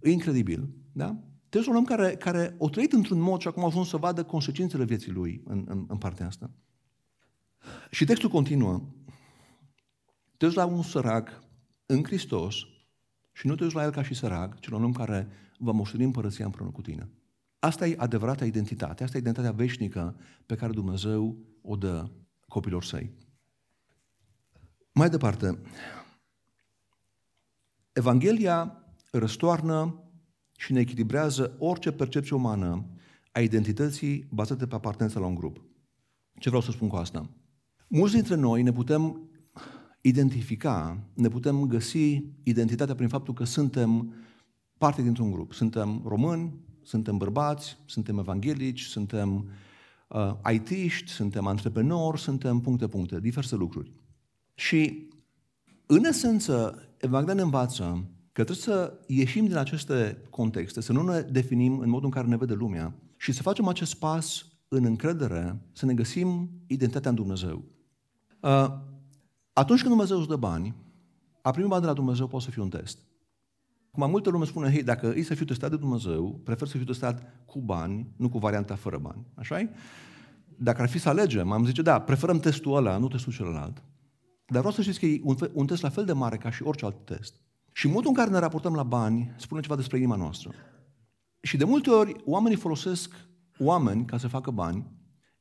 e 0.00 0.10
incredibil, 0.10 0.68
da? 0.92 1.18
Trebuie 1.54 1.74
un 1.74 1.80
om 1.80 1.84
care, 1.84 2.16
care 2.16 2.54
o 2.58 2.68
trăit 2.68 2.92
într-un 2.92 3.20
mod 3.20 3.40
și 3.40 3.48
acum 3.48 3.62
a 3.62 3.66
ajuns 3.66 3.88
să 3.88 3.96
vadă 3.96 4.24
consecințele 4.24 4.84
vieții 4.84 5.12
lui 5.12 5.42
în, 5.44 5.64
în, 5.68 5.84
în 5.88 5.98
partea 5.98 6.26
asta. 6.26 6.50
Și 7.90 8.04
textul 8.04 8.28
continuă. 8.28 8.82
Te 10.36 10.50
la 10.50 10.64
un 10.64 10.82
sărac 10.82 11.42
în 11.86 12.04
Hristos 12.04 12.54
și 13.32 13.46
nu 13.46 13.54
te 13.54 13.64
la 13.64 13.82
el 13.82 13.90
ca 13.90 14.02
și 14.02 14.14
sărac, 14.14 14.60
ci 14.60 14.68
la 14.68 14.76
un 14.76 14.84
om 14.84 14.92
care 14.92 15.28
va 15.58 15.72
moșteni 15.72 16.04
împărăția 16.04 16.44
împreună 16.44 16.72
cu 16.72 16.82
tine. 16.82 17.08
Asta 17.58 17.86
e 17.86 17.94
adevărata 17.98 18.44
identitate, 18.44 19.02
asta 19.04 19.16
e 19.16 19.20
identitatea 19.20 19.56
veșnică 19.56 20.16
pe 20.46 20.54
care 20.54 20.72
Dumnezeu 20.72 21.36
o 21.62 21.76
dă 21.76 22.10
copilor 22.48 22.84
săi. 22.84 23.12
Mai 24.92 25.10
departe, 25.10 25.58
Evanghelia 27.92 28.84
răstoarnă 29.10 30.03
și 30.56 30.72
ne 30.72 30.80
echilibrează 30.80 31.56
orice 31.58 31.92
percepție 31.92 32.36
umană 32.36 32.84
a 33.32 33.40
identității 33.40 34.26
bazate 34.30 34.66
pe 34.66 34.74
apartenența 34.74 35.20
la 35.20 35.26
un 35.26 35.34
grup. 35.34 35.64
Ce 36.38 36.48
vreau 36.48 36.62
să 36.62 36.70
spun 36.70 36.88
cu 36.88 36.96
asta? 36.96 37.30
Mulți 37.88 38.14
dintre 38.14 38.34
noi 38.34 38.62
ne 38.62 38.72
putem 38.72 39.28
identifica, 40.00 40.98
ne 41.14 41.28
putem 41.28 41.66
găsi 41.66 42.24
identitatea 42.42 42.94
prin 42.94 43.08
faptul 43.08 43.34
că 43.34 43.44
suntem 43.44 44.14
parte 44.78 45.02
dintr-un 45.02 45.30
grup. 45.30 45.52
Suntem 45.52 46.02
români, 46.06 46.54
suntem 46.82 47.16
bărbați, 47.16 47.76
suntem 47.84 48.18
evanghelici, 48.18 48.82
suntem 48.82 49.50
uh, 50.08 50.52
IT-ști, 50.52 51.10
suntem 51.10 51.46
antreprenori, 51.46 52.20
suntem 52.20 52.60
puncte-puncte, 52.60 53.20
diverse 53.20 53.56
lucruri. 53.56 53.92
Și, 54.54 55.08
în 55.86 56.04
esență, 56.04 56.78
Evanghelia 56.98 57.34
ne 57.34 57.42
învață 57.42 58.04
că 58.34 58.44
trebuie 58.44 58.64
să 58.64 58.92
ieșim 59.06 59.46
din 59.46 59.56
aceste 59.56 60.18
contexte, 60.30 60.80
să 60.80 60.92
nu 60.92 61.02
ne 61.02 61.20
definim 61.20 61.78
în 61.78 61.88
modul 61.88 62.04
în 62.04 62.10
care 62.10 62.26
ne 62.26 62.36
vede 62.36 62.54
lumea 62.54 62.94
și 63.16 63.32
să 63.32 63.42
facem 63.42 63.68
acest 63.68 63.94
pas 63.94 64.46
în 64.68 64.84
încredere, 64.84 65.60
să 65.72 65.86
ne 65.86 65.94
găsim 65.94 66.50
identitatea 66.66 67.10
în 67.10 67.16
Dumnezeu. 67.16 67.64
Uh, 68.40 68.72
atunci 69.52 69.78
când 69.78 69.90
Dumnezeu 69.90 70.18
îți 70.18 70.28
dă 70.28 70.36
bani, 70.36 70.74
a 71.42 71.50
primi 71.50 71.68
bani 71.68 71.80
de 71.80 71.86
la 71.86 71.92
Dumnezeu 71.92 72.26
poate 72.26 72.44
să 72.44 72.50
fie 72.50 72.62
un 72.62 72.68
test. 72.68 72.98
Cum 73.90 74.10
multă 74.10 74.30
lume 74.30 74.44
spune, 74.44 74.70
hei, 74.70 74.82
dacă 74.82 75.12
îi 75.12 75.22
să 75.22 75.34
fiu 75.34 75.44
testat 75.44 75.70
de 75.70 75.76
Dumnezeu, 75.76 76.40
prefer 76.44 76.68
să 76.68 76.76
fiu 76.76 76.86
testat 76.86 77.44
cu 77.44 77.60
bani, 77.60 78.12
nu 78.16 78.28
cu 78.28 78.38
varianta 78.38 78.74
fără 78.74 78.98
bani. 78.98 79.26
așa 79.34 79.62
-i? 79.62 79.68
Dacă 80.56 80.82
ar 80.82 80.88
fi 80.88 80.98
să 80.98 81.08
alegem, 81.08 81.52
am 81.52 81.64
zice, 81.64 81.82
da, 81.82 81.98
preferăm 82.00 82.40
testul 82.40 82.76
ăla, 82.76 82.96
nu 82.96 83.08
testul 83.08 83.32
celălalt. 83.32 83.82
Dar 84.46 84.58
vreau 84.58 84.72
să 84.72 84.82
știți 84.82 84.98
că 84.98 85.06
e 85.06 85.20
un, 85.22 85.36
un 85.52 85.66
test 85.66 85.82
la 85.82 85.88
fel 85.88 86.04
de 86.04 86.12
mare 86.12 86.36
ca 86.36 86.50
și 86.50 86.62
orice 86.62 86.84
alt 86.84 87.04
test. 87.04 87.43
Și 87.76 87.88
modul 87.88 88.08
în 88.08 88.14
care 88.14 88.30
ne 88.30 88.38
raportăm 88.38 88.74
la 88.74 88.82
bani 88.82 89.34
spune 89.36 89.60
ceva 89.60 89.76
despre 89.76 89.96
inima 89.96 90.16
noastră. 90.16 90.50
Și 91.40 91.56
de 91.56 91.64
multe 91.64 91.90
ori 91.90 92.16
oamenii 92.24 92.56
folosesc 92.56 93.14
oameni 93.58 94.04
ca 94.04 94.18
să 94.18 94.28
facă 94.28 94.50
bani. 94.50 94.90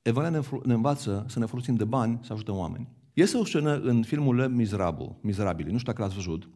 Evanghelia 0.01 0.39
ne, 0.39 0.57
ne 0.63 0.73
învață 0.73 1.25
să 1.27 1.39
ne 1.39 1.45
folosim 1.45 1.75
de 1.75 1.83
bani 1.83 2.19
să 2.23 2.33
ajutăm 2.33 2.57
oameni. 2.57 2.89
Este 3.13 3.37
o 3.37 3.45
scenă 3.45 3.79
în 3.79 4.03
filmul 4.03 4.35
Le 4.35 4.47
Miserable, 4.47 5.17
Miserabili, 5.21 5.71
nu 5.71 5.77
știu 5.77 5.91
dacă 5.91 6.03
l-ați 6.03 6.15
văzut, 6.15 6.49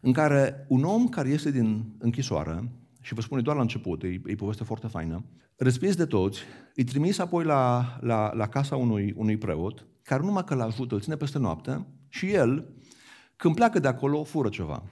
în 0.00 0.12
care 0.12 0.66
un 0.68 0.84
om 0.84 1.08
care 1.08 1.28
este 1.28 1.50
din 1.50 1.94
închisoare, 1.98 2.72
și 3.00 3.14
vă 3.14 3.20
spune 3.20 3.40
doar 3.40 3.56
la 3.56 3.62
început, 3.62 4.02
e, 4.02 4.20
e 4.24 4.34
poveste 4.34 4.64
foarte 4.64 4.86
faină, 4.86 5.24
respins 5.56 5.96
de 5.96 6.06
toți, 6.06 6.40
îi 6.74 6.84
trimis 6.84 7.18
apoi 7.18 7.44
la, 7.44 7.84
la, 8.00 8.32
la 8.34 8.48
casa 8.48 8.76
unui, 8.76 9.14
unui 9.16 9.36
preot, 9.36 9.86
care 10.02 10.22
numai 10.22 10.44
că 10.44 10.54
l-ajută, 10.54 10.94
îl 10.94 11.00
ține 11.00 11.16
peste 11.16 11.38
noapte, 11.38 11.86
și 12.08 12.30
el, 12.30 12.72
când 13.36 13.54
pleacă 13.54 13.78
de 13.78 13.88
acolo, 13.88 14.24
fură 14.24 14.48
ceva. 14.48 14.82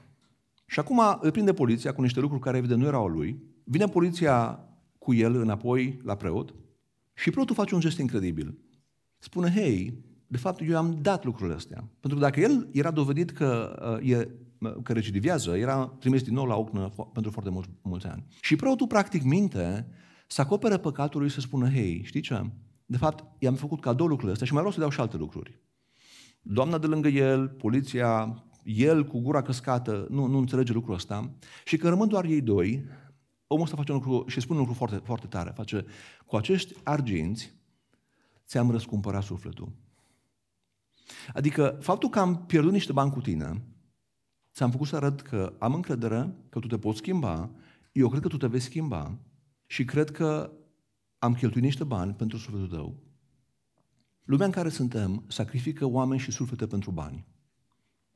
Și 0.66 0.78
acum 0.78 1.00
îl 1.20 1.30
prinde 1.30 1.52
poliția 1.52 1.92
cu 1.92 2.02
niște 2.02 2.20
lucruri 2.20 2.42
care 2.42 2.56
evident 2.56 2.80
nu 2.80 2.86
erau 2.86 3.06
lui 3.06 3.54
vine 3.68 3.84
poliția 3.84 4.60
cu 4.98 5.14
el 5.14 5.34
înapoi 5.34 6.00
la 6.04 6.14
preot 6.14 6.54
și 7.14 7.30
preotul 7.30 7.54
face 7.54 7.74
un 7.74 7.80
gest 7.80 7.98
incredibil. 7.98 8.58
Spune, 9.18 9.50
hei, 9.50 10.04
de 10.26 10.36
fapt 10.36 10.60
eu 10.68 10.76
am 10.76 10.98
dat 11.02 11.24
lucrurile 11.24 11.54
astea. 11.54 11.88
Pentru 12.00 12.18
că 12.18 12.24
dacă 12.24 12.40
el 12.40 12.68
era 12.72 12.90
dovedit 12.90 13.30
că, 13.30 13.78
uh, 14.00 14.10
e, 14.10 14.28
că 14.82 14.92
recidivează, 14.92 15.56
era 15.56 15.86
trimis 15.86 16.22
din 16.22 16.34
nou 16.34 16.44
la 16.44 16.56
ocnă 16.56 16.92
pentru 17.12 17.30
foarte 17.30 17.50
mulți, 17.50 17.68
mulți 17.82 18.06
ani. 18.06 18.26
Și 18.40 18.56
preotul 18.56 18.86
practic 18.86 19.22
minte 19.22 19.86
să 20.26 20.40
acopere 20.40 20.76
păcatul 20.76 21.20
lui 21.20 21.30
să 21.30 21.40
spună, 21.40 21.70
hei, 21.70 22.02
știi 22.04 22.20
ce? 22.20 22.50
De 22.86 22.96
fapt, 22.96 23.24
i-am 23.38 23.54
făcut 23.54 23.80
cadou 23.80 24.06
lucrurile 24.06 24.32
astea 24.32 24.46
și 24.46 24.52
mai 24.52 24.62
vreau 24.62 24.76
să 24.76 24.82
dau 24.82 24.90
și 24.90 25.00
alte 25.00 25.16
lucruri. 25.16 25.60
Doamna 26.42 26.78
de 26.78 26.86
lângă 26.86 27.08
el, 27.08 27.48
poliția, 27.48 28.44
el 28.66 29.04
cu 29.04 29.20
gura 29.20 29.42
căscată, 29.42 30.06
nu, 30.10 30.26
nu 30.26 30.38
înțelege 30.38 30.72
lucrul 30.72 30.94
ăsta. 30.94 31.30
Și 31.64 31.76
că 31.76 31.88
rămân 31.88 32.08
doar 32.08 32.24
ei 32.24 32.40
doi, 32.40 32.84
omul 33.46 33.64
ăsta 33.64 33.76
face 33.76 33.92
un 33.92 33.98
lucru 34.04 34.28
și 34.28 34.40
spune 34.40 34.58
un 34.58 34.64
lucru 34.64 34.78
foarte, 34.78 35.06
foarte 35.06 35.26
tare. 35.26 35.50
Face, 35.54 35.84
cu 36.26 36.36
acești 36.36 36.74
arginți 36.82 37.54
ți-am 38.46 38.70
răscumpărat 38.70 39.22
sufletul. 39.22 39.72
Adică 41.34 41.78
faptul 41.80 42.08
că 42.08 42.18
am 42.18 42.44
pierdut 42.46 42.72
niște 42.72 42.92
bani 42.92 43.10
cu 43.10 43.20
tine, 43.20 43.62
ți-am 44.52 44.70
făcut 44.70 44.86
să 44.86 44.96
arăt 44.96 45.20
că 45.20 45.52
am 45.58 45.74
încredere, 45.74 46.34
că 46.48 46.58
tu 46.58 46.66
te 46.66 46.78
poți 46.78 46.98
schimba, 46.98 47.50
eu 47.92 48.08
cred 48.08 48.22
că 48.22 48.28
tu 48.28 48.36
te 48.36 48.46
vei 48.46 48.60
schimba 48.60 49.18
și 49.66 49.84
cred 49.84 50.10
că 50.10 50.50
am 51.18 51.34
cheltuit 51.34 51.64
niște 51.64 51.84
bani 51.84 52.14
pentru 52.14 52.38
sufletul 52.38 52.68
tău. 52.68 52.96
Lumea 54.24 54.46
în 54.46 54.52
care 54.52 54.68
suntem 54.68 55.24
sacrifică 55.26 55.84
oameni 55.84 56.20
și 56.20 56.30
suflete 56.30 56.66
pentru 56.66 56.90
bani. 56.90 57.26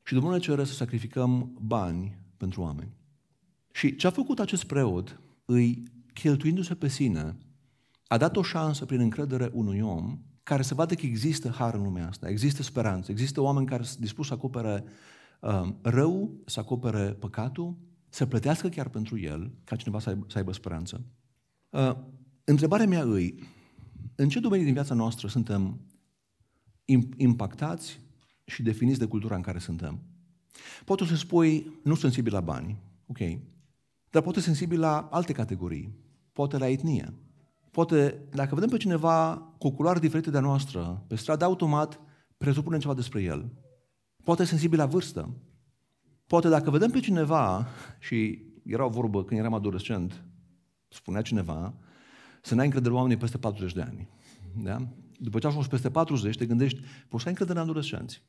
Și 0.02 0.14
Domnul 0.14 0.32
ne 0.32 0.38
cere 0.38 0.64
să 0.64 0.72
sacrificăm 0.72 1.58
bani 1.60 2.18
pentru 2.36 2.60
oameni. 2.60 2.92
Și 3.72 3.96
ce 3.96 4.06
a 4.06 4.10
făcut 4.10 4.38
acest 4.38 4.64
preot, 4.64 5.20
îi 5.44 5.82
cheltuindu-se 6.12 6.74
pe 6.74 6.88
sine, 6.88 7.36
a 8.06 8.16
dat 8.16 8.36
o 8.36 8.42
șansă 8.42 8.84
prin 8.84 9.00
încredere 9.00 9.50
unui 9.52 9.80
om 9.80 10.18
care 10.42 10.62
să 10.62 10.74
vadă 10.74 10.94
că 10.94 11.06
există 11.06 11.48
har 11.48 11.74
în 11.74 11.82
lumea 11.82 12.08
asta, 12.08 12.28
există 12.28 12.62
speranță, 12.62 13.10
există 13.10 13.40
oameni 13.40 13.66
care 13.66 13.82
sunt 13.82 14.00
dispuși 14.00 14.28
să 14.28 14.34
acopere 14.34 14.84
uh, 15.40 15.68
rău, 15.82 16.40
să 16.46 16.60
acopere 16.60 17.12
păcatul, 17.12 17.76
să 18.08 18.26
plătească 18.26 18.68
chiar 18.68 18.88
pentru 18.88 19.18
el, 19.18 19.52
ca 19.64 19.76
cineva 19.76 20.00
să 20.00 20.08
aibă, 20.08 20.26
să 20.28 20.38
aibă 20.38 20.52
speranță. 20.52 21.04
Uh, 21.68 21.96
întrebarea 22.44 22.86
mea 22.86 23.02
îi, 23.02 23.42
în 24.14 24.28
ce 24.28 24.40
domenii 24.40 24.64
din 24.64 24.74
viața 24.74 24.94
noastră 24.94 25.28
suntem 25.28 25.80
impactați 27.16 28.00
și 28.50 28.62
definiți 28.62 28.98
de 28.98 29.04
cultura 29.04 29.34
în 29.34 29.42
care 29.42 29.58
suntem? 29.58 30.00
Poate 30.84 31.04
să 31.04 31.16
spui, 31.16 31.62
nu 31.62 31.90
sunt 31.90 31.98
sensibil 31.98 32.32
la 32.32 32.40
bani, 32.40 32.78
ok, 33.06 33.18
dar 34.10 34.22
poate 34.22 34.40
sensibil 34.40 34.80
la 34.80 35.08
alte 35.10 35.32
categorii, 35.32 35.94
poate 36.32 36.58
la 36.58 36.68
etnie, 36.68 37.14
Poate, 37.70 38.18
dacă 38.32 38.54
vedem 38.54 38.68
pe 38.68 38.76
cineva 38.76 39.36
cu 39.58 39.66
o 39.66 39.70
culoare 39.70 39.98
diferită 39.98 40.30
de 40.30 40.36
a 40.36 40.40
noastră, 40.40 41.04
pe 41.06 41.16
stradă, 41.16 41.44
automat 41.44 42.00
presupunem 42.36 42.80
ceva 42.80 42.94
despre 42.94 43.22
el. 43.22 43.52
Poate 44.24 44.44
sensibil 44.44 44.78
la 44.78 44.86
vârstă. 44.86 45.36
Poate 46.26 46.48
dacă 46.48 46.70
vedem 46.70 46.90
pe 46.90 47.00
cineva, 47.00 47.66
și 47.98 48.44
era 48.64 48.84
o 48.84 48.88
vorbă 48.88 49.24
când 49.24 49.40
eram 49.40 49.54
adolescent, 49.54 50.24
spunea 50.88 51.22
cineva, 51.22 51.74
să 52.42 52.54
n-ai 52.54 52.64
încredere 52.64 52.94
oamenii 52.94 53.16
peste 53.16 53.38
40 53.38 53.72
de 53.72 53.80
ani. 53.80 54.08
Da? 54.62 54.88
După 55.22 55.38
ce 55.38 55.46
ajungi 55.46 55.68
peste 55.68 55.90
40, 55.90 56.36
te 56.36 56.46
gândești, 56.46 56.80
poți 57.08 57.22
să 57.22 57.28
ai 57.28 57.34
încredere 57.38 57.58
în 57.58 57.64
adolescenți. 57.64 58.22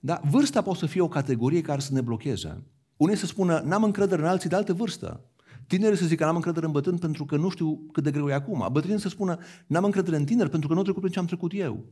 Da? 0.00 0.20
Vârsta 0.30 0.62
poate 0.62 0.78
să 0.78 0.86
fie 0.86 1.00
o 1.00 1.08
categorie 1.08 1.60
care 1.60 1.80
să 1.80 1.92
ne 1.92 2.00
blocheze. 2.00 2.62
Unii 2.96 3.16
să 3.16 3.26
spună, 3.26 3.62
n-am 3.64 3.82
încredere 3.82 4.22
în 4.22 4.28
alții 4.28 4.48
de 4.48 4.56
altă 4.56 4.72
vârstă. 4.72 5.24
Tinerii 5.66 5.98
să 5.98 6.06
zică, 6.06 6.24
n-am 6.24 6.34
încredere 6.34 6.66
în 6.66 6.72
bătrân 6.72 6.98
pentru 6.98 7.24
că 7.24 7.36
nu 7.36 7.48
știu 7.48 7.88
cât 7.92 8.02
de 8.02 8.10
greu 8.10 8.28
e 8.28 8.32
acum. 8.32 8.68
Bătrânii 8.72 9.00
să 9.00 9.08
spună, 9.08 9.38
n-am 9.66 9.84
încredere 9.84 10.16
în 10.16 10.24
tineri 10.24 10.50
pentru 10.50 10.68
că 10.68 10.72
nu 10.72 10.78
au 10.78 10.84
trecut 10.84 11.02
prin 11.02 11.14
ce 11.14 11.18
am 11.18 11.26
trecut 11.26 11.52
eu. 11.54 11.84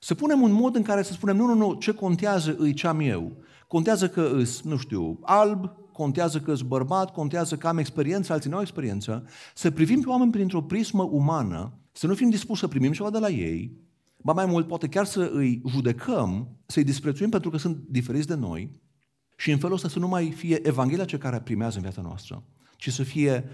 Să 0.00 0.14
punem 0.14 0.40
un 0.40 0.52
mod 0.52 0.74
în 0.76 0.82
care 0.82 1.02
să 1.02 1.12
spunem, 1.12 1.36
nu, 1.36 1.46
nu, 1.46 1.54
nu, 1.54 1.74
ce 1.74 1.92
contează 1.92 2.54
îi 2.58 2.74
ce 2.74 2.86
am 2.86 3.00
eu. 3.00 3.36
Contează 3.66 4.08
că 4.08 4.30
îs, 4.34 4.62
nu 4.62 4.76
știu, 4.76 5.18
alb, 5.22 5.70
contează 5.92 6.40
că 6.40 6.52
îs 6.52 6.62
bărbat, 6.62 7.12
contează 7.12 7.56
că 7.56 7.68
am 7.68 7.78
experiență, 7.78 8.32
alții 8.32 8.50
nu 8.50 8.56
au 8.56 8.62
experiență. 8.62 9.24
Să 9.54 9.70
privim 9.70 10.00
pe 10.00 10.08
oameni 10.08 10.30
printr-o 10.30 10.62
prismă 10.62 11.02
umană, 11.02 11.72
să 11.92 12.06
nu 12.06 12.14
fim 12.14 12.30
dispuși 12.30 12.60
să 12.60 12.68
primim 12.68 12.92
ceva 12.92 13.10
de 13.10 13.18
la 13.18 13.28
ei, 13.28 13.76
ba 14.16 14.32
mai 14.32 14.46
mult, 14.46 14.66
poate 14.66 14.88
chiar 14.88 15.04
să 15.04 15.30
îi 15.32 15.62
judecăm, 15.68 16.56
să-i 16.66 16.84
disprețuim 16.84 17.30
pentru 17.30 17.50
că 17.50 17.56
sunt 17.56 17.84
diferiți 17.88 18.26
de 18.26 18.34
noi 18.34 18.80
și 19.36 19.50
în 19.50 19.58
felul 19.58 19.74
ăsta 19.74 19.88
să 19.88 19.98
nu 19.98 20.08
mai 20.08 20.30
fie 20.30 20.66
Evanghelia 20.66 21.04
ce 21.04 21.18
care 21.18 21.40
primează 21.40 21.76
în 21.76 21.82
viața 21.82 22.02
noastră, 22.02 22.44
ci 22.76 22.92
să 22.92 23.02
fie 23.02 23.44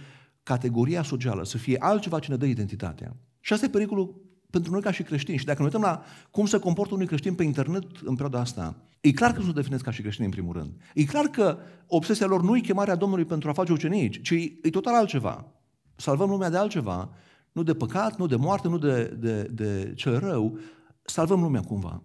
categoria 0.42 1.02
socială, 1.02 1.44
să 1.44 1.58
fie 1.58 1.76
altceva 1.78 2.18
ce 2.18 2.30
ne 2.30 2.36
dă 2.36 2.46
identitatea. 2.46 3.16
Și 3.40 3.52
asta 3.52 3.66
e 3.66 3.68
pericolul 3.68 4.28
pentru 4.50 4.72
noi 4.72 4.80
ca 4.80 4.90
și 4.90 5.02
creștini. 5.02 5.38
Și 5.38 5.44
dacă 5.44 5.58
ne 5.58 5.64
uităm 5.64 5.80
la 5.80 6.02
cum 6.30 6.46
se 6.46 6.58
comportă 6.58 6.94
unui 6.94 7.06
creștin 7.06 7.34
pe 7.34 7.42
internet 7.42 7.84
în 8.04 8.14
perioada 8.14 8.40
asta, 8.40 8.76
e 9.00 9.12
clar 9.12 9.32
că 9.32 9.38
nu 9.38 9.46
se 9.46 9.52
definesc 9.52 9.84
ca 9.84 9.90
și 9.90 10.00
creștini 10.00 10.26
în 10.26 10.32
primul 10.32 10.52
rând. 10.52 10.72
E 10.94 11.04
clar 11.04 11.24
că 11.24 11.58
obsesia 11.86 12.26
lor 12.26 12.42
nu 12.42 12.56
e 12.56 12.60
chemarea 12.60 12.94
Domnului 12.94 13.24
pentru 13.24 13.48
a 13.48 13.52
face 13.52 13.72
ucenici, 13.72 14.22
ci 14.22 14.52
e 14.62 14.70
total 14.70 14.94
altceva. 14.94 15.52
Salvăm 15.96 16.30
lumea 16.30 16.50
de 16.50 16.56
altceva, 16.56 17.10
nu 17.58 17.64
de 17.64 17.74
păcat, 17.74 18.18
nu 18.18 18.26
de 18.26 18.36
moarte, 18.36 18.68
nu 18.68 18.78
de, 18.78 19.16
de, 19.18 19.42
de 19.42 19.92
cel 19.96 20.18
rău, 20.18 20.58
salvăm 21.02 21.42
lumea 21.42 21.60
cumva. 21.60 22.02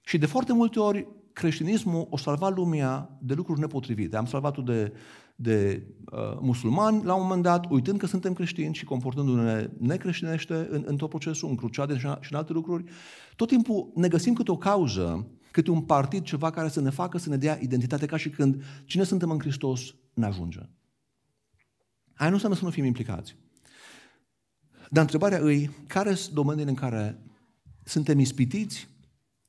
Și 0.00 0.18
de 0.18 0.26
foarte 0.26 0.52
multe 0.52 0.78
ori 0.78 1.08
creștinismul 1.32 2.06
o 2.10 2.16
salva 2.16 2.48
lumea 2.48 3.18
de 3.20 3.34
lucruri 3.34 3.60
nepotrivite. 3.60 4.16
Am 4.16 4.26
salvat-o 4.26 4.62
de 4.62 4.92
de 5.42 5.86
uh, 6.12 6.38
musulmani, 6.40 7.04
la 7.04 7.14
un 7.14 7.22
moment 7.22 7.42
dat, 7.42 7.70
uitând 7.70 7.98
că 7.98 8.06
suntem 8.06 8.32
creștini 8.32 8.74
și 8.74 8.84
comportându-ne 8.84 9.70
necreștinește 9.78 10.66
în, 10.70 10.82
în 10.86 10.96
tot 10.96 11.08
procesul, 11.08 11.48
în 11.48 11.54
cruciade 11.54 11.94
și, 11.94 12.06
și 12.20 12.32
în 12.32 12.38
alte 12.38 12.52
lucruri, 12.52 12.84
tot 13.36 13.48
timpul 13.48 13.92
ne 13.94 14.08
găsim 14.08 14.34
câte 14.34 14.50
o 14.50 14.56
cauză, 14.56 15.30
câte 15.50 15.70
un 15.70 15.80
partid, 15.80 16.22
ceva 16.22 16.50
care 16.50 16.68
să 16.68 16.80
ne 16.80 16.90
facă 16.90 17.18
să 17.18 17.28
ne 17.28 17.36
dea 17.36 17.58
identitate, 17.60 18.06
ca 18.06 18.16
și 18.16 18.30
când 18.30 18.62
cine 18.84 19.04
suntem 19.04 19.30
în 19.30 19.38
Hristos 19.38 19.94
ne 20.14 20.26
ajunge. 20.26 20.60
Aia 22.14 22.28
nu 22.28 22.34
înseamnă 22.34 22.58
să 22.58 22.64
nu 22.64 22.70
fim 22.70 22.84
implicați. 22.84 23.36
Dar 24.92 25.02
întrebarea 25.02 25.38
îi, 25.38 25.70
care 25.86 26.14
sunt 26.14 26.34
domeniile 26.34 26.70
în 26.70 26.76
care 26.76 27.18
suntem 27.84 28.18
ispitiți 28.18 28.88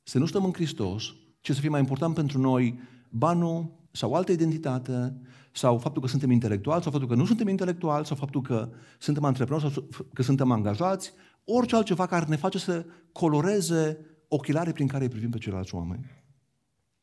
să 0.02 0.18
nu 0.18 0.26
stăm 0.26 0.44
în 0.44 0.52
Hristos, 0.52 1.14
ce 1.40 1.52
să 1.52 1.60
fie 1.60 1.68
mai 1.68 1.80
important 1.80 2.14
pentru 2.14 2.38
noi 2.38 2.80
banul 3.10 3.72
sau 3.90 4.14
altă 4.14 4.32
identitate, 4.32 5.16
sau 5.52 5.78
faptul 5.78 6.02
că 6.02 6.08
suntem 6.08 6.30
intelectuali, 6.30 6.82
sau 6.82 6.90
faptul 6.90 7.10
că 7.10 7.14
nu 7.14 7.24
suntem 7.24 7.48
intelectuali, 7.48 8.06
sau 8.06 8.16
faptul 8.16 8.42
că 8.42 8.70
suntem 8.98 9.24
antreprenori, 9.24 9.72
sau 9.72 9.88
că 10.12 10.22
suntem 10.22 10.50
angajați, 10.50 11.12
orice 11.44 11.76
altceva 11.76 12.06
care 12.06 12.24
ne 12.28 12.36
face 12.36 12.58
să 12.58 12.86
coloreze 13.12 13.98
ochilare 14.28 14.72
prin 14.72 14.86
care 14.86 15.04
îi 15.04 15.10
privim 15.10 15.30
pe 15.30 15.38
ceilalți 15.38 15.74
oameni. 15.74 16.10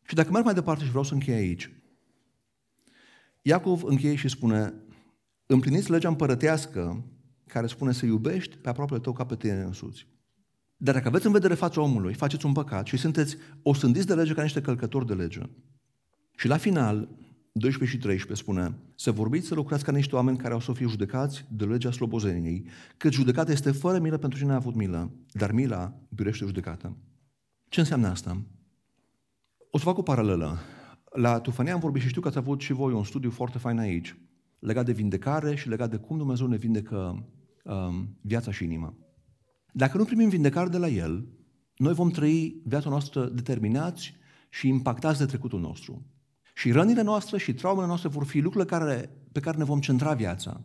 Și 0.04 0.16
dacă 0.16 0.32
merg 0.32 0.46
mai 0.46 0.54
departe 0.54 0.84
și 0.84 0.90
vreau 0.90 1.04
să 1.04 1.14
închei 1.14 1.34
aici, 1.34 1.72
Iacov 3.42 3.84
încheie 3.84 4.16
și 4.16 4.28
spune, 4.28 4.74
împliniți 5.46 5.92
legea 5.92 6.08
împărătească 6.08 7.04
care 7.50 7.68
spune 7.68 7.92
să 7.92 8.06
iubești 8.06 8.58
pe 8.58 8.70
aproape 8.70 8.98
tău 8.98 9.14
ca 9.14 9.26
pe 9.26 9.36
tine 9.36 9.62
însuți. 9.62 10.08
Dar 10.78 10.94
dacă 10.94 11.08
aveți 11.08 11.26
în 11.26 11.32
vedere 11.32 11.54
fața 11.54 11.82
omului, 11.82 12.14
faceți 12.14 12.46
un 12.46 12.54
păcat 12.54 12.86
și 12.86 12.98
sunteți 12.98 13.38
osândiți 13.62 14.08
de 14.08 14.14
lege 14.14 14.34
ca 14.34 14.42
niște 14.42 14.62
călcători 14.62 15.06
de 15.06 15.14
lege. 15.14 15.42
Și 16.38 16.48
la 16.48 16.58
final, 16.58 17.10
12 17.52 17.98
și 17.98 18.04
13 18.04 18.44
spune 18.44 18.78
să 18.96 19.12
vorbiți, 19.12 19.48
să 19.48 19.56
lucrați 19.56 19.84
ca 19.84 19.92
niște 19.92 20.16
oameni 20.16 20.38
care 20.38 20.54
au 20.54 20.60
să 20.60 20.74
fie 20.74 20.88
judecați 20.88 21.46
de 21.50 21.66
legea 21.66 21.92
slobozeniei, 21.92 22.66
că 22.98 23.12
judecata 23.12 23.52
este 23.52 23.72
fără 23.72 24.00
milă 24.00 24.18
pentru 24.18 24.40
cine 24.40 24.52
a 24.52 24.56
avut 24.56 24.76
milă, 24.76 25.12
dar 25.32 25.52
mila 25.52 25.94
birește 26.10 26.46
judecată. 26.46 26.98
Ce 27.70 27.80
înseamnă 27.80 28.08
asta? 28.08 28.42
O 29.72 29.78
să 29.78 29.84
fac 29.84 29.98
o 29.98 30.02
paralelă. 30.02 30.58
La 31.12 31.40
Tufania 31.40 31.74
am 31.74 31.80
vorbit 31.80 32.02
și 32.02 32.08
știu 32.08 32.22
că 32.22 32.28
ați 32.28 32.38
avut 32.38 32.62
și 32.62 32.74
voi 32.74 32.94
un 32.94 33.04
studiu 33.04 33.30
foarte 33.30 33.58
fain 33.58 33.78
aici, 33.78 34.16
legat 34.60 34.86
de 34.86 34.92
vindecare 34.92 35.56
și 35.56 35.70
legat 35.70 35.90
de 35.90 35.98
cum 35.98 36.18
Dumnezeu 36.18 36.48
ne 36.48 36.58
vindecă 36.58 37.26
um, 37.70 38.18
viața 38.22 38.52
și 38.52 38.64
inima. 38.64 38.98
Dacă 39.74 39.98
nu 39.98 40.06
primim 40.06 40.30
vindecare 40.30 40.70
de 40.70 40.78
la 40.78 40.88
El, 40.88 41.28
noi 41.78 41.94
vom 41.94 42.10
trăi 42.10 42.62
viața 42.66 42.90
noastră 42.90 43.26
determinați 43.26 44.16
și 44.50 44.68
impactați 44.68 45.20
de 45.20 45.26
trecutul 45.26 45.60
nostru. 45.60 46.06
Și 46.56 46.72
rănile 46.72 47.02
noastre 47.02 47.38
și 47.38 47.54
traumele 47.54 47.88
noastre 47.88 48.10
vor 48.10 48.26
fi 48.26 48.40
lucrurile 48.40 48.78
care, 48.78 49.10
pe 49.32 49.40
care 49.40 49.58
ne 49.58 49.64
vom 49.64 49.80
centra 49.80 50.14
viața. 50.14 50.62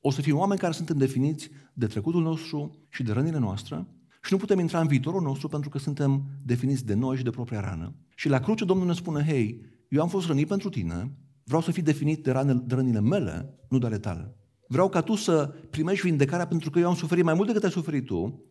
O 0.00 0.10
să 0.10 0.20
fim 0.20 0.36
oameni 0.36 0.60
care 0.60 0.72
suntem 0.72 0.96
definiți 0.96 1.50
de 1.72 1.86
trecutul 1.86 2.22
nostru 2.22 2.86
și 2.88 3.02
de 3.02 3.12
rănile 3.12 3.38
noastre 3.38 3.86
și 4.22 4.32
nu 4.32 4.38
putem 4.38 4.58
intra 4.58 4.80
în 4.80 4.86
viitorul 4.86 5.22
nostru 5.22 5.48
pentru 5.48 5.70
că 5.70 5.78
suntem 5.78 6.24
definiți 6.42 6.86
de 6.86 6.94
noi 6.94 7.16
și 7.16 7.22
de 7.22 7.30
propria 7.30 7.60
rană. 7.60 7.94
Și 8.14 8.28
la 8.28 8.40
cruce 8.40 8.64
Domnul 8.64 8.86
ne 8.86 8.92
spune, 8.92 9.24
hei, 9.24 9.60
eu 9.88 10.02
am 10.02 10.08
fost 10.08 10.26
rănit 10.26 10.48
pentru 10.48 10.68
tine, 10.68 11.12
vreau 11.44 11.62
să 11.62 11.70
fii 11.70 11.82
definit 11.82 12.22
de, 12.22 12.30
ranele, 12.30 12.62
de 12.66 12.74
rănile 12.74 13.00
mele, 13.00 13.54
nu 13.68 13.78
de 13.78 13.86
ale 13.86 13.98
tale. 13.98 14.34
Vreau 14.68 14.88
ca 14.88 15.00
tu 15.00 15.14
să 15.14 15.54
primești 15.70 16.06
vindecarea 16.06 16.46
pentru 16.46 16.70
că 16.70 16.78
eu 16.78 16.88
am 16.88 16.94
suferit 16.94 17.24
mai 17.24 17.34
mult 17.34 17.46
decât 17.46 17.64
ai 17.64 17.70
suferit 17.70 18.04
tu, 18.04 18.44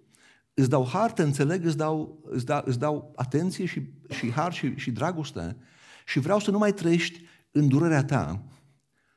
îți 0.53 0.69
dau 0.69 0.87
har, 0.87 1.11
te 1.11 1.21
înțeleg, 1.21 1.65
îți 1.65 1.77
dau, 1.77 2.23
îți 2.29 2.45
dau, 2.45 2.61
îți 2.65 2.79
dau 2.79 3.13
atenție 3.15 3.65
și, 3.65 3.81
și 4.09 4.31
har 4.31 4.53
și, 4.53 4.75
și 4.75 4.91
dragoste 4.91 5.57
și 6.05 6.19
vreau 6.19 6.39
să 6.39 6.51
nu 6.51 6.57
mai 6.57 6.73
trăiești 6.73 7.21
în 7.51 7.67
durerea 7.67 8.03
ta, 8.03 8.43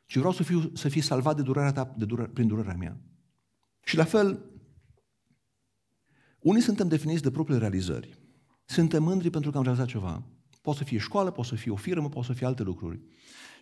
ci 0.07 0.16
vreau 0.16 0.32
să, 0.32 0.42
fiu, 0.42 0.70
să 0.74 0.88
fii 0.88 1.01
salvat 1.01 1.36
de 1.36 1.42
durerea 1.42 1.72
ta 1.72 1.94
de 1.97 2.05
durere, 2.05 2.28
prin 2.28 2.47
durerea 2.47 2.74
mea. 2.74 2.97
Și 3.84 3.97
la 3.97 4.05
fel, 4.05 4.44
unii 6.38 6.62
suntem 6.62 6.88
definiți 6.88 7.22
de 7.22 7.30
propriile 7.30 7.61
realizări. 7.61 8.18
Suntem 8.64 9.03
mândri 9.03 9.30
pentru 9.30 9.51
că 9.51 9.57
am 9.57 9.62
realizat 9.62 9.86
ceva. 9.86 10.22
Poate 10.62 10.78
să 10.78 10.84
fie 10.84 10.99
școală, 10.99 11.30
poate 11.30 11.49
să 11.49 11.55
fie 11.55 11.72
o 11.72 11.76
firmă, 11.76 12.09
poate 12.09 12.26
să 12.26 12.32
fie 12.32 12.47
alte 12.47 12.62
lucruri. 12.62 13.01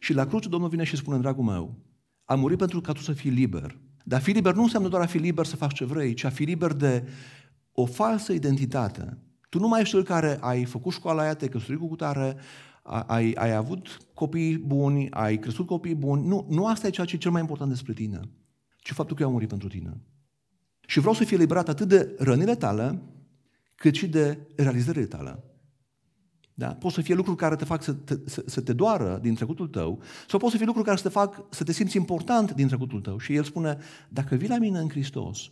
Și 0.00 0.12
la 0.12 0.26
cruce 0.26 0.48
Domnul 0.48 0.68
vine 0.68 0.84
și 0.84 0.96
spune, 0.96 1.18
dragul 1.18 1.44
meu, 1.44 1.78
am 2.24 2.40
murit 2.40 2.58
pentru 2.58 2.80
ca 2.80 2.92
tu 2.92 3.00
să 3.00 3.12
fii 3.12 3.30
liber. 3.30 3.78
Dar 4.04 4.20
fi 4.20 4.30
liber 4.30 4.54
nu 4.54 4.62
înseamnă 4.62 4.88
doar 4.88 5.02
a 5.02 5.06
fi 5.06 5.18
liber 5.18 5.46
să 5.46 5.56
faci 5.56 5.74
ce 5.74 5.84
vrei, 5.84 6.14
ci 6.14 6.24
a 6.24 6.30
fi 6.30 6.44
liber 6.44 6.72
de 6.72 7.08
o 7.72 7.86
falsă 7.86 8.32
identitate. 8.32 9.18
Tu 9.48 9.58
nu 9.58 9.68
mai 9.68 9.80
ești 9.80 9.94
cel 9.94 10.04
care 10.04 10.38
ai 10.40 10.64
făcut 10.64 10.92
școala 10.92 11.22
aia, 11.22 11.34
te-ai 11.34 11.50
căsătorit 11.50 11.80
cu 11.80 11.88
cutare, 11.88 12.36
ai, 12.82 13.32
ai 13.32 13.54
avut 13.54 13.98
copii 14.14 14.58
buni, 14.58 15.10
ai 15.10 15.38
crescut 15.38 15.66
copii 15.66 15.94
buni. 15.94 16.26
Nu, 16.26 16.46
nu 16.50 16.66
asta 16.66 16.86
e 16.86 16.90
ceea 16.90 17.06
ce 17.06 17.14
e 17.14 17.18
cel 17.18 17.30
mai 17.30 17.40
important 17.40 17.70
despre 17.70 17.92
tine, 17.92 18.20
ci 18.76 18.92
faptul 18.92 19.16
că 19.16 19.22
eu 19.22 19.28
am 19.28 19.34
murit 19.34 19.48
pentru 19.48 19.68
tine. 19.68 20.00
Și 20.86 20.98
vreau 20.98 21.14
să 21.14 21.24
fie 21.24 21.36
liberat 21.36 21.68
atât 21.68 21.88
de 21.88 22.14
rănile 22.18 22.54
tale, 22.54 23.02
cât 23.74 23.94
și 23.94 24.08
de 24.08 24.38
realizările 24.56 25.06
tale. 25.06 25.44
Da? 26.54 26.74
Pot 26.74 26.92
să 26.92 27.00
fie 27.00 27.14
lucruri 27.14 27.36
care 27.36 27.56
te 27.56 27.64
fac 27.64 27.82
să 27.82 27.92
te, 27.92 28.14
să, 28.24 28.42
să 28.46 28.60
te 28.60 28.72
doară 28.72 29.18
din 29.22 29.34
trecutul 29.34 29.68
tău, 29.68 30.00
sau 30.28 30.38
pot 30.38 30.50
să 30.50 30.56
fie 30.56 30.66
lucruri 30.66 30.86
care 30.86 30.98
să 30.98 31.02
te 31.02 31.08
fac 31.08 31.44
să 31.50 31.64
te 31.64 31.72
simți 31.72 31.96
important 31.96 32.52
din 32.52 32.66
trecutul 32.66 33.00
tău. 33.00 33.18
Și 33.18 33.34
el 33.34 33.44
spune, 33.44 33.78
dacă 34.08 34.34
vii 34.34 34.48
la 34.48 34.58
mine 34.58 34.78
în 34.78 34.88
Hristos, 34.88 35.50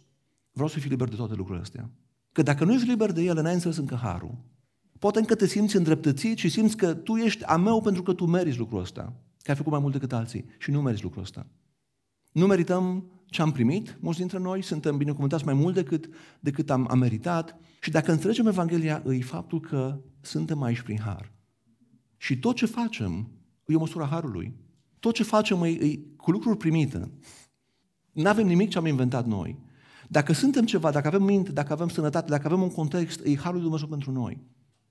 vreau 0.52 0.68
să 0.68 0.78
fii 0.78 0.90
liber 0.90 1.08
de 1.08 1.16
toate 1.16 1.34
lucrurile 1.34 1.62
astea. 1.62 1.90
Că 2.32 2.42
dacă 2.42 2.64
nu 2.64 2.72
ești 2.72 2.88
liber 2.88 3.12
de 3.12 3.22
ele, 3.22 3.40
n-ai 3.40 3.54
înțeles 3.54 3.76
încă 3.76 3.94
harul. 3.94 4.38
Poate 4.98 5.18
încă 5.18 5.34
te 5.34 5.46
simți 5.46 5.76
îndreptățit 5.76 6.38
și 6.38 6.48
simți 6.48 6.76
că 6.76 6.94
tu 6.94 7.16
ești 7.16 7.44
a 7.44 7.56
meu 7.56 7.80
pentru 7.80 8.02
că 8.02 8.12
tu 8.12 8.26
meriți 8.26 8.58
lucrul 8.58 8.80
ăsta, 8.80 9.12
că 9.42 9.50
ai 9.50 9.56
făcut 9.56 9.72
mai 9.72 9.80
mult 9.80 9.92
decât 9.92 10.12
alții 10.12 10.44
și 10.58 10.70
nu 10.70 10.82
meriți 10.82 11.02
lucrul 11.02 11.22
ăsta. 11.22 11.46
Nu 12.32 12.46
merităm 12.46 13.04
ce 13.26 13.42
am 13.42 13.52
primit, 13.52 13.98
mulți 14.00 14.18
dintre 14.18 14.38
noi 14.38 14.62
suntem 14.62 14.96
binecuvântați 14.96 15.44
mai 15.44 15.54
mult 15.54 15.74
decât, 15.74 16.08
decât 16.40 16.70
am, 16.70 16.86
am 16.90 16.98
meritat 16.98 17.56
și 17.80 17.90
dacă 17.90 18.12
înțelegem 18.12 18.46
Evanghelia, 18.46 19.02
e 19.06 19.20
faptul 19.20 19.60
că 19.60 20.00
suntem 20.22 20.62
aici 20.62 20.80
prin 20.80 20.98
har. 20.98 21.32
Și 22.16 22.38
tot 22.38 22.56
ce 22.56 22.66
facem 22.66 23.30
e 23.66 23.74
o 23.74 23.78
măsură 23.78 24.04
harului. 24.04 24.54
Tot 24.98 25.14
ce 25.14 25.22
facem 25.22 25.62
e, 25.62 25.68
e 25.68 25.98
cu 26.16 26.30
lucruri 26.30 26.56
primite. 26.56 27.10
Nu 28.12 28.28
avem 28.28 28.46
nimic 28.46 28.70
ce 28.70 28.78
am 28.78 28.86
inventat 28.86 29.26
noi. 29.26 29.58
Dacă 30.08 30.32
suntem 30.32 30.64
ceva, 30.64 30.90
dacă 30.90 31.06
avem 31.06 31.22
minte, 31.22 31.52
dacă 31.52 31.72
avem 31.72 31.88
sănătate, 31.88 32.30
dacă 32.30 32.46
avem 32.46 32.62
un 32.62 32.70
context, 32.70 33.20
e 33.24 33.36
harul 33.36 33.52
lui 33.52 33.62
Dumnezeu 33.62 33.88
pentru 33.88 34.10
noi. 34.10 34.40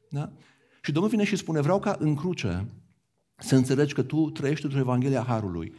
Da? 0.10 0.32
Și 0.82 0.92
Domnul 0.92 1.12
vine 1.12 1.24
și 1.24 1.36
spune, 1.36 1.62
vreau 1.62 1.80
ca 1.80 1.96
în 2.00 2.16
cruce 2.16 2.66
să 3.38 3.56
înțelegi 3.56 3.94
că 3.94 4.02
tu 4.02 4.30
trăiești 4.30 4.66
într-o 4.66 4.80
Evanghelia 4.80 5.24
Harului. 5.24 5.74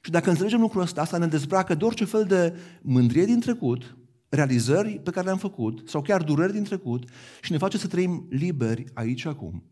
Și 0.00 0.10
dacă 0.10 0.30
înțelegem 0.30 0.60
lucrul 0.60 0.82
ăsta, 0.82 1.00
asta 1.00 1.18
ne 1.18 1.26
dezbracă 1.26 1.74
de 1.74 1.84
orice 1.84 2.04
fel 2.04 2.24
de 2.24 2.56
mândrie 2.82 3.24
din 3.24 3.40
trecut, 3.40 3.96
realizări 4.28 5.00
pe 5.02 5.10
care 5.10 5.26
le-am 5.26 5.38
făcut, 5.38 5.88
sau 5.88 6.02
chiar 6.02 6.22
dureri 6.22 6.52
din 6.52 6.64
trecut, 6.64 7.10
și 7.42 7.52
ne 7.52 7.58
face 7.58 7.78
să 7.78 7.86
trăim 7.86 8.26
liberi 8.30 8.84
aici 8.94 9.24
acum. 9.24 9.64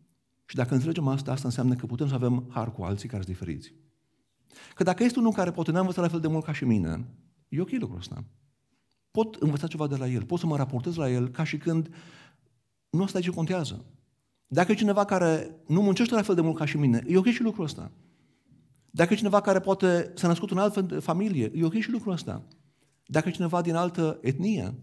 Și 0.46 0.56
dacă 0.56 0.74
înțelegem 0.74 1.08
asta, 1.08 1.32
asta 1.32 1.48
înseamnă 1.48 1.74
că 1.74 1.86
putem 1.86 2.08
să 2.08 2.14
avem 2.14 2.46
har 2.48 2.72
cu 2.72 2.82
alții 2.82 3.08
care 3.08 3.22
sunt 3.22 3.36
diferiți. 3.36 3.74
Că 4.74 4.82
dacă 4.82 5.04
este 5.04 5.18
unul 5.18 5.32
care 5.32 5.50
poate 5.50 5.70
n-a 5.70 5.80
învățat 5.80 6.04
la 6.04 6.10
fel 6.10 6.20
de 6.20 6.28
mult 6.28 6.44
ca 6.44 6.52
și 6.52 6.64
mine, 6.64 7.08
e 7.48 7.60
ok 7.60 7.70
lucrul 7.70 7.98
ăsta. 7.98 8.24
Pot 9.10 9.34
învăța 9.34 9.66
ceva 9.66 9.86
de 9.86 9.96
la 9.96 10.08
el, 10.08 10.24
pot 10.24 10.38
să 10.38 10.46
mă 10.46 10.56
raportez 10.56 10.94
la 10.94 11.10
el 11.10 11.28
ca 11.28 11.44
și 11.44 11.56
când 11.56 11.94
nu 12.90 13.02
asta 13.02 13.20
ce 13.20 13.30
contează. 13.30 13.84
Dacă 14.46 14.72
e 14.72 14.74
cineva 14.74 15.04
care 15.04 15.56
nu 15.66 15.82
muncește 15.82 16.14
la 16.14 16.22
fel 16.22 16.34
de 16.34 16.40
mult 16.40 16.56
ca 16.56 16.64
și 16.64 16.76
mine, 16.76 17.02
e 17.06 17.16
ok 17.16 17.26
și 17.26 17.42
lucrul 17.42 17.64
ăsta. 17.64 17.90
Dacă 18.90 19.12
e 19.12 19.16
cineva 19.16 19.40
care 19.40 19.60
poate 19.60 20.12
să 20.14 20.26
născut 20.26 20.50
în 20.50 20.58
altă 20.58 21.00
familie, 21.00 21.50
e 21.54 21.64
ok 21.64 21.78
și 21.78 21.90
lucrul 21.90 22.12
ăsta. 22.12 22.42
Dacă 23.06 23.28
e 23.28 23.32
cineva 23.32 23.62
din 23.62 23.74
altă 23.74 24.18
etnie, 24.22 24.74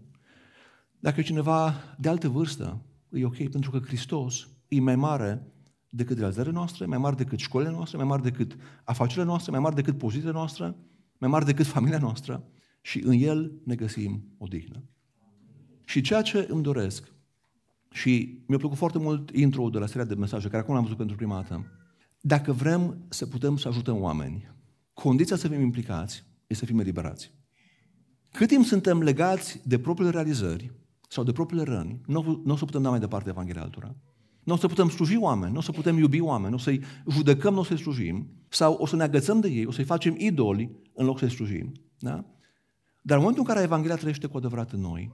dacă 0.98 1.20
e 1.20 1.22
cineva 1.22 1.74
de 1.98 2.08
altă 2.08 2.28
vârstă, 2.28 2.82
e 3.10 3.24
ok, 3.24 3.48
pentru 3.48 3.70
că 3.70 3.78
Hristos 3.78 4.48
e 4.68 4.80
mai 4.80 4.96
mare 4.96 5.46
decât 5.90 6.18
realizările 6.18 6.54
noastre, 6.54 6.86
mai 6.86 6.98
mare 6.98 7.14
decât 7.14 7.38
școlile 7.38 7.70
noastre, 7.70 7.96
mai 7.96 8.06
mare 8.06 8.22
decât 8.22 8.56
afacerile 8.84 9.24
noastre, 9.24 9.50
mai 9.50 9.60
mare 9.60 9.74
decât 9.74 9.98
poziția 9.98 10.30
noastră, 10.30 10.76
mai 11.18 11.30
mare 11.30 11.44
decât 11.44 11.66
familia 11.66 11.98
noastră 11.98 12.44
și 12.80 13.02
în 13.04 13.12
El 13.12 13.52
ne 13.64 13.74
găsim 13.74 14.34
odihnă. 14.38 14.82
Și 15.84 16.00
ceea 16.00 16.22
ce 16.22 16.46
îmi 16.50 16.62
doresc, 16.62 17.12
și 17.90 18.42
mi-a 18.46 18.58
plăcut 18.58 18.76
foarte 18.76 18.98
mult 18.98 19.30
intro 19.30 19.68
de 19.68 19.78
la 19.78 19.86
seria 19.86 20.04
de 20.04 20.14
mesaje, 20.14 20.48
care 20.48 20.62
acum 20.62 20.74
am 20.74 20.82
văzut 20.82 20.96
pentru 20.96 21.16
prima 21.16 21.34
dată, 21.34 21.66
dacă 22.20 22.52
vrem 22.52 23.04
să 23.08 23.26
putem 23.26 23.56
să 23.56 23.68
ajutăm 23.68 24.00
oameni, 24.00 24.54
condiția 24.92 25.36
să 25.36 25.48
fim 25.48 25.60
implicați 25.60 26.24
este 26.46 26.64
să 26.64 26.70
fim 26.70 26.78
eliberați. 26.78 27.32
Cât 28.32 28.48
timp 28.48 28.64
suntem 28.64 29.02
legați 29.02 29.60
de 29.64 29.78
propriile 29.78 30.12
realizări 30.12 30.72
sau 31.08 31.24
de 31.24 31.32
propriile 31.32 31.64
răni, 31.64 32.00
nu, 32.06 32.42
nu 32.44 32.52
o 32.52 32.56
să 32.56 32.64
putem 32.64 32.82
da 32.82 32.90
mai 32.90 32.98
departe 32.98 33.28
Evanghelia 33.28 33.62
altora. 33.62 33.94
Nu 34.44 34.52
o 34.52 34.56
să 34.56 34.66
putem 34.66 34.88
sluji 34.88 35.16
oameni, 35.16 35.52
nu 35.52 35.58
o 35.58 35.62
să 35.62 35.72
putem 35.72 35.98
iubi 35.98 36.20
oameni, 36.20 36.50
nu 36.50 36.56
o 36.56 36.58
să-i 36.58 36.82
judecăm, 37.10 37.54
nu 37.54 37.60
o 37.60 37.64
să-i 37.64 37.78
slujim, 37.78 38.30
sau 38.48 38.74
o 38.74 38.86
să 38.86 38.96
ne 38.96 39.02
agățăm 39.02 39.40
de 39.40 39.48
ei, 39.48 39.66
o 39.66 39.70
să-i 39.70 39.84
facem 39.84 40.14
idoli 40.18 40.70
în 40.94 41.06
loc 41.06 41.18
să-i 41.18 41.30
slujim. 41.30 41.72
Da? 41.98 42.24
Dar 43.00 43.16
în 43.16 43.22
momentul 43.22 43.44
în 43.46 43.54
care 43.54 43.64
Evanghelia 43.64 43.96
trăiește 43.96 44.26
cu 44.26 44.36
adevărat 44.36 44.72
în 44.72 44.80
noi, 44.80 45.12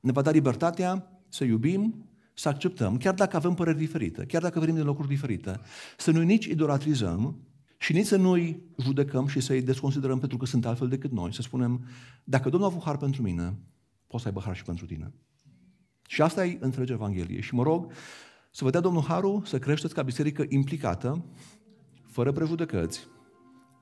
ne 0.00 0.12
va 0.12 0.22
da 0.22 0.30
libertatea 0.30 1.20
să 1.28 1.44
iubim, 1.44 2.10
să 2.34 2.48
acceptăm, 2.48 2.96
chiar 2.96 3.14
dacă 3.14 3.36
avem 3.36 3.54
păreri 3.54 3.78
diferite, 3.78 4.24
chiar 4.24 4.42
dacă 4.42 4.58
venim 4.60 4.74
din 4.74 4.84
locuri 4.84 5.08
diferite, 5.08 5.60
să 5.96 6.10
nu 6.10 6.20
nici 6.20 6.44
idolatrizăm 6.44 7.38
și 7.80 7.92
nici 7.92 8.06
să 8.06 8.16
nu-i 8.16 8.62
judecăm 8.78 9.26
și 9.26 9.40
să-i 9.40 9.62
desconsiderăm 9.62 10.18
pentru 10.18 10.38
că 10.38 10.46
sunt 10.46 10.66
altfel 10.66 10.88
decât 10.88 11.10
noi, 11.10 11.34
să 11.34 11.42
spunem, 11.42 11.84
dacă 12.24 12.48
Domnul 12.48 12.68
a 12.68 12.72
avut 12.72 12.84
har 12.84 12.96
pentru 12.96 13.22
mine, 13.22 13.58
poți 14.06 14.22
să 14.22 14.28
aibă 14.28 14.40
har 14.40 14.56
și 14.56 14.62
pentru 14.62 14.86
tine. 14.86 15.12
Și 16.06 16.22
asta 16.22 16.46
e 16.46 16.58
înțelege 16.60 16.92
Evanghelie. 16.92 17.40
Și 17.40 17.54
mă 17.54 17.62
rog 17.62 17.92
să 18.50 18.64
vă 18.64 18.70
dea 18.70 18.80
Domnul 18.80 19.02
Harul 19.02 19.44
să 19.44 19.58
creșteți 19.58 19.94
ca 19.94 20.02
biserică 20.02 20.44
implicată, 20.48 21.24
fără 22.06 22.32
prejudecăți, 22.32 23.08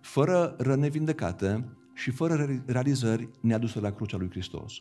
fără 0.01 0.55
răni 0.59 0.91
vindecate 0.91 1.77
și 1.95 2.11
fără 2.11 2.63
realizări 2.67 3.31
neaduse 3.41 3.81
la 3.81 3.93
crucea 3.93 4.17
lui 4.17 4.31
Hristos. 4.31 4.73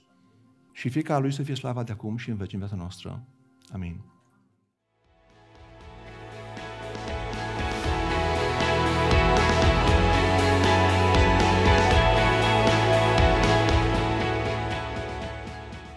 Și 0.72 0.90
fie 0.90 1.02
ca 1.02 1.18
Lui 1.20 1.32
să 1.32 1.44
fie 1.44 1.56
slava 1.56 1.84
de 1.84 1.92
acum 1.92 2.18
și 2.18 2.30
în 2.30 2.36
veci 2.36 2.54
în 2.54 2.60
viața 2.60 2.76
noastră. 2.76 3.28
Amin. 3.72 4.17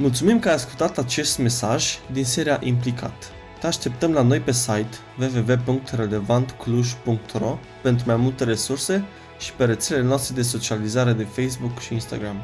Mulțumim 0.00 0.38
că 0.38 0.48
ai 0.48 0.54
ascultat 0.54 0.98
acest 0.98 1.38
mesaj 1.38 1.98
din 2.12 2.24
seria 2.24 2.60
Implicat. 2.62 3.32
Te 3.60 3.66
așteptăm 3.66 4.12
la 4.12 4.22
noi 4.22 4.40
pe 4.40 4.52
site 4.52 4.96
www.relevantcluj.ro 5.18 7.58
pentru 7.82 8.06
mai 8.06 8.16
multe 8.16 8.44
resurse 8.44 9.04
și 9.38 9.52
pe 9.52 9.64
rețelele 9.64 10.06
noastre 10.06 10.34
de 10.34 10.42
socializare 10.42 11.12
de 11.12 11.24
Facebook 11.24 11.78
și 11.78 11.92
Instagram. 11.92 12.36